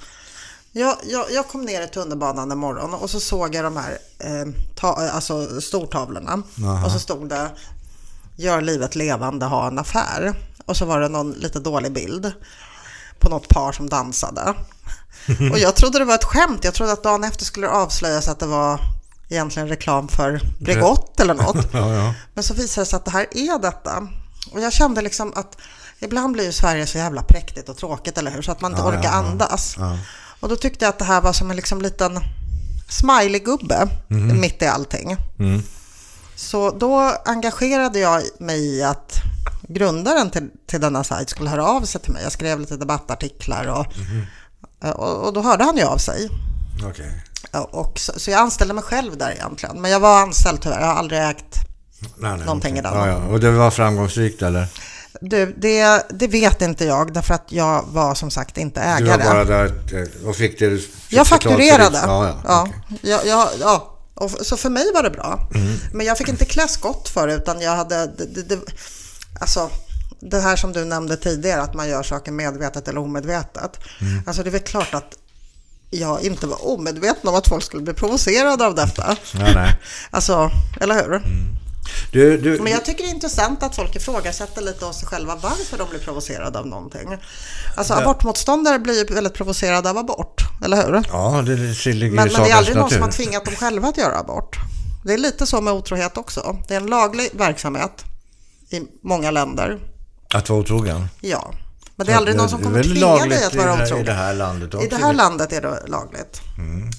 Jag, 0.75 0.97
jag, 1.03 1.31
jag 1.31 1.47
kom 1.47 1.61
ner 1.61 1.81
i 1.81 1.87
tunnelbanan 1.87 2.51
en 2.51 2.57
morgon 2.57 2.93
och 2.93 3.09
så 3.09 3.19
såg 3.19 3.55
jag 3.55 3.63
de 3.63 3.77
här 3.77 3.97
eh, 4.19 4.53
ta, 4.75 5.09
alltså 5.11 5.61
stortavlorna 5.61 6.43
och 6.85 6.91
så 6.91 6.99
stod 6.99 7.29
det 7.29 7.51
Gör 8.35 8.61
livet 8.61 8.95
levande, 8.95 9.45
ha 9.45 9.67
en 9.67 9.79
affär. 9.79 10.33
Och 10.65 10.77
så 10.77 10.85
var 10.85 10.99
det 10.99 11.07
någon 11.09 11.31
lite 11.31 11.59
dålig 11.59 11.93
bild 11.93 12.33
på 13.19 13.29
något 13.29 13.47
par 13.47 13.71
som 13.71 13.89
dansade. 13.89 14.41
Och 15.51 15.59
jag 15.59 15.75
trodde 15.75 15.99
det 15.99 16.05
var 16.05 16.15
ett 16.15 16.23
skämt. 16.23 16.63
Jag 16.63 16.73
trodde 16.73 16.91
att 16.91 17.03
dagen 17.03 17.23
efter 17.23 17.45
skulle 17.45 17.67
det 17.67 17.73
avslöjas 17.73 18.27
att 18.27 18.39
det 18.39 18.45
var 18.45 18.79
egentligen 19.29 19.67
reklam 19.67 20.07
för 20.07 20.41
Bregott 20.59 21.19
eller 21.19 21.33
något. 21.33 21.67
Ja, 21.73 21.93
ja. 21.93 22.13
Men 22.33 22.43
så 22.43 22.53
visade 22.53 22.81
det 22.81 22.89
sig 22.89 22.97
att 22.97 23.05
det 23.05 23.11
här 23.11 23.27
är 23.31 23.59
detta. 23.59 24.07
Och 24.51 24.61
jag 24.61 24.73
kände 24.73 25.01
liksom 25.01 25.33
att 25.35 25.57
ibland 25.99 26.33
blir 26.33 26.45
ju 26.45 26.51
Sverige 26.51 26.87
så 26.87 26.97
jävla 26.97 27.21
präktigt 27.23 27.69
och 27.69 27.77
tråkigt, 27.77 28.17
eller 28.17 28.31
hur? 28.31 28.41
Så 28.41 28.51
att 28.51 28.61
man 28.61 28.71
inte 28.71 28.83
Ja, 28.83 28.89
orkar 28.89 29.11
andas. 29.11 29.75
Och 30.43 30.49
då 30.49 30.55
tyckte 30.55 30.85
jag 30.85 30.89
att 30.89 30.99
det 30.99 31.05
här 31.05 31.21
var 31.21 31.33
som 31.33 31.49
en 31.49 31.55
liksom 31.55 31.81
liten 31.81 32.19
smiley-gubbe 32.89 33.87
Mhm. 34.07 34.41
mitt 34.41 34.61
i 34.61 34.65
allting. 34.67 35.17
Mm. 35.39 35.61
Så 36.35 36.71
då 36.71 36.99
engagerade 37.25 37.99
jag 37.99 38.21
mig 38.39 38.59
i 38.65 38.83
att 38.83 39.13
grundaren 39.67 40.29
till, 40.29 40.49
till 40.67 40.81
denna 40.81 41.03
sajt 41.03 41.29
skulle 41.29 41.49
höra 41.49 41.65
av 41.67 41.81
sig 41.81 42.01
till 42.01 42.11
mig. 42.13 42.23
Jag 42.23 42.31
skrev 42.31 42.59
lite 42.59 42.77
debattartiklar 42.77 43.67
och, 43.67 43.85
Mhm. 43.97 44.25
och, 44.93 45.25
och 45.27 45.33
då 45.33 45.41
hörde 45.41 45.63
han 45.63 45.77
ju 45.77 45.83
av 45.83 45.97
sig. 45.97 46.29
Okej. 46.89 47.23
Och 47.71 47.99
så, 47.99 48.19
så 48.19 48.31
jag 48.31 48.39
anställde 48.39 48.73
mig 48.73 48.83
själv 48.83 49.17
där 49.17 49.31
egentligen. 49.31 49.81
Men 49.81 49.91
jag 49.91 49.99
var 49.99 50.21
anställd 50.21 50.61
tyvärr. 50.61 50.79
Jag 50.79 50.87
har 50.87 50.93
aldrig 50.95 51.21
ägt 51.21 51.55
Nej, 52.17 52.37
nej, 52.37 52.45
någonting 52.45 52.77
i 52.77 52.81
den. 52.81 52.93
Ja, 52.93 53.07
ja. 53.07 53.15
Och 53.15 53.39
det 53.39 53.51
var 53.51 53.71
framgångsrikt 53.71 54.41
eller? 54.41 54.67
Du, 55.21 55.53
det, 55.57 56.05
det 56.09 56.27
vet 56.27 56.61
inte 56.61 56.85
jag 56.85 57.13
därför 57.13 57.33
att 57.33 57.45
jag 57.49 57.83
var 57.87 58.15
som 58.15 58.31
sagt 58.31 58.57
inte 58.57 58.79
Du 58.79 59.05
ägare. 59.05 59.23
var 59.23 59.33
bara 59.33 59.45
där 59.45 59.65
eh, 59.65 60.27
och 60.27 60.35
fick 60.35 60.59
det... 60.59 60.77
fick 60.77 61.13
Jag 61.13 61.27
fakturerade. 61.27 62.01
Ja, 62.03 62.27
ja. 62.27 62.41
ja. 62.45 62.67
okej. 62.69 62.99
Ja, 63.01 63.19
ja, 63.25 63.51
ja. 63.59 63.89
Och, 64.15 64.31
så 64.31 64.57
för 64.57 64.69
mig 64.69 64.85
var 64.93 65.03
det 65.03 65.09
bra. 65.09 65.49
Mm. 65.55 65.73
Men 65.93 66.05
jag 66.05 66.17
fick 66.17 66.29
inte 66.29 66.45
klä 66.45 66.67
skott 66.67 67.09
för 67.09 67.27
det 67.27 67.33
utan 67.35 67.61
jag 67.61 67.75
hade... 67.75 68.07
Det, 68.07 68.25
det, 68.25 68.41
det, 68.41 68.59
alltså, 69.41 69.69
det 70.19 70.39
här 70.39 70.55
som 70.55 70.73
du 70.73 70.85
nämnde 70.85 71.17
tidigare, 71.17 71.61
att 71.61 71.73
man 71.73 71.89
gör 71.89 72.03
saker 72.03 72.31
medvetet 72.31 72.87
eller 72.87 72.99
omedvetet. 73.01 73.79
Mm. 74.01 74.23
Alltså 74.25 74.43
det 74.43 74.49
är 74.49 74.51
väl 74.51 74.61
klart 74.61 74.93
att 74.93 75.17
jag 75.89 76.21
inte 76.21 76.47
var 76.47 76.67
omedveten 76.67 77.29
om 77.29 77.35
att 77.35 77.47
folk 77.47 77.63
skulle 77.63 77.83
bli 77.83 77.93
provocerade 77.93 78.65
av 78.65 78.75
detta. 78.75 79.17
Nej, 79.33 79.55
nej. 79.55 79.79
Alltså, 80.11 80.51
eller 80.81 80.95
hur? 80.95 81.21
Du, 82.11 82.37
du, 82.37 82.59
Men 82.59 82.71
jag 82.71 82.85
tycker 82.85 83.03
det 83.03 83.09
är 83.09 83.13
intressant 83.13 83.63
att 83.63 83.75
folk 83.75 83.95
ifrågasätter 83.95 84.61
lite 84.61 84.85
av 84.85 84.91
sig 84.91 85.07
själva 85.07 85.35
varför 85.35 85.77
de 85.77 85.89
blir 85.89 85.99
provocerade 85.99 86.59
av 86.59 86.67
någonting. 86.67 87.17
Alltså 87.77 87.93
abortmotståndare 87.93 88.79
blir 88.79 89.09
ju 89.09 89.15
väldigt 89.15 89.33
provocerade 89.33 89.89
av 89.89 89.97
abort, 89.97 90.41
eller 90.65 90.85
hur? 90.85 91.03
Ja, 91.11 91.43
det 91.45 91.55
ligger 91.55 92.07
i 92.07 92.09
Men, 92.11 92.29
men 92.33 92.43
det 92.43 92.49
är 92.49 92.55
aldrig 92.55 92.75
någon 92.75 92.83
natur. 92.83 92.95
som 92.95 93.03
har 93.03 93.11
tvingat 93.11 93.45
dem 93.45 93.55
själva 93.55 93.87
att 93.87 93.97
göra 93.97 94.19
abort. 94.19 94.57
Det 95.05 95.13
är 95.13 95.17
lite 95.17 95.45
så 95.45 95.61
med 95.61 95.73
otrohet 95.73 96.17
också. 96.17 96.57
Det 96.67 96.73
är 96.73 96.77
en 96.77 96.87
laglig 96.87 97.29
verksamhet 97.33 98.03
i 98.69 98.81
många 99.03 99.31
länder. 99.31 99.79
Att 100.33 100.49
vara 100.49 100.59
otrogen? 100.59 101.07
Ja. 101.21 101.53
Men 102.03 102.07
det 102.07 102.13
är 102.13 102.17
aldrig 102.17 102.37
någon 102.37 102.49
som 102.49 102.63
kommer 102.63 102.83
tvinga 102.83 103.25
dig 103.25 103.45
att 103.45 103.55
vara 103.55 103.73
otrogen. 103.73 103.99
I 103.99 104.03
det 104.03 104.13
här 104.13 104.33
landet 104.33 104.73
också. 104.73 104.85
I 104.85 104.89
det 104.89 104.95
här 104.95 105.13
landet 105.13 105.53
är 105.53 105.61
det 105.61 105.83
lagligt. 105.87 106.41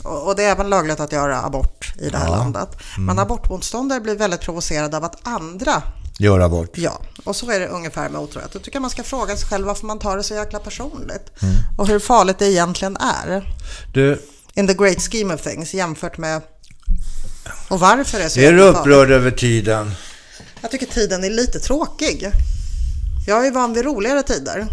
Och, 0.04 0.26
och 0.26 0.36
det 0.36 0.44
är 0.44 0.50
även 0.50 0.68
lagligt 0.70 1.00
att 1.00 1.12
göra 1.12 1.42
abort 1.42 1.92
i 2.00 2.08
det 2.10 2.18
här 2.18 2.28
landet. 2.28 2.68
Men 2.98 3.18
abortmotståndare 3.18 4.00
blir 4.00 4.16
väldigt 4.16 4.40
provocerade 4.40 4.96
av 4.96 5.04
att 5.04 5.16
andra 5.22 5.82
Gör 6.18 6.40
abort. 6.40 6.78
Ja, 6.78 7.00
och 7.24 7.36
så 7.36 7.50
är 7.50 7.60
det 7.60 7.66
ungefär 7.66 8.08
med 8.08 8.20
otrohet. 8.20 8.50
Jag 8.52 8.62
tycker 8.62 8.80
man 8.80 8.90
ska 8.90 9.02
fråga 9.02 9.36
sig 9.36 9.48
själv 9.48 9.66
varför 9.66 9.86
man 9.86 9.98
tar 9.98 10.16
det 10.16 10.22
så 10.22 10.34
jäkla 10.34 10.58
personligt. 10.58 11.30
Och 11.78 11.88
hur 11.88 11.98
farligt 11.98 12.38
det 12.38 12.46
egentligen 12.46 12.96
är. 12.96 13.56
Du, 13.94 14.22
In 14.54 14.66
the 14.66 14.74
great 14.74 15.00
scheme 15.00 15.34
of 15.34 15.42
things 15.42 15.74
jämfört 15.74 16.18
med... 16.18 16.42
Och 17.68 17.80
varför 17.80 18.18
det 18.18 18.24
är 18.24 18.28
så 18.28 18.40
är 18.40 18.52
du 18.52 18.62
upprörd 18.62 19.10
över 19.10 19.30
tiden? 19.30 19.94
Jag 20.60 20.70
tycker 20.70 20.86
tiden 20.86 21.24
är 21.24 21.30
lite 21.30 21.60
tråkig. 21.60 22.30
Jag 23.26 23.46
är 23.46 23.52
van 23.52 23.74
vid 23.74 23.84
roligare 23.84 24.22
tider. 24.22 24.66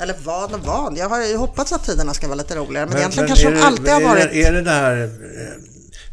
Eller 0.00 0.14
van 0.24 0.54
och 0.54 0.60
van. 0.60 0.96
Jag 0.96 1.08
har 1.08 1.26
ju 1.26 1.36
hoppats 1.36 1.72
att 1.72 1.84
tiderna 1.84 2.14
ska 2.14 2.26
vara 2.26 2.36
lite 2.36 2.56
roligare. 2.56 2.86
Men, 2.86 2.98
egentligen 2.98 3.28
kanske 3.28 3.48
är 3.48 3.52
de 3.52 3.60
alltid 3.62 3.88
har 3.88 4.00
är 4.00 4.04
varit... 4.04 4.30
Det, 4.32 4.42
är 4.44 4.52
det 4.52 4.62
det 4.62 4.70
här... 4.70 5.02
eh, 5.02 5.10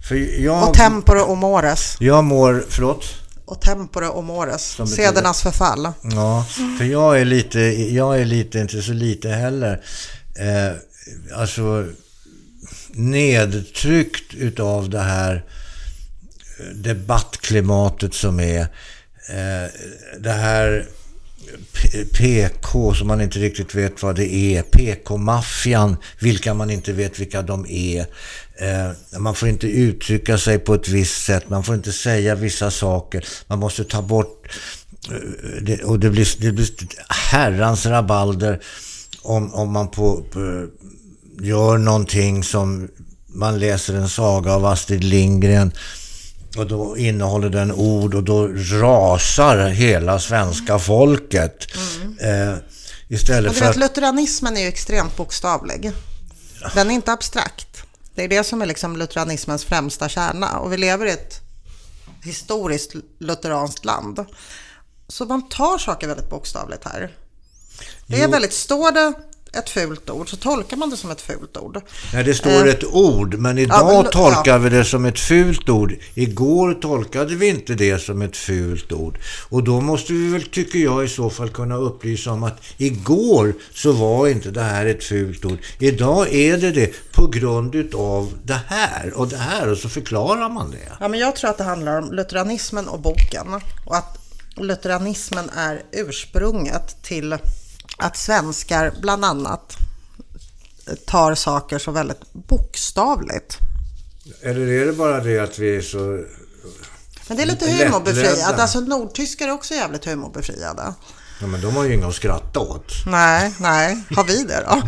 För 0.07 0.15
jag, 0.43 0.69
Och 0.69 0.73
tempore 0.75 1.21
och 1.21 1.37
mores. 1.37 1.95
jag 1.99 2.23
mår... 2.23 2.65
Förlåt? 2.69 3.05
Och 3.45 3.61
tempore 3.61 4.07
och 4.07 4.23
mores. 4.23 4.77
Sedernas 4.95 5.41
förfall. 5.41 5.91
Ja, 6.01 6.45
för 6.77 6.85
jag 6.85 7.19
är 7.21 7.25
lite, 7.25 7.59
jag 7.93 8.19
är 8.21 8.25
lite, 8.25 8.59
inte 8.59 8.81
så 8.81 8.93
lite 8.93 9.29
heller, 9.29 9.81
eh, 10.35 10.75
alltså 11.37 11.85
nedtryckt 12.91 14.33
utav 14.33 14.89
det 14.89 14.99
här 14.99 15.43
eh, 16.59 16.65
debattklimatet 16.75 18.13
som 18.13 18.39
är. 18.39 18.61
Eh, 19.29 19.69
det 20.19 20.31
här 20.31 20.85
PK 22.13 22.93
som 22.93 23.07
man 23.07 23.21
inte 23.21 23.39
riktigt 23.39 23.75
vet 23.75 24.03
vad 24.03 24.15
det 24.15 24.33
är. 24.33 24.61
PK-maffian, 24.61 25.97
vilka 26.19 26.53
man 26.53 26.71
inte 26.71 26.93
vet 26.93 27.19
vilka 27.19 27.41
de 27.41 27.65
är. 27.69 27.99
Eh, 28.57 29.19
man 29.19 29.35
får 29.35 29.49
inte 29.49 29.67
uttrycka 29.67 30.37
sig 30.37 30.59
på 30.59 30.73
ett 30.73 30.87
visst 30.87 31.25
sätt. 31.25 31.49
Man 31.49 31.63
får 31.63 31.75
inte 31.75 31.91
säga 31.91 32.35
vissa 32.35 32.71
saker. 32.71 33.25
Man 33.47 33.59
måste 33.59 33.83
ta 33.83 34.01
bort... 34.01 34.47
eh, 35.11 35.61
Det, 35.61 35.83
och 35.83 35.99
det 35.99 36.09
blir, 36.09 36.27
det 36.41 36.51
blir 36.51 36.67
herrans 37.09 37.85
rabalder 37.85 38.59
om, 39.21 39.53
om 39.53 39.71
man 39.71 39.87
på, 39.87 40.23
på, 40.31 40.67
gör 41.41 41.77
någonting 41.77 42.43
som 42.43 42.87
man 43.27 43.59
läser 43.59 43.93
en 43.93 44.09
saga 44.09 44.53
av 44.53 44.65
Astrid 44.65 45.03
Lindgren 45.03 45.71
och 46.57 46.67
då 46.67 46.97
innehåller 46.97 47.49
den 47.49 47.71
ord 47.71 48.15
och 48.15 48.23
då 48.23 48.47
rasar 48.81 49.67
hela 49.67 50.19
svenska 50.19 50.79
folket. 50.79 51.67
Eh, 52.19 52.55
istället 53.07 53.51
Och 53.51 53.57
för 53.57 53.65
att... 53.65 53.75
lutheranismen 53.75 54.57
är 54.57 54.61
ju 54.61 54.67
extremt 54.67 55.17
bokstavlig. 55.17 55.91
Den 56.73 56.89
är 56.91 56.95
inte 56.95 57.11
abstrakt. 57.11 57.83
Det 58.15 58.23
är 58.23 58.27
det 58.27 58.43
som 58.43 58.61
är 58.61 58.65
liksom 58.65 58.97
lutheranismens 58.97 59.65
främsta 59.65 60.09
kärna. 60.09 60.59
Och 60.59 60.73
vi 60.73 60.77
lever 60.77 61.05
i 61.05 61.11
ett 61.11 61.41
historiskt 62.23 62.93
lutheranskt 63.19 63.85
land. 63.85 64.25
Så 65.07 65.25
man 65.25 65.49
tar 65.49 65.77
saker 65.77 66.07
väldigt 66.07 66.29
bokstavligt 66.29 66.83
här. 66.85 67.11
Det 68.07 68.21
är 68.21 68.27
väldigt, 68.27 68.53
står 68.53 68.91
det 68.91 69.13
ett 69.55 69.69
fult 69.69 70.09
ord 70.09 70.29
så 70.29 70.35
tolkar 70.35 70.77
man 70.77 70.89
det 70.89 70.97
som 70.97 71.11
ett 71.11 71.21
fult 71.21 71.57
ord. 71.57 71.81
När 72.13 72.23
det 72.23 72.33
står 72.33 72.67
ett 72.67 72.83
ord, 72.83 73.35
men 73.35 73.57
idag 73.57 73.91
Eh. 73.95 74.01
men- 74.01 74.11
tolkar 74.11 74.51
ja. 74.51 74.57
vi 74.57 74.69
det 74.69 74.85
som 74.85 75.05
ett 75.05 75.19
fult 75.19 75.69
ord. 75.69 75.95
Igår 76.13 76.73
tolkade 76.73 77.35
vi 77.35 77.47
inte 77.47 77.73
det 77.73 77.99
som 77.99 78.21
ett 78.21 78.37
fult 78.37 78.91
ord. 78.91 79.17
Och 79.49 79.63
då 79.63 79.81
måste 79.81 80.13
vi 80.13 80.31
väl, 80.31 80.43
tycker 80.43 80.79
jag, 80.79 81.05
i 81.05 81.07
så 81.07 81.29
fall 81.29 81.49
kunna 81.49 81.75
upplysa 81.75 82.31
om 82.31 82.43
att 82.43 82.61
igår 82.77 83.53
så 83.73 83.91
var 83.91 84.27
inte 84.27 84.51
det 84.51 84.61
här 84.61 84.85
ett 84.85 85.03
fult 85.03 85.45
ord. 85.45 85.57
Idag 85.79 86.33
är 86.33 86.57
det 86.57 86.71
det 86.71 86.93
på 87.11 87.27
grund 87.27 87.75
utav 87.75 88.33
det 88.43 88.59
här 88.67 89.13
och 89.15 89.27
det 89.27 89.37
här 89.37 89.71
och 89.71 89.77
så 89.77 89.89
förklarar 89.89 90.49
man 90.49 90.71
det. 90.71 90.91
Ja, 90.99 91.07
men 91.07 91.19
jag 91.19 91.35
tror 91.35 91.49
att 91.49 91.57
det 91.57 91.63
handlar 91.63 92.01
om 92.01 92.11
lutheranismen 92.11 92.87
och 92.87 92.99
boken. 92.99 93.47
Och 93.85 93.95
att 93.95 94.17
lutheranismen 94.57 95.49
är 95.49 95.81
ursprunget 95.91 97.03
till 97.03 97.37
att 97.97 98.17
svenskar 98.17 98.93
bland 99.01 99.25
annat 99.25 99.77
tar 101.05 101.35
saker 101.35 101.79
så 101.79 101.91
väldigt 101.91 102.33
bokstavligt. 102.33 103.57
Eller 104.41 104.67
är 104.67 104.85
det 104.85 104.93
bara 104.93 105.19
det 105.23 105.39
att 105.39 105.59
vi 105.59 105.75
är 105.77 105.81
så... 105.81 106.23
Men 107.27 107.37
det 107.37 107.43
är 107.43 107.47
lite 107.47 107.71
humorbefriat. 107.71 108.59
Alltså 108.59 108.79
nordtyskar 108.79 109.47
är 109.47 109.51
också 109.51 109.73
jävligt 109.73 110.05
humorbefriade. 110.05 110.93
Ja, 111.41 111.47
men 111.47 111.61
de 111.61 111.75
har 111.75 111.83
ju 111.83 111.93
inga 111.93 112.07
att 112.07 112.15
skratta 112.15 112.59
åt. 112.59 112.91
Nej, 113.05 113.53
nej. 113.59 114.03
Har 114.15 114.23
vi 114.23 114.43
det 114.43 114.63
då? 114.69 114.81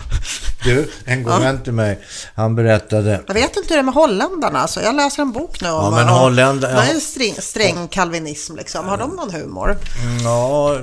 Du, 0.64 0.92
en 1.06 1.24
god 1.24 1.42
vän 1.42 1.64
till 1.64 1.74
mig, 1.74 2.00
han 2.36 2.56
berättade... 2.56 3.24
Jag 3.28 3.34
vet 3.34 3.58
inte 3.58 3.70
hur 3.70 3.76
det 3.76 3.80
är 3.82 3.84
med 3.84 3.94
holländarna. 3.94 4.60
Alltså, 4.60 4.82
jag 4.82 4.96
läser 4.96 5.22
en 5.22 5.32
bok 5.32 5.62
nu 5.62 5.70
om... 5.70 5.84
Ja, 5.86 5.92
men 5.92 6.10
om- 6.10 6.20
Holländar- 6.20 6.74
Det 6.86 6.92
är 6.92 7.00
sträng, 7.00 7.36
sträng 7.40 7.88
kalvinism 7.88 8.56
liksom. 8.56 8.86
Har 8.86 8.98
de 8.98 9.10
någon 9.16 9.32
humor? 9.32 9.78
Ja, 10.24 10.78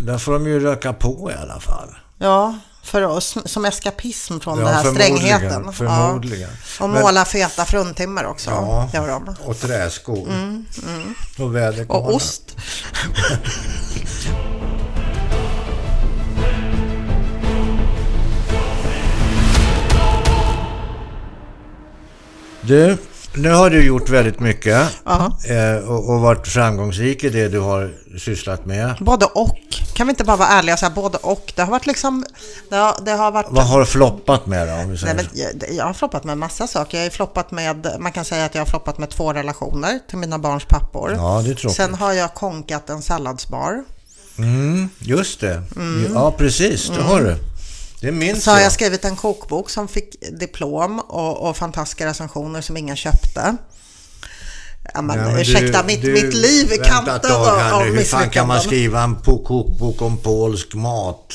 där 0.00 0.18
får 0.18 0.32
de 0.32 0.46
ju 0.46 0.60
röka 0.60 0.92
på 0.92 1.30
i 1.30 1.34
alla 1.34 1.60
fall. 1.60 1.88
Ja, 2.18 2.58
för 2.82 3.02
oss 3.02 3.36
som 3.44 3.64
eskapism 3.64 4.38
från 4.40 4.58
Ja, 4.58 4.64
den 4.64 4.74
här 4.74 4.82
förmodligen, 4.82 5.16
strängheten. 5.18 5.72
förmodligen. 5.72 6.50
Ja. 6.78 6.84
Och 6.84 6.90
Men- 6.90 7.02
måla 7.02 7.24
feta 7.24 7.64
fruntimmer 7.64 8.26
också. 8.26 8.50
Ja, 8.50 8.90
Gör 8.94 9.08
de. 9.08 9.34
och 9.44 9.60
träskor. 9.60 10.28
Och 11.38 11.56
väderkvarnar. 11.56 12.08
Och 12.08 12.14
ost. 12.14 12.56
Du, 22.60 22.96
nu 23.34 23.50
har 23.50 23.70
du 23.70 23.84
gjort 23.84 24.08
väldigt 24.08 24.40
mycket 24.40 24.88
eh, 25.48 25.88
och, 25.88 26.10
och 26.10 26.20
varit 26.20 26.48
framgångsrik 26.48 27.24
i 27.24 27.30
det 27.30 27.48
du 27.48 27.60
har 27.60 27.94
sysslat 28.18 28.66
med. 28.66 28.94
Både 29.00 29.26
och. 29.26 29.58
Kan 29.94 30.06
vi 30.06 30.10
inte 30.10 30.24
bara 30.24 30.36
vara 30.36 30.48
ärliga 30.48 30.72
och 30.72 30.78
säga 30.78 30.90
både 30.90 31.18
och? 31.18 31.52
Det 31.56 31.62
har 31.62 31.70
varit 31.70 31.86
liksom... 31.86 32.24
Det 32.68 32.76
har, 32.76 32.96
det 33.04 33.10
har 33.10 33.30
varit... 33.30 33.46
Vad 33.50 33.64
har 33.64 33.80
du 33.80 33.86
floppat 33.86 34.46
med 34.46 34.68
då? 34.68 34.74
Om 34.74 34.90
vi 34.90 34.98
säger 34.98 35.14
Nej, 35.14 35.26
men 35.32 35.40
jag, 35.60 35.74
jag 35.74 35.84
har 35.84 35.92
floppat 35.92 36.24
med 36.24 36.38
massa 36.38 36.66
saker. 36.66 36.98
Jag 36.98 37.04
har 37.04 37.10
floppat 37.10 37.50
med, 37.50 37.96
man 37.98 38.12
kan 38.12 38.24
säga 38.24 38.44
att 38.44 38.54
jag 38.54 38.62
har 38.62 38.66
floppat 38.66 38.98
med 38.98 39.10
två 39.10 39.32
relationer 39.32 39.98
till 40.08 40.18
mina 40.18 40.38
barns 40.38 40.64
pappor. 40.64 41.12
Ja, 41.16 41.42
det 41.44 41.50
är 41.50 41.54
tråkigt. 41.54 41.76
Sen 41.76 41.94
har 41.94 42.12
jag 42.12 42.34
konkat 42.34 42.90
en 42.90 43.02
salladsbar. 43.02 43.84
Mm, 44.38 44.88
just 44.98 45.40
det. 45.40 45.62
Ja, 46.14 46.32
precis. 46.38 46.88
Det 46.88 47.02
har 47.02 47.20
du. 47.20 47.36
Det 48.00 48.12
minns. 48.12 48.44
Så 48.44 48.50
har 48.50 48.60
jag. 48.60 48.72
skrivit 48.72 49.04
en 49.04 49.16
kokbok 49.16 49.70
som 49.70 49.88
fick 49.88 50.16
diplom 50.40 50.98
och, 51.00 51.48
och 51.48 51.56
fantastiska 51.56 52.06
recensioner 52.06 52.60
som 52.60 52.76
ingen 52.76 52.96
köpte. 52.96 53.56
Ja, 54.94 55.02
men, 55.02 55.18
Ja, 55.18 55.24
men 55.24 55.36
ursäkta, 55.40 55.80
du- 55.82 55.86
mitt, 55.86 56.02
du- 56.02 56.12
mitt 56.12 56.34
liv 56.34 56.72
är 56.72 56.84
kantat 56.84 57.24
av, 57.30 57.82
nu. 57.84 57.90
Hur 57.92 58.04
fan 58.04 58.30
kan 58.30 58.46
man 58.48 58.56
misslyckanden. 58.56 58.60
skriva 58.60 59.02
en 59.02 59.16
kokbok 59.44 60.02
om 60.02 60.16
polsk 60.16 60.74
mat? 60.74 61.34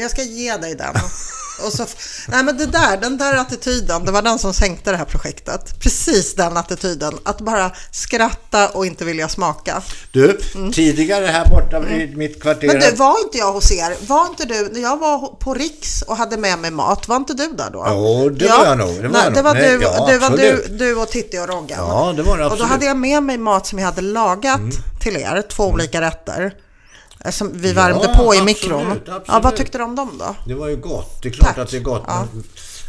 Jag 0.00 0.10
ska 0.10 0.22
ge 0.22 0.56
dig 0.56 0.74
den. 0.74 0.94
Och 1.66 1.72
så, 1.72 1.86
nej 2.28 2.44
men 2.44 2.56
det 2.56 2.66
där, 2.66 2.96
den 2.96 3.16
där 3.18 3.34
attityden, 3.34 4.04
det 4.04 4.12
var 4.12 4.22
den 4.22 4.38
som 4.38 4.54
sänkte 4.54 4.90
det 4.90 4.96
här 4.96 5.04
projektet. 5.04 5.80
Precis 5.80 6.34
den 6.34 6.56
attityden, 6.56 7.12
att 7.24 7.40
bara 7.40 7.72
skratta 7.90 8.68
och 8.68 8.86
inte 8.86 9.04
vilja 9.04 9.28
smaka. 9.28 9.82
Du, 10.12 10.40
tidigare 10.74 11.26
här 11.26 11.48
borta 11.48 11.88
i 11.88 12.16
mitt 12.16 12.42
kvarter... 12.42 12.64
Mm. 12.64 12.78
Men 12.78 12.90
du, 12.90 12.96
var 12.96 13.24
inte 13.24 13.38
jag 13.38 13.52
hos 13.52 13.72
er? 13.72 13.96
Var 14.06 14.26
inte 14.26 14.44
du, 14.44 14.68
när 14.72 14.80
jag 14.80 14.96
var 14.98 15.28
på 15.28 15.54
Riks 15.54 16.02
och 16.02 16.16
hade 16.16 16.36
med 16.36 16.58
mig 16.58 16.70
mat, 16.70 17.08
var 17.08 17.16
inte 17.16 17.34
du 17.34 17.52
där 17.52 17.70
då? 17.70 17.84
Jo, 17.88 18.28
det 18.30 18.48
var 18.48 18.64
jag 18.66 18.78
nog. 18.78 19.02
Det 19.02 19.08
var 19.08 19.08
nej, 19.08 19.22
jag 19.24 19.32
det 19.32 19.42
nog. 19.42 19.44
var, 19.44 19.54
Nej, 19.54 19.78
du, 19.78 19.82
ja, 19.82 20.06
det 20.06 20.18
var 20.18 20.30
du, 20.30 20.52
absolut. 20.52 20.78
du 20.78 20.94
och 20.96 21.08
Titti 21.08 21.38
och 21.38 21.48
Roggan. 21.48 21.78
Ja, 21.88 22.12
det 22.16 22.22
var 22.22 22.38
det 22.38 22.44
Och 22.44 22.50
då 22.50 22.54
absolut. 22.54 22.70
hade 22.70 22.86
jag 22.86 22.96
med 22.96 23.22
mig 23.22 23.38
mat 23.38 23.66
som 23.66 23.78
jag 23.78 23.86
hade 23.86 24.00
lagat 24.02 24.60
till 25.00 25.16
er, 25.16 25.42
två 25.48 25.64
olika 25.64 26.00
rätter. 26.00 26.54
Som 27.32 27.52
vi 27.54 27.72
värmde 27.72 28.04
Ja, 28.04 28.14
på 28.16 28.34
i 28.34 28.38
absolut, 28.38 28.44
mikron. 28.62 28.86
absolut. 28.92 29.24
Ja, 29.28 29.40
vad 29.42 29.56
tyckte 29.56 29.78
du 29.78 29.84
om 29.84 29.94
dem 29.96 30.18
då? 30.18 30.36
Det 30.46 30.54
var 30.54 30.68
ju 30.68 30.76
gott. 30.76 31.22
Det 31.22 31.28
är 31.28 31.32
klart 31.32 31.48
Tack. 31.48 31.58
att 31.58 31.70
det 31.70 31.76
är 31.76 31.80
gott. 31.80 32.04
Ja. 32.06 32.26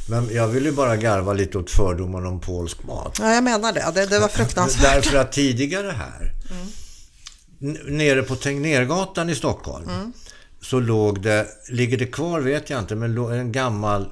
Men, 0.09 0.29
jag 0.33 0.47
vill 0.47 0.65
ju 0.65 0.71
bara 0.71 0.95
garva 0.95 1.33
lite 1.33 1.57
åt 1.57 1.71
fördomarna 1.71 2.27
om 2.29 2.39
polsk 2.39 2.83
mat. 2.83 3.17
Ja, 3.21 3.33
jag 3.33 3.43
menar 3.43 3.73
det. 3.73 3.91
Det, 3.95 4.05
det 4.05 4.19
var 4.19 4.27
fruktansvärt. 4.27 4.81
Därför 4.93 5.17
att 5.17 5.31
tidigare 5.31 5.91
här, 5.91 6.33
n- 7.61 7.77
nere 7.87 8.21
på 8.23 8.35
Tegnérgatan 8.35 9.29
i 9.29 9.35
Stockholm, 9.35 9.89
Mm. 9.89 10.13
så 10.61 10.79
låg 10.79 11.21
det, 11.21 11.47
ligger 11.69 11.97
det 11.97 12.05
kvar 12.05 12.39
vet 12.39 12.69
jag 12.69 12.79
inte, 12.79 12.95
men 12.95 13.17
en 13.31 13.51
gammal 13.51 14.09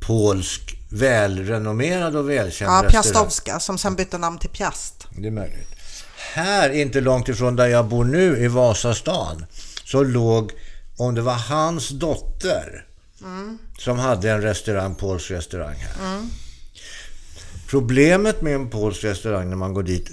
polsk, 0.00 0.76
välrenommerad 0.90 2.16
och 2.16 2.30
välkänd 2.30 2.70
Ja, 2.70 2.74
restaurang. 2.74 2.90
Piastowska 2.90 3.60
som 3.60 3.78
sen 3.78 3.94
bytte 3.94 4.18
namn 4.18 4.38
till 4.38 4.50
Piast. 4.50 5.06
Det 5.16 5.26
är 5.26 5.30
möjligt. 5.30 5.68
Här, 6.36 6.70
inte 6.70 7.00
långt 7.00 7.28
ifrån 7.28 7.56
där 7.56 7.66
jag 7.66 7.88
bor 7.88 8.04
nu, 8.04 8.44
i 8.44 8.48
Vasastan, 8.48 9.46
så 9.84 10.02
låg, 10.02 10.52
om 10.96 11.14
det 11.14 11.22
var 11.22 11.34
hans 11.34 11.88
dotter, 11.88 12.84
som 13.78 13.98
hade 13.98 14.30
en 14.30 14.42
restaurang, 14.42 14.94
polsk 14.94 15.30
restaurang 15.30 15.76
här. 15.76 16.20
Problemet 17.66 18.42
med 18.42 18.54
en 18.54 18.70
polsk 18.70 19.04
restaurang 19.04 19.48
när 19.48 19.56
man 19.56 19.74
går 19.74 19.82
dit, 19.82 20.10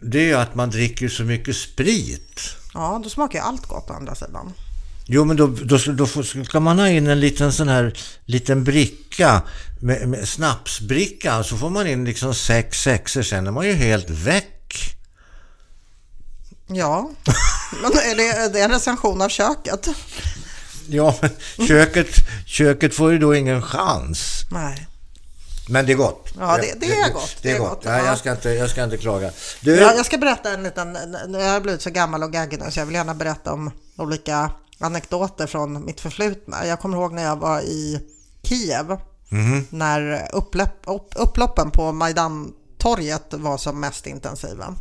det 0.00 0.30
är 0.30 0.36
att 0.36 0.54
man 0.54 0.70
dricker 0.70 1.08
så 1.08 1.22
mycket 1.22 1.56
sprit. 1.56 2.56
Ja, 2.74 3.00
då 3.04 3.10
smakar 3.10 3.38
ju 3.38 3.44
allt 3.44 3.66
gott 3.66 3.90
å 3.90 3.92
andra 3.92 4.14
sidan. 4.14 4.52
Jo, 5.06 5.24
men 5.24 5.36
då, 5.36 5.46
då, 5.46 5.78
då 5.92 6.06
ska 6.44 6.60
man 6.60 6.78
ha 6.78 6.88
in 6.88 7.06
en 7.06 7.20
liten 7.20 7.52
sån 7.52 7.68
här 7.68 7.98
liten 8.24 8.64
bricka, 8.64 9.42
med, 9.80 10.08
med 10.08 10.28
snapsbricka, 10.28 11.42
så 11.42 11.56
får 11.56 11.70
man 11.70 11.86
in 11.86 12.04
liksom 12.04 12.34
sex 12.34 12.82
sexer, 12.82 13.22
sen 13.22 13.46
är 13.46 13.50
man 13.50 13.66
ju 13.66 13.72
helt 13.72 14.10
väck. 14.10 14.56
Ja, 16.72 17.10
men 17.82 17.92
är 17.92 18.16
det, 18.16 18.28
är 18.28 18.48
det 18.50 18.60
en 18.60 18.70
recension 18.70 19.22
av 19.22 19.28
köket? 19.28 19.88
Ja, 20.88 21.16
men 21.20 21.66
köket, 21.68 22.06
köket 22.46 22.94
får 22.94 23.12
ju 23.12 23.18
då 23.18 23.34
ingen 23.34 23.62
chans. 23.62 24.42
Nej. 24.50 24.86
Men 25.68 25.86
det 25.86 25.92
är 25.92 25.96
gott. 25.96 26.28
Ja, 26.38 26.56
det- 26.56 26.80
det 26.80 26.86
är 27.00 27.12
gott. 27.12 27.36
Det 27.42 27.50
är 27.52 27.58
gott. 27.58 27.80
Ja, 27.84 27.98
ja. 27.98 28.04
jag, 28.06 28.18
ska 28.18 28.32
inte, 28.32 28.50
jag 28.50 28.70
ska 28.70 28.84
inte 28.84 28.96
klaga. 28.96 29.30
Du, 29.60 29.76
Jag, 29.76 29.96
jag 29.96 30.06
ska 30.06 30.18
berätta 30.18 30.50
en 30.54 30.62
liten, 30.62 30.92
nu 31.28 31.38
har 31.38 31.44
jag 31.44 31.62
blivit 31.62 31.82
så 31.82 31.90
gammal 31.90 32.22
och 32.22 32.32
gaggig 32.32 32.60
nu 32.64 32.70
så 32.70 32.78
jag 32.80 32.86
vill 32.86 32.94
gärna 32.94 33.14
berätta 33.14 33.52
om 33.52 33.70
olika 33.96 34.50
anekdoter 34.78 35.46
från 35.46 35.84
mitt 35.84 36.00
förflutna. 36.00 36.66
Jag 36.66 36.80
kommer 36.80 36.96
ihåg 36.96 37.12
när 37.12 37.22
jag 37.24 37.36
var 37.36 37.60
i 37.60 38.00
Kiev, 38.42 38.96
när 39.70 40.28
upplopp, 40.32 40.82
upp, 40.86 41.12
upploppen 41.16 41.70
på 41.70 41.92
Majdan-torget 41.92 43.24
var 43.34 43.58
som 43.58 43.80
mest 43.80 44.06
intensiva. 44.06 44.74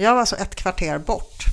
Jag 0.00 0.12
var 0.12 0.20
alltså 0.20 0.36
ett 0.36 0.54
kvarter 0.54 0.98
bort 0.98 1.44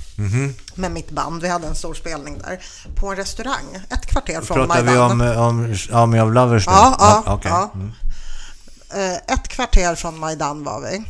med 0.75 0.91
mitt 0.91 1.09
band, 1.11 1.41
vi 1.41 1.49
hade 1.49 1.67
en 1.67 1.75
stor 1.75 1.93
spelning 1.93 2.39
där, 2.39 2.63
på 2.95 3.07
en 3.07 3.15
restaurang, 3.15 3.65
ett 3.89 4.05
kvarter 4.05 4.41
från 4.41 4.57
pratar 4.57 4.83
Majdan. 4.83 5.19
vi 5.19 5.29
om, 5.35 5.47
om 5.47 5.75
Army 6.01 6.19
of 6.19 6.33
Lovers 6.33 6.67
nu? 6.67 6.73
Ja, 6.73 6.95
ja, 6.99 7.23
okej. 7.33 7.51
ja. 7.51 7.71
Mm. 7.73 7.91
Eh, 9.11 9.15
Ett 9.33 9.47
kvarter 9.47 9.95
från 9.95 10.19
Majdan 10.19 10.63
var 10.63 10.81
vi 10.81 11.03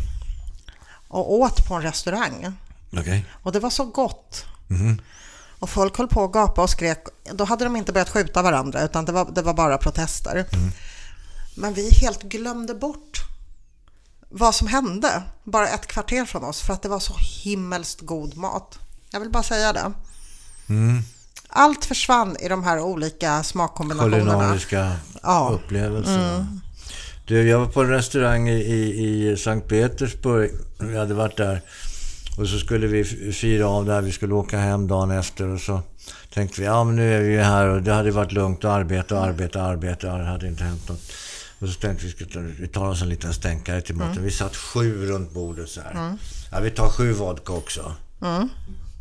och 1.07 1.33
åt 1.33 1.67
på 1.67 1.73
en 1.73 1.81
restaurang. 1.81 2.53
Okej. 2.97 3.25
Och 3.43 3.51
det 3.51 3.59
var 3.59 3.69
så 3.69 3.85
gott. 3.85 4.45
Och 5.59 5.69
folk 5.69 5.97
höll 5.97 6.07
på 6.07 6.23
att 6.23 6.31
gapa 6.31 6.61
och 6.61 6.69
skrek. 6.69 7.03
Då 7.33 7.43
hade 7.43 7.63
de 7.63 7.75
inte 7.75 7.93
börjat 7.93 8.09
skjuta 8.09 8.41
varandra 8.41 8.81
utan 8.81 9.05
det 9.05 9.11
var, 9.11 9.27
det 9.31 9.41
var 9.41 9.53
bara 9.53 9.77
protester. 9.77 10.45
Men 11.55 11.73
vi 11.73 11.89
helt 11.89 12.23
glömde 12.23 12.73
bort 12.75 13.21
vad 14.29 14.55
som 14.55 14.67
hände 14.67 15.23
bara 15.43 15.67
ett 15.69 15.87
kvarter 15.87 16.25
från 16.25 16.43
oss 16.43 16.61
för 16.61 16.73
att 16.73 16.81
det 16.81 16.89
var 16.89 16.99
så 16.99 17.15
himmelskt 17.43 18.01
god 18.01 18.37
mat. 18.37 18.79
Jag 19.11 19.19
vill 19.19 19.29
bara 19.29 19.43
säga 19.43 19.73
det. 19.73 19.91
Allt 21.49 21.85
försvann 21.85 22.37
i 22.39 22.47
de 22.47 22.63
här 22.63 22.79
olika 22.79 23.43
smakkombinationerna. 23.43 24.19
Kulinariska 24.19 24.91
Ja. 25.23 25.49
upplevelser. 25.53 26.45
Du, 27.25 27.49
jag 27.49 27.59
var 27.59 27.65
på 27.67 27.81
en 27.81 27.89
restaurang 27.89 28.49
i, 28.49 28.53
i, 28.61 29.37
Sankt 29.37 29.67
Petersburg. 29.67 30.51
Vi 30.79 30.97
hade 30.97 31.13
varit 31.13 31.37
där. 31.37 31.61
Och 32.37 32.47
så 32.47 32.57
skulle 32.59 32.87
vi 32.87 33.03
fira 33.33 33.67
av 33.67 33.85
där. 33.85 34.01
Vi 34.01 34.11
skulle 34.11 34.33
åka 34.33 34.57
hem 34.59 34.87
dagen 34.87 35.11
efter. 35.11 35.47
Och 35.47 35.61
så 35.61 35.81
tänkte 36.33 36.61
vi, 36.61 36.67
ja 36.67 36.83
men 36.83 36.95
nu 36.95 37.13
är 37.17 37.21
vi 37.21 37.31
ju 37.31 37.39
här. 37.41 37.67
Och 37.67 37.81
det 37.81 37.93
hade 37.93 38.11
varit 38.11 38.31
lugnt 38.31 38.59
att 38.65 38.71
arbeta 38.71 39.15
och 39.15 39.23
arbeta 39.23 39.59
och 39.59 39.65
arbeta. 39.65 40.17
Det 40.17 40.25
hade 40.25 40.47
inte 40.47 40.63
hänt 40.63 40.89
något. 40.89 41.01
Och 41.59 41.69
så 41.69 41.79
tänkte 41.79 42.05
vi, 42.05 42.25
ta, 42.25 42.39
vi 42.39 42.67
tar 42.67 42.85
oss 42.85 43.01
en 43.01 43.09
liten 43.09 43.33
stänkare 43.33 43.81
till 43.81 43.95
maten. 43.95 44.23
Vi 44.23 44.31
satt 44.31 44.55
sju 44.55 45.05
runt 45.05 45.33
bordet 45.33 45.69
så 45.69 45.81
här. 45.81 46.17
Ja, 46.51 46.59
vi 46.59 46.71
tar 46.71 46.89
sju 46.89 47.13
vodka 47.13 47.53
också. 47.53 47.95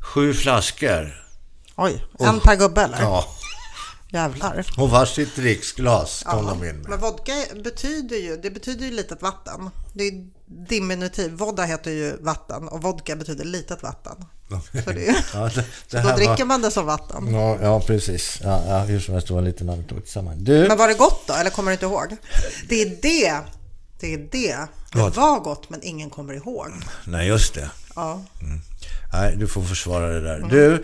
Sju 0.01 0.35
flaskor. 0.35 1.23
Oj, 1.77 2.05
en 2.19 2.41
per 2.41 2.57
gubbe 2.57 2.83
eller? 2.83 3.01
Ja. 3.01 3.25
Jävlar. 4.13 4.67
Och 4.79 4.91
varsitt 4.91 5.37
dricksglas 5.37 6.23
kom 6.27 6.45
Ja, 6.47 6.51
de 6.61 6.69
in 6.69 6.77
med. 6.77 6.89
men 6.91 7.01
vodka 7.01 7.33
betyder 7.65 8.17
ju, 8.17 8.37
det 8.37 8.51
betyder 8.51 8.85
ju 8.87 8.93
litet 8.93 9.23
vatten. 9.23 9.71
Det 9.95 10.05
är 10.05 10.13
diminutiv. 10.69 11.33
Vodka 11.33 11.63
heter 11.65 11.91
ju 11.91 12.17
vatten 12.21 12.69
och 12.69 12.83
vodka 12.83 13.17
betyder 13.17 13.45
litet 13.45 13.83
vatten. 13.83 14.25
Så, 14.49 14.61
det 14.91 15.17
Ja, 15.35 15.51
det, 15.55 15.65
det 15.91 16.03
då 16.03 16.09
dricker 16.17 16.37
var, 16.39 16.45
man 16.45 16.63
det 16.63 16.71
som 16.71 16.87
vatten. 16.87 17.35
ja, 17.35 17.59
ja, 17.63 17.81
precis. 17.81 18.39
Ja, 18.43 18.63
ja, 18.69 18.79
hur 18.79 19.01
som 19.01 19.15
helst, 19.15 19.29
det 19.29 19.35
var 19.35 19.41
en 19.41 19.47
liten 19.47 19.71
anekdot. 19.71 20.15
Du, 20.37 20.69
Men 20.69 20.79
var 20.79 20.89
det 20.89 20.95
gott 20.95 21.23
då, 21.27 21.35
eller 21.35 21.51
kommer 21.51 21.71
du 21.71 21.73
inte 21.73 21.87
ihåg? 21.87 22.17
Det 22.69 22.83
är 22.83 22.89
det. 23.03 23.41
Det 24.01 24.15
är 24.15 24.19
det. 24.33 24.57
Det 24.93 25.17
var 25.17 25.41
gott, 25.41 25.71
men 25.71 25.83
ingen 25.83 26.11
kommer 26.11 26.35
ihåg. 26.35 26.67
nej 27.07 27.29
just 27.29 27.55
det. 27.55 27.71
Ja. 27.97 28.23
Nej, 29.13 29.37
du 29.37 29.47
får 29.49 29.63
försvara 29.63 30.07
det 30.09 30.21
där. 30.21 30.39
Du, 30.51 30.75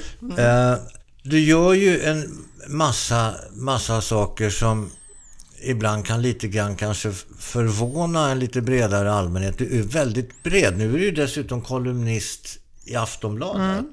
eh, 0.43 0.75
du 1.23 1.41
gör 1.41 1.73
ju 1.73 2.03
en 2.03 2.47
massa, 2.69 3.35
massa 3.53 4.01
saker 4.01 4.51
som 4.51 4.91
ibland 5.63 6.07
kan 6.07 6.23
lite 6.23 6.49
grann 6.49 6.77
kanske 6.77 7.13
förvåna 7.39 8.31
en 8.31 8.39
lite 8.39 8.61
bredare 8.61 9.13
allmänhet. 9.13 9.59
Du 9.59 9.79
är 9.79 9.83
väldigt 9.83 10.43
bred. 10.43 10.79
Nu 10.79 10.95
är 10.95 10.99
du 10.99 11.05
ju 11.05 11.11
dessutom 11.11 11.63
kolumnist 11.63 12.59
i 12.85 12.97
Aftonbladet. 12.97 13.85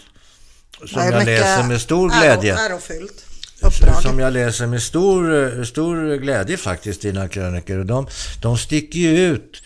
Som 0.85 1.01
Det 1.01 1.01
är 1.01 1.11
jag 1.11 1.25
läser 1.25 1.63
med 1.63 1.81
stor 1.81 2.09
glädje. 2.09 2.57
Ärofyllt 2.57 3.25
uppdrag. 3.61 4.01
Som 4.01 4.19
jag 4.19 4.33
läser 4.33 4.67
med 4.67 4.81
stor, 4.81 5.63
stor 5.63 6.15
glädje 6.15 6.57
faktiskt, 6.57 7.01
dina 7.01 7.27
krönikor. 7.27 7.83
De, 7.83 8.07
de 8.41 8.57
sticker 8.57 8.99
ju 8.99 9.17
ut. 9.17 9.63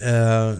Eh, 0.00 0.52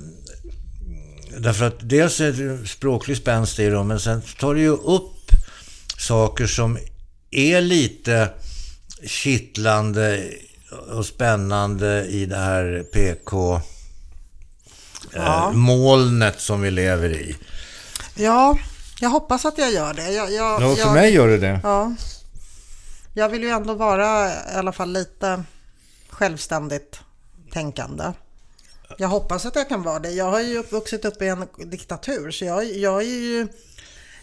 därför 1.39 1.65
att 1.65 1.77
dels 1.81 2.21
är 2.21 2.33
det 2.33 2.69
språklig 2.69 3.17
spänst 3.17 3.59
i 3.59 3.69
dem, 3.69 3.89
men 3.89 4.01
sen 4.01 4.23
tar 4.39 4.55
det 4.55 4.61
ju 4.61 4.71
upp 4.71 5.18
saker 5.99 6.47
som 6.47 6.79
är 7.31 7.61
lite 7.61 8.29
kittlande 9.05 10.31
och 10.91 11.07
spännande 11.07 12.05
i 12.07 12.27
det 12.27 12.37
här 12.37 12.85
PK 12.93 13.61
Ja. 15.13 15.49
eh, 15.49 15.53
molnet 15.53 16.41
som 16.41 16.61
vi 16.61 16.71
lever 16.71 17.11
i. 17.11 17.37
Ja, 18.15 18.59
jag 19.01 19.09
hoppas 19.11 19.45
att 19.45 19.59
jag 19.59 19.73
gör 19.73 19.95
det. 19.95 20.13
Jag, 20.13 20.33
jag, 20.33 20.63
Ja, 20.63 20.75
för 20.75 20.83
jag, 20.83 20.95
mig 20.95 21.13
gör 21.15 21.29
det 21.29 21.39
det. 21.39 21.61
Ja. 21.63 21.95
Jag 23.15 23.29
vill 23.29 23.43
ju 23.43 23.49
ändå 23.49 23.75
vara 23.75 24.29
i 24.33 24.55
alla 24.55 24.73
fall 24.73 24.93
lite 24.93 25.43
självständigt 26.11 27.01
tänkande. 27.53 28.05
Jag 28.99 29.09
hoppas 29.09 29.47
att 29.47 29.57
jag 29.57 29.69
kan 29.69 29.83
vara 29.83 29.99
det. 29.99 30.11
Jag 30.11 30.31
har 30.31 30.41
ju 30.41 30.63
vuxit 30.63 31.05
upp 31.05 31.23
i 31.23 31.27
en 31.27 31.47
diktatur 31.65 32.31
så 32.31 32.45
jag, 32.45 32.65
jag 32.77 33.03
är 33.03 33.07
ju 33.07 33.49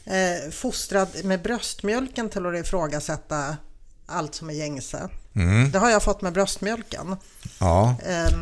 eh, 0.05 0.51
fostrad 0.51 1.07
med 1.23 1.41
bröstmjölken 1.41 2.29
till 2.29 2.45
att 2.45 2.55
ifrågasätta 2.55 3.57
allt 4.07 4.35
som 4.35 4.49
är 4.49 4.53
gängse. 4.53 5.09
Det 5.71 5.79
har 5.79 5.89
jag 5.89 6.03
fått 6.03 6.21
med 6.21 6.33
bröstmjölken 6.33 7.15
Ja. 7.59 7.95
eh, 8.05 8.37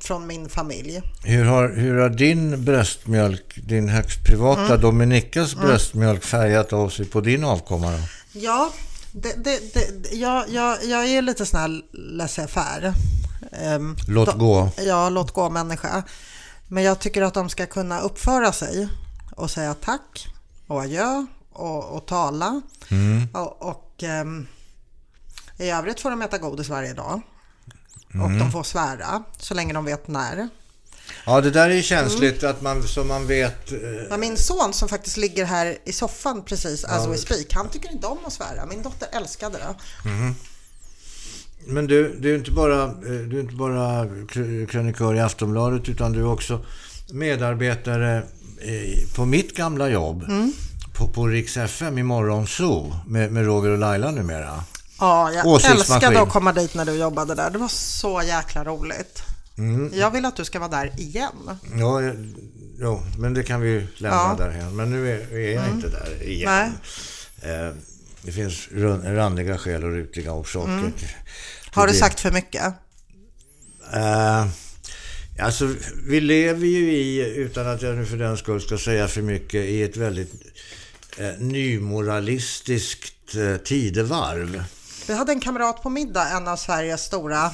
från 0.00 0.26
min 0.26 0.48
familj. 0.48 1.02
Hur 1.24 1.44
har, 1.44 1.68
hur 1.68 1.98
har 2.00 2.08
din 2.08 2.64
bröstmjölk, 2.64 3.58
din 3.66 3.88
högst 3.88 4.24
privata 4.24 4.64
Mm. 4.64 4.80
Dominikas 4.80 5.54
bröstmjölk 5.54 6.24
färgat 6.24 6.72
av 6.72 6.88
sig 6.88 7.04
på 7.06 7.20
din 7.20 7.44
avkomma 7.44 7.90
då? 7.90 7.98
Ja, 8.32 8.72
det, 9.12 9.44
det, 9.44 9.74
det, 9.74 10.14
jag, 10.16 10.44
jag, 10.48 10.84
jag 10.84 11.06
är 11.08 11.22
lite 11.22 11.46
sån 11.46 11.60
här 11.60 11.82
laissez-faire. 11.92 12.92
Ehm, 13.52 13.96
Låt 14.08 14.26
de- 14.28 14.38
gå. 14.38 14.70
Ja, 14.86 15.08
låt 15.08 15.30
gå 15.32 15.50
människa. 15.50 16.02
Men 16.68 16.82
jag 16.82 16.98
tycker 16.98 17.22
att 17.22 17.34
de 17.34 17.48
ska 17.48 17.66
kunna 17.66 18.00
uppföra 18.00 18.52
sig 18.52 18.88
och 19.36 19.50
säga 19.50 19.74
tack 19.74 20.28
och 20.68 20.80
adjö 20.82 21.26
och, 21.52 21.96
och 21.96 22.06
tala. 22.06 22.60
Mm. 22.90 23.28
Och, 23.32 23.62
och 23.68 24.02
ehm, 24.02 24.46
I 25.58 25.70
övrigt 25.70 26.00
får 26.00 26.10
de 26.10 26.22
äta 26.22 26.38
godis 26.38 26.68
varje 26.68 26.92
dag. 26.94 27.20
Och 28.22 28.30
de 28.30 28.50
får 28.52 28.62
svära 28.62 29.22
så 29.38 29.54
länge 29.54 29.72
de 29.72 29.84
vet 29.84 30.08
när. 30.08 30.48
Ja, 31.26 31.40
det 31.40 31.50
där 31.50 31.70
är 31.70 31.74
ju 31.74 31.82
känsligt 31.82 32.44
att 32.44 32.62
man, 32.62 32.82
så 32.82 33.04
man 33.04 33.26
vet... 33.26 33.72
eh, 33.72 33.78
Men 34.10 34.20
min 34.20 34.36
son 34.36 34.72
som 34.72 34.88
faktiskt 34.88 35.16
ligger 35.16 35.44
här 35.44 35.78
i 35.84 35.92
soffan 35.92 36.42
precis 36.44 36.84
as 36.84 37.06
we 37.06 37.16
speak, 37.16 37.52
han 37.54 37.68
tycker 37.68 37.92
inte 37.92 38.06
om 38.06 38.18
att 38.26 38.32
svära. 38.32 38.66
Min 38.66 38.82
dotter 38.82 39.08
älskade 39.12 39.58
det. 39.58 39.74
Men 41.66 41.86
du, 41.86 42.16
du 42.20 42.32
är 42.34 42.38
inte 42.38 42.50
bara, 42.50 42.82
eh, 42.84 42.90
du 43.00 43.36
är 43.36 43.40
inte 43.40 43.54
bara 43.54 44.04
kr- 44.04 44.66
krönikör 44.66 45.14
i 45.14 45.20
Aftonbladet 45.20 45.88
utan 45.88 46.12
du 46.12 46.20
är 46.20 46.32
också 46.32 46.64
medarbetare 47.12 48.22
på 49.14 49.24
mitt 49.24 49.56
gamla 49.56 49.88
jobb. 49.88 50.24
På, 50.92 51.08
på 51.08 51.26
Rix 51.26 51.56
FM 51.56 51.98
i 51.98 52.02
Morgonzoo 52.02 52.96
med, 53.06 53.32
med 53.32 53.44
Roger 53.46 53.70
och 53.70 53.78
Laila 53.78 54.10
numera. 54.10 54.64
Ja, 55.00 55.32
jag 55.32 55.64
älskade 55.64 56.20
att 56.20 56.28
komma 56.28 56.52
dit 56.52 56.74
när 56.74 56.84
du 56.84 56.92
jobbade 56.92 57.34
där. 57.34 57.50
Det 57.50 57.58
var 57.58 57.68
så 57.68 58.22
jäkla 58.26 58.64
roligt. 58.64 59.22
Jag 59.92 60.10
vill 60.10 60.24
att 60.24 60.36
du 60.36 60.44
ska 60.44 60.58
vara 60.58 60.70
där 60.70 61.00
igen. 61.00 61.32
Ja, 61.78 62.02
eh, 62.02 62.12
jo, 62.78 63.02
men 63.18 63.34
det 63.34 63.42
kan 63.42 63.60
vi 63.60 63.86
lämna 63.96 64.16
Ja. 64.16 64.34
därhen. 64.38 64.76
Men 64.76 64.90
nu 64.90 65.10
är, 65.12 65.32
är 65.38 65.54
jag 65.54 65.68
inte 65.68 65.88
där 65.88 66.22
igen. 66.22 66.72
Eh, 67.42 67.74
det 68.22 68.32
finns 68.32 68.68
randiga 69.04 69.58
skäl 69.58 69.84
och 69.84 69.90
rutiga 69.90 70.32
orsaker. 70.32 70.92
till- 70.98 71.08
Har 71.72 71.86
du 71.86 71.92
det. 71.92 71.98
sagt 71.98 72.20
för 72.20 72.30
mycket? 72.30 72.64
Eh, 73.94 74.46
alltså, 75.40 75.74
vi 76.08 76.20
lever 76.20 76.66
ju 76.66 76.92
i, 76.92 77.34
utan 77.36 77.68
att 77.68 77.82
jag 77.82 77.96
nu 77.96 78.06
för 78.06 78.16
den 78.16 78.36
skull 78.36 78.60
ska 78.60 78.78
säga 78.78 79.08
för 79.08 79.22
mycket, 79.22 79.64
i 79.64 79.82
ett 79.82 79.96
väldigt 79.96 80.32
eh, 81.16 81.32
nymoralistiskt 81.38 83.34
eh, 83.34 83.56
tidevarv. 83.56 84.64
Vi 85.06 85.14
hade 85.14 85.32
en 85.32 85.40
kamrat 85.40 85.82
på 85.82 85.90
middag, 85.90 86.28
en 86.28 86.48
av 86.48 86.56
Sveriges 86.56 87.04
stora 87.04 87.50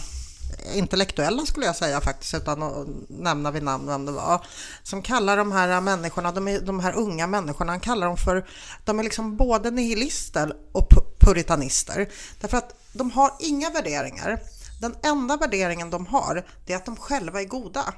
intellektuella 0.74 1.46
skulle 1.46 1.66
jag 1.66 1.76
säga 1.76 2.00
faktiskt, 2.00 2.34
utan 2.34 2.62
att 2.62 2.86
nämna 3.08 3.50
vid 3.50 3.62
namn 3.62 3.86
vem 3.86 4.06
det 4.06 4.12
var, 4.12 4.46
som 4.82 5.02
kallar 5.02 5.36
de 5.36 5.52
här 5.52 5.80
människorna, 5.80 6.32
de, 6.32 6.48
är, 6.48 6.60
de 6.60 6.80
här 6.80 6.92
unga 6.96 7.26
människorna, 7.26 7.72
han 7.72 7.80
kallar 7.80 8.06
dem 8.06 8.16
för, 8.16 8.46
de 8.84 8.98
är 8.98 9.02
liksom 9.02 9.36
både 9.36 9.70
nihilister 9.70 10.56
och 10.72 10.88
puritanister. 11.18 12.08
Därför 12.40 12.58
att 12.58 12.74
de 12.92 13.10
har 13.10 13.30
inga 13.38 13.70
värderingar. 13.70 14.40
Den 14.80 14.94
enda 15.02 15.36
värderingen 15.36 15.90
de 15.90 16.06
har, 16.06 16.44
det 16.66 16.72
är 16.72 16.76
att 16.76 16.86
de 16.86 16.96
själva 16.96 17.40
är 17.40 17.44
goda. 17.44 17.94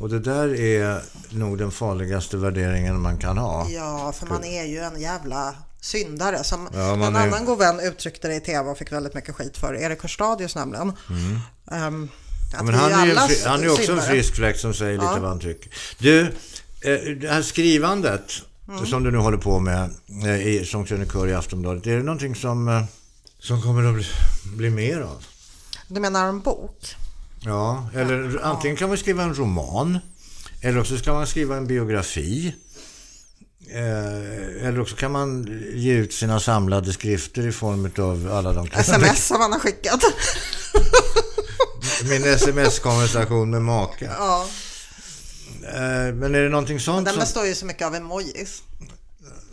Och 0.00 0.08
det 0.08 0.18
där 0.20 0.60
är 0.60 1.02
nog 1.30 1.58
den 1.58 1.70
farligaste 1.70 2.36
värderingen 2.36 3.00
man 3.00 3.18
kan 3.18 3.38
ha. 3.38 3.68
Ja, 3.70 4.12
för 4.18 4.26
man 4.26 4.44
är 4.44 4.64
ju 4.64 4.78
en 4.78 5.00
jävla 5.00 5.54
syndare. 5.80 6.44
Som 6.44 6.68
Ja, 6.74 6.92
en 6.92 7.02
är- 7.02 7.06
annan 7.26 7.44
god 7.44 7.58
vän 7.58 7.80
uttryckte 7.80 8.28
det 8.28 8.34
i 8.34 8.40
tv 8.40 8.70
och 8.70 8.78
fick 8.78 8.92
väldigt 8.92 9.14
mycket 9.14 9.34
skit 9.34 9.56
för. 9.56 9.74
Erik 9.74 10.02
Hörstadius 10.02 10.54
nämligen. 10.56 10.92
Mm. 11.10 11.38
Ja, 11.70 11.90
vi 12.60 12.64
men 12.64 12.74
han, 12.74 12.92
är 12.92 13.06
ju, 13.06 13.12
en 13.12 13.28
fri- 13.28 13.42
han 13.46 13.62
är 13.64 13.68
också 13.68 13.80
en 13.80 13.86
syndare. 13.86 14.06
frisk 14.08 14.34
fläkt 14.34 14.60
som 14.60 14.74
säger 14.74 14.92
lite 14.92 15.20
vad 15.20 15.28
han 15.28 15.40
tycker. 15.40 15.72
Du, 15.98 16.20
eh, 16.20 17.16
det 17.20 17.28
här 17.30 17.42
skrivandet 17.42 18.32
Mm. 18.68 18.86
som 18.86 19.02
du 19.04 19.10
nu 19.10 19.18
håller 19.18 19.38
på 19.38 19.58
med 19.58 19.82
eh, 20.58 20.64
som 20.64 20.84
krönikör 20.84 21.28
i 21.28 21.34
Aftonbladet, 21.34 21.86
är 21.86 21.96
det 21.96 22.02
någonting 22.02 22.34
som, 22.34 22.68
eh, 22.68 22.82
som 23.46 23.62
kommer 23.62 23.84
att 23.88 23.94
bli, 23.94 24.06
bli 24.56 24.70
mer 24.70 25.00
av? 25.00 25.24
Du 25.88 26.00
menar 26.00 26.28
en 26.28 26.40
bok? 26.40 26.94
Ja, 27.40 27.88
eller 27.94 28.40
antingen 28.42 28.76
kan 28.76 28.88
man 28.88 28.98
skriva 28.98 29.22
en 29.22 29.34
roman, 29.34 29.98
eller 30.60 30.80
också 30.80 30.98
ska 30.98 31.12
man 31.12 31.26
skriva 31.26 31.56
en 31.56 31.66
biografi. 31.66 32.54
Eh, 33.70 34.66
eller 34.66 34.80
också 34.80 34.96
kan 34.96 35.12
man 35.12 35.60
ge 35.74 35.92
ut 35.92 36.12
sina 36.12 36.40
samlade 36.40 36.92
skrifter 36.92 37.46
i 37.46 37.52
form 37.52 37.90
av 37.98 38.32
alla 38.32 38.52
de... 38.52 38.66
Sms 38.72 39.26
som 39.26 39.40
han 39.40 39.52
har 39.52 39.58
skickat. 39.58 40.00
Min 42.08 42.24
sms-konversation 42.24 43.50
med 43.50 43.62
maka. 43.62 44.04
ja, 44.04 44.46
Eh, 45.68 46.14
men 46.14 46.34
är 46.34 46.42
det 46.42 46.48
någonting 46.48 46.80
sånt 46.80 47.04
den 47.04 47.14
som... 47.14 47.20
består 47.20 47.46
ju 47.46 47.54
så 47.54 47.66
mycket 47.66 47.86
av 47.86 47.94
emojis. 47.94 48.62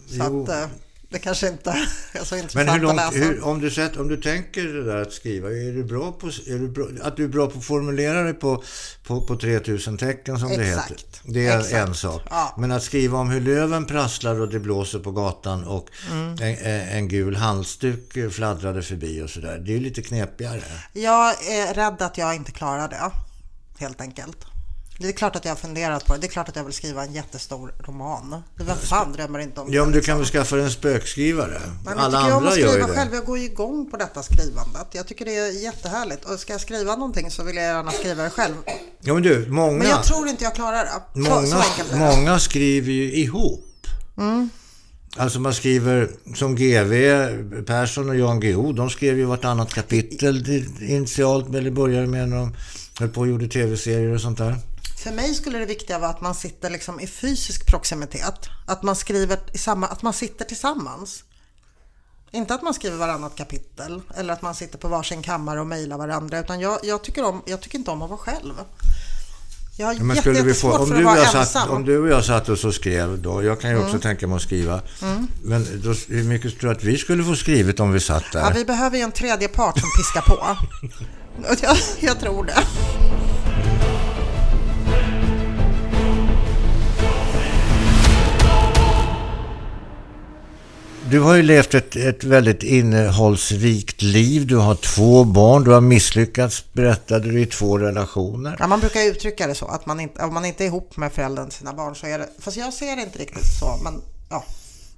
Så 0.09 0.15
Jo. 0.15 0.43
att 0.43 0.49
eh, 0.49 0.65
det 1.13 1.19
kanske 1.19 1.47
inte 1.47 1.69
är 2.13 2.23
så 2.23 2.35
Men 2.35 2.43
intressant 2.43 2.73
hur 2.75 2.79
långt, 2.81 2.99
att 2.99 3.13
läsa. 3.13 3.25
hur, 3.25 3.43
om, 3.43 3.59
du 3.61 3.71
sett, 3.71 3.97
om 3.97 4.07
du 4.07 4.17
tänker 4.17 4.63
det 4.63 4.83
där 4.83 5.01
att 5.01 5.13
skriva, 5.13 5.49
är 5.49 5.71
du 5.73 5.83
bra 5.83 6.11
på, 6.11 6.27
är 6.27 6.59
du 6.59 6.67
bra, 6.67 6.87
att 7.01 7.17
du 7.17 7.23
är 7.23 7.27
bra 7.27 7.47
på 7.47 7.57
att 7.59 7.65
formulera 7.65 8.23
dig 8.23 8.33
på, 8.33 8.63
på, 9.03 9.21
på 9.21 9.35
3000 9.35 9.97
tecken 9.97 10.39
som 10.39 10.49
det 10.49 10.55
Exakt. 10.69 10.91
heter. 10.91 11.05
Det 11.23 11.47
är 11.47 11.59
Exakt. 11.59 11.87
en 11.87 11.95
sak. 11.95 12.21
Ja. 12.29 12.55
Men 12.57 12.71
att 12.71 12.83
skriva 12.83 13.17
om 13.17 13.29
hur 13.29 13.41
löven 13.41 13.85
prasslar 13.85 14.41
och 14.41 14.49
det 14.49 14.59
blåser 14.59 14.99
på 14.99 15.11
gatan 15.11 15.63
och 15.63 15.89
Mm. 16.11 16.33
en, 16.33 16.55
en, 16.57 16.89
en 16.89 17.07
gul 17.07 17.35
halsduk 17.35 18.33
fladdrade 18.33 18.81
förbi 18.81 19.21
och 19.21 19.29
sådär. 19.29 19.57
Det 19.65 19.71
är 19.71 19.73
ju 19.73 19.79
lite 19.83 20.01
knepigare. 20.01 20.61
Jag 20.93 21.29
är 21.47 21.73
rädd 21.73 22.01
att 22.01 22.17
jag 22.17 22.35
inte 22.35 22.51
klarar 22.51 22.87
det, 22.89 23.11
helt 23.79 24.01
enkelt. 24.01 24.37
Det 25.03 25.09
är 25.09 25.13
klart 25.13 25.35
att 25.35 25.45
jag 25.45 25.51
har 25.51 25.55
funderat 25.57 26.05
på 26.05 26.13
det. 26.13 26.19
Det 26.19 26.27
är 26.27 26.29
klart 26.29 26.49
att 26.49 26.55
jag 26.55 26.63
vill 26.63 26.73
skriva 26.73 27.03
en 27.03 27.13
jättestor 27.13 27.73
roman. 27.79 28.43
Vem 28.55 28.77
fan 28.77 29.13
drömmer 29.13 29.39
inte 29.39 29.61
om 29.61 29.67
det? 29.71 29.75
Ja, 29.75 29.83
men 29.83 29.91
du 29.93 30.01
kan 30.01 30.17
väl 30.17 30.27
skaffa 30.27 30.57
en 30.59 30.71
spökskrivare? 30.71 31.61
Men 31.85 31.97
Alla 31.97 32.27
jag 32.27 32.31
andra 32.31 32.49
gör 32.49 32.57
ju 32.57 32.69
skriva 32.69 32.87
det. 32.87 32.93
själv. 32.93 33.13
Jag 33.13 33.25
går 33.25 33.37
ju 33.37 33.45
igång 33.45 33.91
på 33.91 33.97
detta 33.97 34.23
skrivandet. 34.23 34.87
Jag 34.91 35.07
tycker 35.07 35.25
det 35.25 35.35
är 35.35 35.63
jättehärligt. 35.63 36.25
Och 36.25 36.39
ska 36.39 36.53
jag 36.53 36.61
skriva 36.61 36.95
någonting 36.95 37.31
så 37.31 37.43
vill 37.43 37.55
jag 37.55 37.65
gärna 37.65 37.91
skriva 37.91 38.23
det 38.23 38.29
själv. 38.29 38.53
Ja, 39.01 39.13
men 39.13 39.23
du, 39.23 39.45
många... 39.49 39.77
Men 39.77 39.87
jag 39.89 40.03
tror 40.03 40.27
inte 40.27 40.43
jag 40.43 40.55
klarar 40.55 40.85
det. 41.13 41.19
Många, 41.19 41.63
många 41.93 42.39
skriver 42.39 42.91
ju 42.91 43.13
ihop. 43.13 43.87
Alltså 45.17 45.39
man 45.39 45.53
skriver 45.53 46.09
som 46.35 46.55
GV, 46.55 46.93
Persson 47.65 48.09
och 48.09 48.15
Jan 48.15 48.39
Guillou, 48.39 48.73
de 48.73 48.89
skrev 48.89 49.17
ju 49.17 49.25
vartannat 49.25 49.73
kapitel 49.73 50.47
initialt, 50.81 51.55
eller 51.55 51.71
började 51.71 52.07
med 52.07 52.29
när 52.29 52.37
de 52.37 52.55
höll 52.99 53.09
på 53.09 53.21
och 53.21 53.27
gjorde 53.27 53.47
tv-serier 53.47 54.13
och 54.13 54.21
sånt 54.21 54.37
där. 54.37 54.55
För 55.03 55.11
mig 55.11 55.33
skulle 55.33 55.57
det 55.57 55.65
viktiga 55.65 55.99
vara 55.99 56.09
att 56.09 56.21
man 56.21 56.35
sitter 56.35 56.69
liksom 56.69 56.99
i 56.99 57.07
fysisk 57.07 57.65
proximitet. 57.65 58.49
Att 58.65 58.83
man 58.83 58.95
skriver 58.95 59.39
i 59.53 59.57
samma, 59.57 59.87
att 59.87 60.01
man 60.01 60.13
sitter 60.13 60.45
tillsammans. 60.45 61.23
Inte 62.31 62.53
att 62.53 62.61
man 62.61 62.73
skriver 62.73 62.97
varannat 62.97 63.35
kapitel 63.35 64.01
eller 64.15 64.33
att 64.33 64.41
man 64.41 64.55
sitter 64.55 64.77
på 64.77 64.87
varsin 64.87 65.21
kammare 65.21 65.59
och 65.59 65.67
mejlar 65.67 65.97
varandra. 65.97 66.39
Utan 66.39 66.59
jag, 66.59 66.79
jag, 66.83 67.03
tycker 67.03 67.23
om, 67.23 67.41
jag 67.45 67.61
tycker 67.61 67.77
inte 67.77 67.91
om 67.91 68.01
att 68.01 68.09
vara 68.09 68.19
själv. 68.19 68.53
Jag 69.77 69.87
har 69.87 69.93
Ja, 69.93 70.03
Men 70.03 70.15
skulle 70.15 70.41
vi 70.41 70.53
få, 70.53 70.77
om, 70.77 70.89
du 70.89 70.95
och 70.95 71.17
jag 71.17 71.25
ensam. 71.25 71.45
satt, 71.45 71.69
om 71.69 71.85
du 71.85 71.99
och 71.99 72.09
jag 72.09 72.25
satt 72.25 72.49
och 72.49 72.59
så 72.59 72.71
skrev 72.71 73.21
då, 73.21 73.43
jag 73.43 73.61
kan 73.61 73.69
ju 73.69 73.77
också 73.77 73.99
tänka 73.99 74.27
mig 74.27 74.35
att 74.35 74.41
skriva, 74.41 74.81
men 75.43 75.81
då, 75.83 75.93
hur 76.07 76.23
mycket 76.23 76.59
tror 76.59 76.69
du 76.69 76.75
att 76.75 76.83
vi 76.83 76.97
skulle 76.97 77.23
få 77.23 77.35
skrivet 77.35 77.79
om 77.79 77.91
vi 77.91 77.99
satt 77.99 78.23
där? 78.31 78.39
Ja, 78.39 78.51
vi 78.55 78.65
behöver 78.65 78.97
ju 78.97 79.03
en 79.03 79.11
tredje 79.11 79.47
part 79.47 79.79
som 79.79 79.89
piskar 79.97 80.21
på. 80.21 80.57
Och 81.49 81.57
jag, 81.61 81.77
jag 81.99 82.19
tror 82.19 82.45
det. 82.45 82.63
Du 91.13 91.19
har 91.19 91.35
ju 91.35 91.43
levt 91.43 91.73
ett, 91.73 91.95
ett 91.95 92.23
väldigt 92.23 92.63
innehållsrikt 92.63 94.01
liv. 94.01 94.47
Du 94.47 94.55
har 94.57 94.75
två 94.75 95.23
barn. 95.23 95.63
Du 95.63 95.71
har 95.71 95.81
misslyckats, 95.81 96.65
berättade 96.73 97.31
du, 97.31 97.41
i 97.41 97.45
två 97.45 97.77
relationer. 97.77 98.55
Ja, 98.59 98.67
man 98.67 98.79
brukar 98.79 99.01
uttrycka 99.01 99.47
det 99.47 99.55
så 99.55 99.65
att 99.67 99.85
man 99.85 99.99
inte, 99.99 100.23
om 100.23 100.33
man 100.33 100.45
inte 100.45 100.63
är 100.63 100.65
ihop 100.65 100.97
med 100.97 101.13
föräldern 101.13 101.49
till 101.49 101.57
sina 101.57 101.73
barn 101.73 101.95
så 101.95 102.07
är 102.07 102.19
det, 102.19 102.29
fast 102.39 102.57
jag 102.57 102.73
ser 102.73 102.95
det 102.95 103.01
inte 103.01 103.19
riktigt 103.19 103.45
så, 103.59 103.79
men 103.83 104.01
ja. 104.29 104.45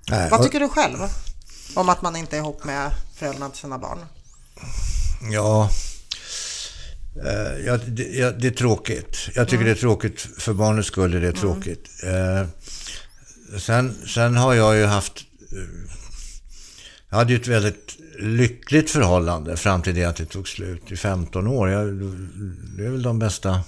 Nej, 0.09 0.30
Vad 0.30 0.39
och- 0.39 0.45
tycker 0.45 0.59
du 0.59 0.70
själv 0.70 0.97
om 1.76 1.89
att 1.89 2.01
man 2.01 2.16
inte 2.16 2.36
är 2.36 2.39
ihop 2.39 2.63
med 2.63 2.91
föräldrarna 3.16 3.49
till 3.49 3.59
sina 3.61 3.78
barn? 3.78 3.99
Ja, 5.32 5.70
eh, 7.26 7.66
ja, 7.66 7.78
det, 7.88 8.03
ja, 8.03 8.32
det 8.32 8.47
är 8.47 8.51
tråkigt. 8.51 9.18
Jag 9.36 9.47
tycker 9.49 9.66
det 9.66 9.72
är 9.72 9.76
tråkigt 9.76 10.28
för 10.38 10.53
barnets 10.53 10.88
skull. 10.88 11.13
Är 11.13 11.22
det 11.22 11.32
tråkigt. 11.32 11.89
Eh, 12.03 12.47
sen, 13.59 13.95
sen 14.07 14.38
har 14.38 14.53
jag 14.53 14.76
ju 14.76 14.86
haft... 14.86 15.13
Jag 17.16 17.20
hade 17.20 17.34
ju 17.34 17.39
ett 17.39 17.47
väldigt 17.47 17.97
lyckligt 18.20 18.91
förhållande 18.91 19.57
fram 19.57 19.82
till 19.82 19.95
det 19.95 20.03
att 20.03 20.16
det 20.16 20.26
tog 20.26 20.47
slut 20.47 20.91
i 20.91 20.97
15 20.97 21.47
år. 21.47 21.70
Jag, 21.70 21.88
det 22.78 22.86
är 22.86 22.89
väl 22.89 23.03
de 23.03 23.20
bästa, 23.20 23.61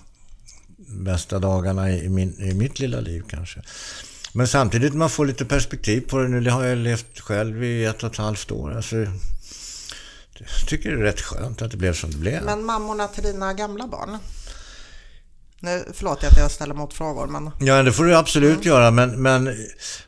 bästa 0.78 1.39
dagarna 1.39 1.91
i, 1.91 2.10
min, 2.10 2.41
i 2.41 2.54
mitt 2.54 2.80
lilla 2.80 3.00
liv 3.00 3.24
kanske. 3.30 3.62
Men 4.34 4.48
samtidigt 4.48 4.93
man 4.93 5.10
får 5.10 5.26
lite 5.26 5.45
perspektiv 5.45 6.02
på 6.02 6.18
det. 6.18 6.28
Nu 6.28 6.50
har 6.50 6.64
jag 6.64 6.78
levt 6.78 7.20
själv 7.20 7.64
i 7.64 7.86
ett 7.86 8.04
och 8.04 8.12
ett 8.12 8.18
halvt 8.18 8.52
år. 8.52 8.76
Alltså, 8.76 8.95
jag 8.95 10.68
tycker 10.68 10.91
det 10.91 10.98
är 10.98 11.04
rätt 11.04 11.22
skönt 11.22 11.62
att 11.62 11.72
det 11.72 11.78
blev 11.78 11.93
som 11.93 12.12
det 12.12 12.18
blev. 12.18 12.43
Men 12.43 12.66
mammorna 12.66 13.08
till 13.08 13.24
dina 13.24 13.54
gamla 13.54 13.88
barn? 13.88 14.18
Nu, 15.60 15.86
förlåt 15.93 16.24
att 16.24 16.38
jag 16.38 16.52
ställer 16.52 16.74
motfrågor, 16.74 17.28
men 17.28 17.52
Ja, 17.60 17.84
det 17.84 17.93
får 17.93 18.06
du 18.06 18.16
absolut 18.16 18.66
göra, 18.66 18.91
men, 18.91 19.22
men 19.22 19.56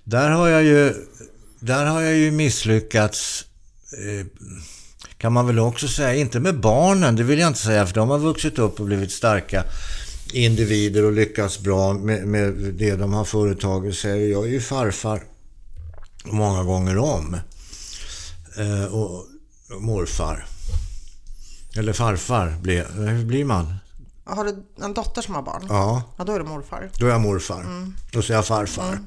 där, 0.03 0.29
har 0.29 0.47
jag 0.47 0.63
ju, 0.63 0.93
där 1.59 1.85
har 1.85 2.01
jag 2.01 2.15
ju 2.15 2.31
misslyckats, 2.31 3.45
eh, 3.93 4.25
kan 5.17 5.33
man 5.33 5.47
väl 5.47 5.59
också 5.59 5.87
säga. 5.87 6.13
Inte 6.15 6.39
med 6.39 6.59
barnen, 6.59 7.15
det 7.15 7.23
vill 7.23 7.39
jag 7.39 7.47
inte 7.47 7.59
säga, 7.59 7.87
för 7.87 7.93
de 7.95 8.09
har 8.09 8.19
vuxit 8.19 8.59
upp 8.59 8.79
och 8.79 8.85
blivit 8.85 9.11
starka 9.11 9.63
individer 10.33 11.05
och 11.05 11.11
lyckats 11.11 11.59
bra 11.59 11.93
med, 11.93 12.27
med 12.27 12.53
det 12.53 12.95
de 12.95 13.13
har 13.13 13.25
företagit 13.25 13.95
sig. 13.97 14.29
Jag 14.31 14.43
är 14.45 14.49
ju 14.49 14.61
farfar 14.61 15.23
många 16.23 16.63
gånger 16.63 16.97
om. 16.97 17.37
Eh, 18.57 18.85
och, 18.85 19.25
morfar. 19.79 20.45
Eller 21.75 21.93
farfar. 21.93 22.57
Blir, 22.61 22.85
hur 22.95 23.25
blir 23.25 23.45
man? 23.45 23.75
Har 24.23 24.45
du 24.45 24.63
en 24.83 24.93
dotter 24.93 25.21
som 25.21 25.35
har 25.35 25.41
barn? 25.41 25.65
Ja, 25.69 26.03
Ja, 26.17 26.23
då 26.23 26.33
är 26.33 26.39
det 26.39 26.45
morfar. 26.45 26.89
då 26.97 27.05
är 27.05 27.09
jag 27.09 27.21
morfar. 27.21 27.65
Då 28.11 28.21
säger 28.21 28.37
jag 28.37 28.45
farfar. 28.45 28.99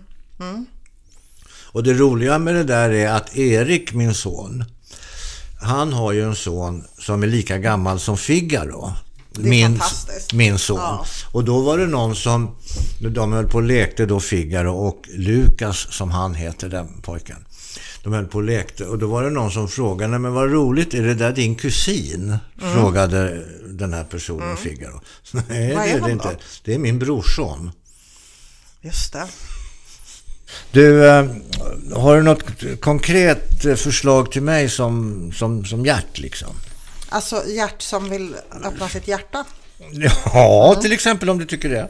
Och 1.72 1.82
det 1.82 1.94
roliga 1.94 2.38
med 2.38 2.54
det 2.54 2.64
där 2.64 2.90
är 2.90 3.08
att 3.12 3.36
Erik, 3.36 3.92
min 3.94 4.14
son, 4.14 4.64
han 5.60 5.92
har 5.92 6.12
ju 6.12 6.22
en 6.24 6.34
son 6.36 6.84
som 6.98 7.22
är 7.22 7.26
lika 7.26 7.58
gammal 7.58 8.00
som 8.00 8.16
Figaro. 8.16 8.92
Min, 9.38 9.80
min 10.34 10.58
son. 10.58 10.76
Ja. 10.76 11.06
Och 11.32 11.44
då 11.44 11.60
var 11.60 11.78
det 11.78 11.86
någon 11.86 12.16
som, 12.16 12.56
de 13.00 13.32
höll 13.32 13.46
på 13.48 13.56
och 13.58 13.62
lekte 13.62 14.06
då 14.06 14.20
Figaro 14.20 14.72
och 14.74 15.08
Lukas 15.12 15.86
som 15.90 16.10
han 16.10 16.34
heter, 16.34 16.68
den 16.68 17.00
pojken. 17.02 17.36
De 18.02 18.12
höll 18.12 18.26
på 18.26 18.38
och 18.38 18.44
lekte 18.44 18.84
och 18.84 18.98
då 18.98 19.06
var 19.06 19.22
det 19.22 19.30
någon 19.30 19.50
som 19.50 19.68
frågade, 19.68 20.10
"Nej, 20.10 20.18
men 20.20 20.32
vad 20.32 20.50
roligt, 20.52 20.94
är 20.94 21.02
det 21.02 21.14
där 21.14 21.32
din 21.32 21.54
kusin? 21.54 22.38
Mm. 22.62 22.74
Frågade 22.74 23.46
den 23.68 23.92
här 23.94 24.04
personen 24.04 24.56
Figaro. 24.56 25.00
Nej, 25.32 25.44
det 25.48 25.74
är 25.74 25.94
det 25.94 26.00
då? 26.00 26.08
inte. 26.10 26.36
Det 26.64 26.74
är 26.74 26.78
min 26.78 26.98
brorson. 26.98 27.70
Just 28.80 29.12
det. 29.12 29.26
Du, 30.70 31.06
eh, 31.08 31.26
har 31.94 32.16
du 32.16 32.22
något 32.22 32.80
konkret 32.80 33.64
eh, 33.64 33.74
förslag 33.74 34.32
till 34.32 34.42
mig 34.42 34.68
som, 34.68 35.32
som, 35.36 35.64
som 35.64 35.84
Gert 35.84 36.18
liksom? 36.18 36.48
Alltså 37.08 37.42
Gert 37.46 37.82
som 37.82 38.10
vill 38.10 38.36
öppna 38.64 38.88
sitt 38.88 39.08
hjärta. 39.08 39.44
Ja, 40.32 40.78
till 40.82 40.92
exempel 40.92 41.30
om 41.30 41.38
du 41.38 41.44
tycker 41.44 41.68
det. 41.68 41.88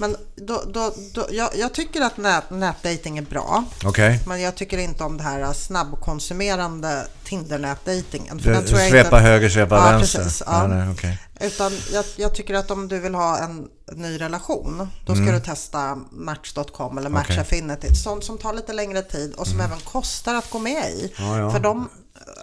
Men 0.00 0.16
då, 0.36 0.62
då, 0.72 0.92
då, 1.14 1.26
jag, 1.30 1.50
jag 1.56 1.72
tycker 1.74 2.00
att 2.00 2.16
nät, 2.16 2.50
nätdating 2.50 3.18
är 3.18 3.22
bra. 3.22 3.64
Okej. 3.84 4.20
Men 4.26 4.40
jag 4.40 4.54
tycker 4.54 4.78
inte 4.78 5.04
om 5.04 5.16
det 5.16 5.22
här 5.22 5.52
snabbkonsumerande 5.52 7.06
Tinder-nätdejtingen. 7.24 8.40
Svepa 8.40 8.58
inte- 9.00 9.16
höger, 9.16 9.48
svepa 9.48 9.76
Ja, 9.76 9.82
vänster. 9.98 10.18
Precis, 10.18 10.42
Ja, 10.46 10.62
ja. 10.62 10.66
nej, 10.66 10.88
okej. 10.92 11.18
Utan 11.40 11.72
jag, 11.92 12.04
jag 12.16 12.34
tycker 12.34 12.54
att 12.54 12.70
om 12.70 12.88
du 12.88 13.00
vill 13.00 13.14
ha 13.14 13.38
en 13.38 13.68
ny 13.92 14.20
relation, 14.20 14.88
då 15.06 15.14
ska 15.14 15.24
du 15.24 15.40
testa 15.40 15.98
Match.com 16.10 16.98
eller 16.98 17.10
Match 17.10 17.26
Mm. 17.30 17.32
Mm. 17.38 17.42
Affinity. 17.42 17.94
Sånt 17.94 18.24
som 18.24 18.38
tar 18.38 18.52
lite 18.52 18.72
längre 18.72 19.02
tid 19.02 19.34
och 19.34 19.46
som 19.46 19.60
även 19.60 19.80
kostar 19.80 20.34
att 20.34 20.50
gå 20.50 20.58
med 20.58 20.90
i. 20.90 21.12
Ja, 21.18 21.38
ja. 21.38 21.50
För 21.50 21.60
de, 21.60 21.88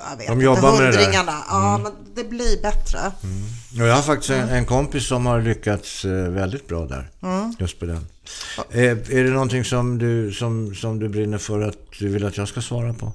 jag 0.09 0.17
vet 0.17 0.27
De 0.27 0.33
inte, 0.33 0.45
jobbar 0.45 0.71
med 0.81 0.93
det 0.93 0.97
där. 0.97 1.09
Mm. 1.09 1.25
ja 1.49 1.77
men 1.83 1.91
det 2.15 2.23
blir 2.23 2.61
bättre. 2.61 3.11
Och 3.81 3.87
jag 3.87 3.95
har 3.95 4.01
faktiskt 4.01 4.29
en, 4.29 4.49
en 4.49 4.65
kompis 4.65 5.07
som 5.07 5.25
har 5.25 5.41
lyckats 5.41 6.05
eh, 6.05 6.11
väldigt 6.11 6.67
bra 6.67 6.85
där. 6.85 7.09
Mm. 7.21 7.55
Just 7.59 7.79
på 7.79 7.85
den. 7.85 8.07
Är, 8.71 9.11
är 9.11 9.23
det 9.23 9.29
någonting 9.29 9.65
som 9.65 9.97
du, 9.97 10.31
som, 10.33 10.75
som 10.75 10.99
du 10.99 11.09
brinner 11.09 11.37
för 11.37 11.61
att 11.61 11.77
du 11.99 12.07
vill 12.09 12.25
att 12.25 12.37
jag 12.37 12.47
ska 12.47 12.61
svara 12.61 12.93
på? 12.93 13.11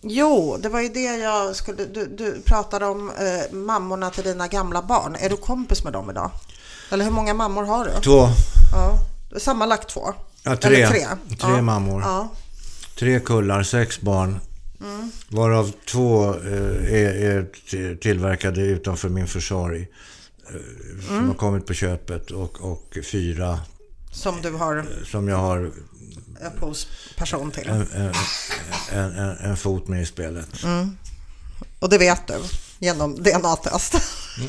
Jo, 0.00 0.56
det 0.60 0.68
var 0.68 0.80
ju 0.80 0.88
det 0.88 1.16
jag 1.16 1.56
skulle... 1.56 1.84
Du, 1.84 2.06
du 2.06 2.42
pratade 2.44 2.86
om 2.86 3.10
eh, 3.10 3.56
mammorna 3.56 4.10
till 4.10 4.24
dina 4.24 4.48
gamla 4.48 4.82
barn. 4.82 5.16
Är 5.20 5.30
du 5.30 5.36
kompis 5.36 5.84
med 5.84 5.92
dem 5.92 6.10
idag? 6.10 6.30
Eller 6.90 7.04
hur 7.04 7.10
många 7.12 7.34
mammor 7.34 7.64
har 7.64 7.84
du? 7.84 7.90
Två, 8.00 8.28
Ja, 8.72 8.98
sammanlagt 9.38 9.88
två? 9.88 10.12
ja, 10.42 10.56
tre. 10.56 10.74
Eller 10.76 10.88
tre? 10.88 11.06
Tre 11.40 11.50
ja. 11.50 11.62
mammor. 11.62 12.02
Ja. 12.02 12.28
Tre 12.98 13.20
kullar, 13.20 13.62
sex 13.62 14.00
barn. 14.00 14.40
Mm. 14.80 15.10
Varav 15.28 15.72
två 15.86 16.34
eh, 16.34 16.94
är, 16.94 17.14
är 17.14 17.96
tillverkade 17.96 18.60
utanför 18.60 19.08
min 19.08 19.26
försorg. 19.28 19.80
eh, 20.48 21.06
Som 21.06 21.14
Mm. 21.16 21.28
har 21.28 21.34
kommit 21.34 21.66
på 21.66 21.74
köpet. 21.74 22.30
Och, 22.30 22.60
och 22.72 22.98
fyra 23.12 23.60
Som 24.12 24.42
du 24.42 24.50
har 24.50 24.86
som 25.04 25.28
jag 25.28 25.36
har 25.36 25.70
upphovsperson 26.46 27.50
till. 27.50 27.68
en, 27.68 27.86
en, 27.92 28.12
en, 28.92 29.12
en, 29.18 29.36
en 29.36 29.56
fot 29.56 29.88
med 29.88 30.02
i 30.02 30.06
spelet. 30.06 30.64
Mm. 30.64 30.96
Och 31.78 31.88
det 31.90 31.98
vet 31.98 32.26
du 32.26 32.34
genom 32.78 33.14
DNA-test. 33.22 33.94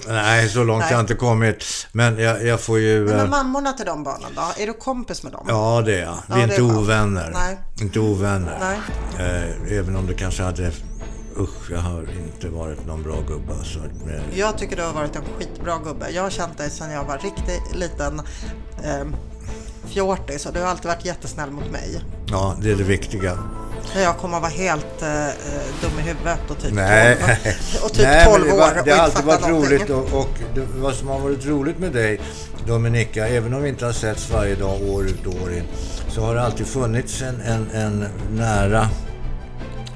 Nej, 0.07 0.49
så 0.49 0.63
långt 0.63 0.79
Nej. 0.79 0.91
jag 0.91 0.99
inte 0.99 1.13
kommit. 1.15 1.87
Men 1.91 2.19
jag, 2.19 2.45
jag 2.45 2.61
får 2.61 2.79
ju... 2.79 3.05
Men 3.05 3.19
eh, 3.19 3.29
mammorna 3.29 3.73
till 3.73 3.85
de 3.85 4.03
barnen 4.03 4.29
då? 4.35 4.63
Är 4.63 4.67
du 4.67 4.73
kompis 4.73 5.23
med 5.23 5.31
dem? 5.31 5.45
Ja, 5.49 5.81
det 5.85 5.95
är 5.99 6.01
jag. 6.03 6.13
Vi 6.13 6.19
Ja, 6.27 6.35
är 6.35 6.37
det 6.37 6.43
inte 6.43 6.55
är 6.55 6.77
ovänner. 6.77 7.31
Nej. 7.33 7.57
Inte 7.81 7.99
ovänner. 7.99 8.57
Nej. 8.59 8.79
Eh, 9.69 9.77
även 9.77 9.95
om 9.95 10.07
det 10.07 10.13
kanske 10.13 10.43
hade... 10.43 10.71
Usch, 11.37 11.71
jag 11.71 11.79
har 11.79 11.99
inte 12.25 12.49
varit 12.49 12.85
någon 12.87 13.03
bra 13.03 13.21
gubbe. 13.27 13.53
Alltså, 13.59 13.79
Jag 14.35 14.57
tycker 14.57 14.75
du 14.75 14.81
har 14.83 14.93
varit 14.93 15.15
en 15.15 15.21
skitbra 15.39 15.77
gubbe. 15.83 16.09
Jag 16.09 16.23
har 16.23 16.29
känt 16.29 16.57
dig 16.57 16.69
sedan 16.69 16.91
jag 16.91 17.03
var 17.03 17.17
riktigt 17.17 17.75
liten 17.75 18.21
eh, 18.83 19.05
fjortis 19.87 20.45
och 20.45 20.53
du 20.53 20.59
har 20.61 20.67
alltid 20.67 20.85
varit 20.85 21.05
jättesnäll 21.05 21.51
mot 21.51 21.71
mig. 21.71 22.01
ja, 22.31 22.55
det 22.61 22.71
är 22.71 22.75
det 22.75 22.83
viktiga. 22.83 23.37
Jag 23.95 24.17
kommer 24.17 24.35
att 24.37 24.41
vara 24.43 24.51
helt 24.51 25.01
eh, 25.01 25.27
eh, 25.27 25.33
dum 25.81 25.99
i 25.99 26.01
huvudet 26.01 26.39
och 26.49 26.57
typ 26.61 26.73
Nej. 26.73 27.17
12, 27.17 27.83
och 27.83 27.91
typ 27.93 28.03
Nej, 28.03 28.25
12 28.25 28.39
men 28.39 28.47
det, 28.49 28.53
år 28.53 28.57
var, 28.59 28.79
och 28.79 28.85
det 28.85 28.91
har 28.91 29.03
alltid 29.03 29.25
varit 29.25 29.41
någonting. 29.47 29.71
roligt 29.71 29.89
och, 29.89 30.19
och 30.19 30.29
det, 30.55 30.61
vad 30.75 30.95
som 30.95 31.07
har 31.07 31.19
varit 31.19 31.45
roligt 31.45 31.79
med 31.79 31.91
dig 31.91 32.19
Dominika, 32.67 33.27
även 33.27 33.53
om 33.53 33.63
vi 33.63 33.69
inte 33.69 33.85
har 33.85 33.93
setts 33.93 34.29
varje 34.29 34.55
dag 34.55 34.81
år 34.89 35.05
ut 35.05 35.25
och 35.25 35.33
år 35.43 35.53
in, 35.53 35.63
så 36.09 36.21
har 36.21 36.35
det 36.35 36.41
alltid 36.41 36.67
funnits 36.67 37.21
en, 37.21 37.41
en, 37.41 37.71
en 37.73 38.05
nära 38.31 38.89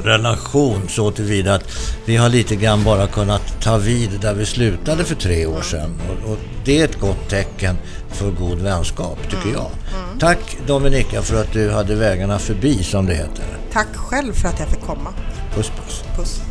relation 0.03 0.89
så 0.89 1.11
tillvida 1.11 1.53
att 1.55 1.63
vi 2.05 2.15
har 2.15 2.29
lite 2.29 2.55
grann 2.55 2.83
bara 2.83 3.07
kunnat 3.07 3.61
ta 3.61 3.77
vid 3.77 4.19
där 4.21 4.33
vi 4.33 4.45
slutade 4.45 5.05
för 5.05 5.15
tre 5.15 5.45
år 5.45 5.61
sedan. 5.61 6.01
Och, 6.09 6.31
och 6.31 6.37
det 6.65 6.79
är 6.79 6.85
ett 6.85 6.99
gott 6.99 7.29
tecken 7.29 7.75
för 8.09 8.31
god 8.31 8.59
vänskap, 8.59 9.17
tycker 9.23 9.49
jag. 9.49 9.71
Tack 10.19 10.57
Dominika 10.67 11.21
för 11.21 11.41
att 11.41 11.53
du 11.53 11.71
hade 11.71 11.95
vägarna 11.95 12.39
förbi, 12.39 12.83
som 12.83 13.05
det 13.05 13.15
heter. 13.15 13.45
Tack 13.71 13.95
själv 13.95 14.33
för 14.33 14.47
att 14.47 14.59
jag 14.59 14.69
fick 14.69 14.81
komma. 14.81 15.13
Puss 15.55 15.69
puss. 15.69 16.03
Puss. 16.15 16.41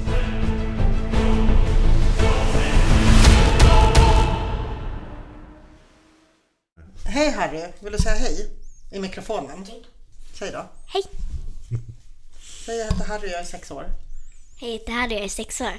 Hej 7.05 7.31
Harry, 7.31 7.63
vill 7.81 7.93
du 7.93 7.99
säga 7.99 8.15
hej 8.15 8.51
i 8.91 8.99
mikrofonen? 8.99 9.67
Säg 10.35 10.51
då. 10.53 10.65
Hej! 10.87 11.28
Hej, 12.69 12.79
jag 12.79 12.85
heter 12.85 13.05
Harry, 13.05 13.31
jag 13.31 13.41
är 13.41 13.45
sex 13.45 13.71
år. 13.71 13.85
Hej, 14.61 14.71
jag 14.73 14.79
heter 14.79 14.93
Harry, 14.93 15.15
jag 15.15 15.25
är 15.25 15.29
sex 15.29 15.61
år. 15.61 15.73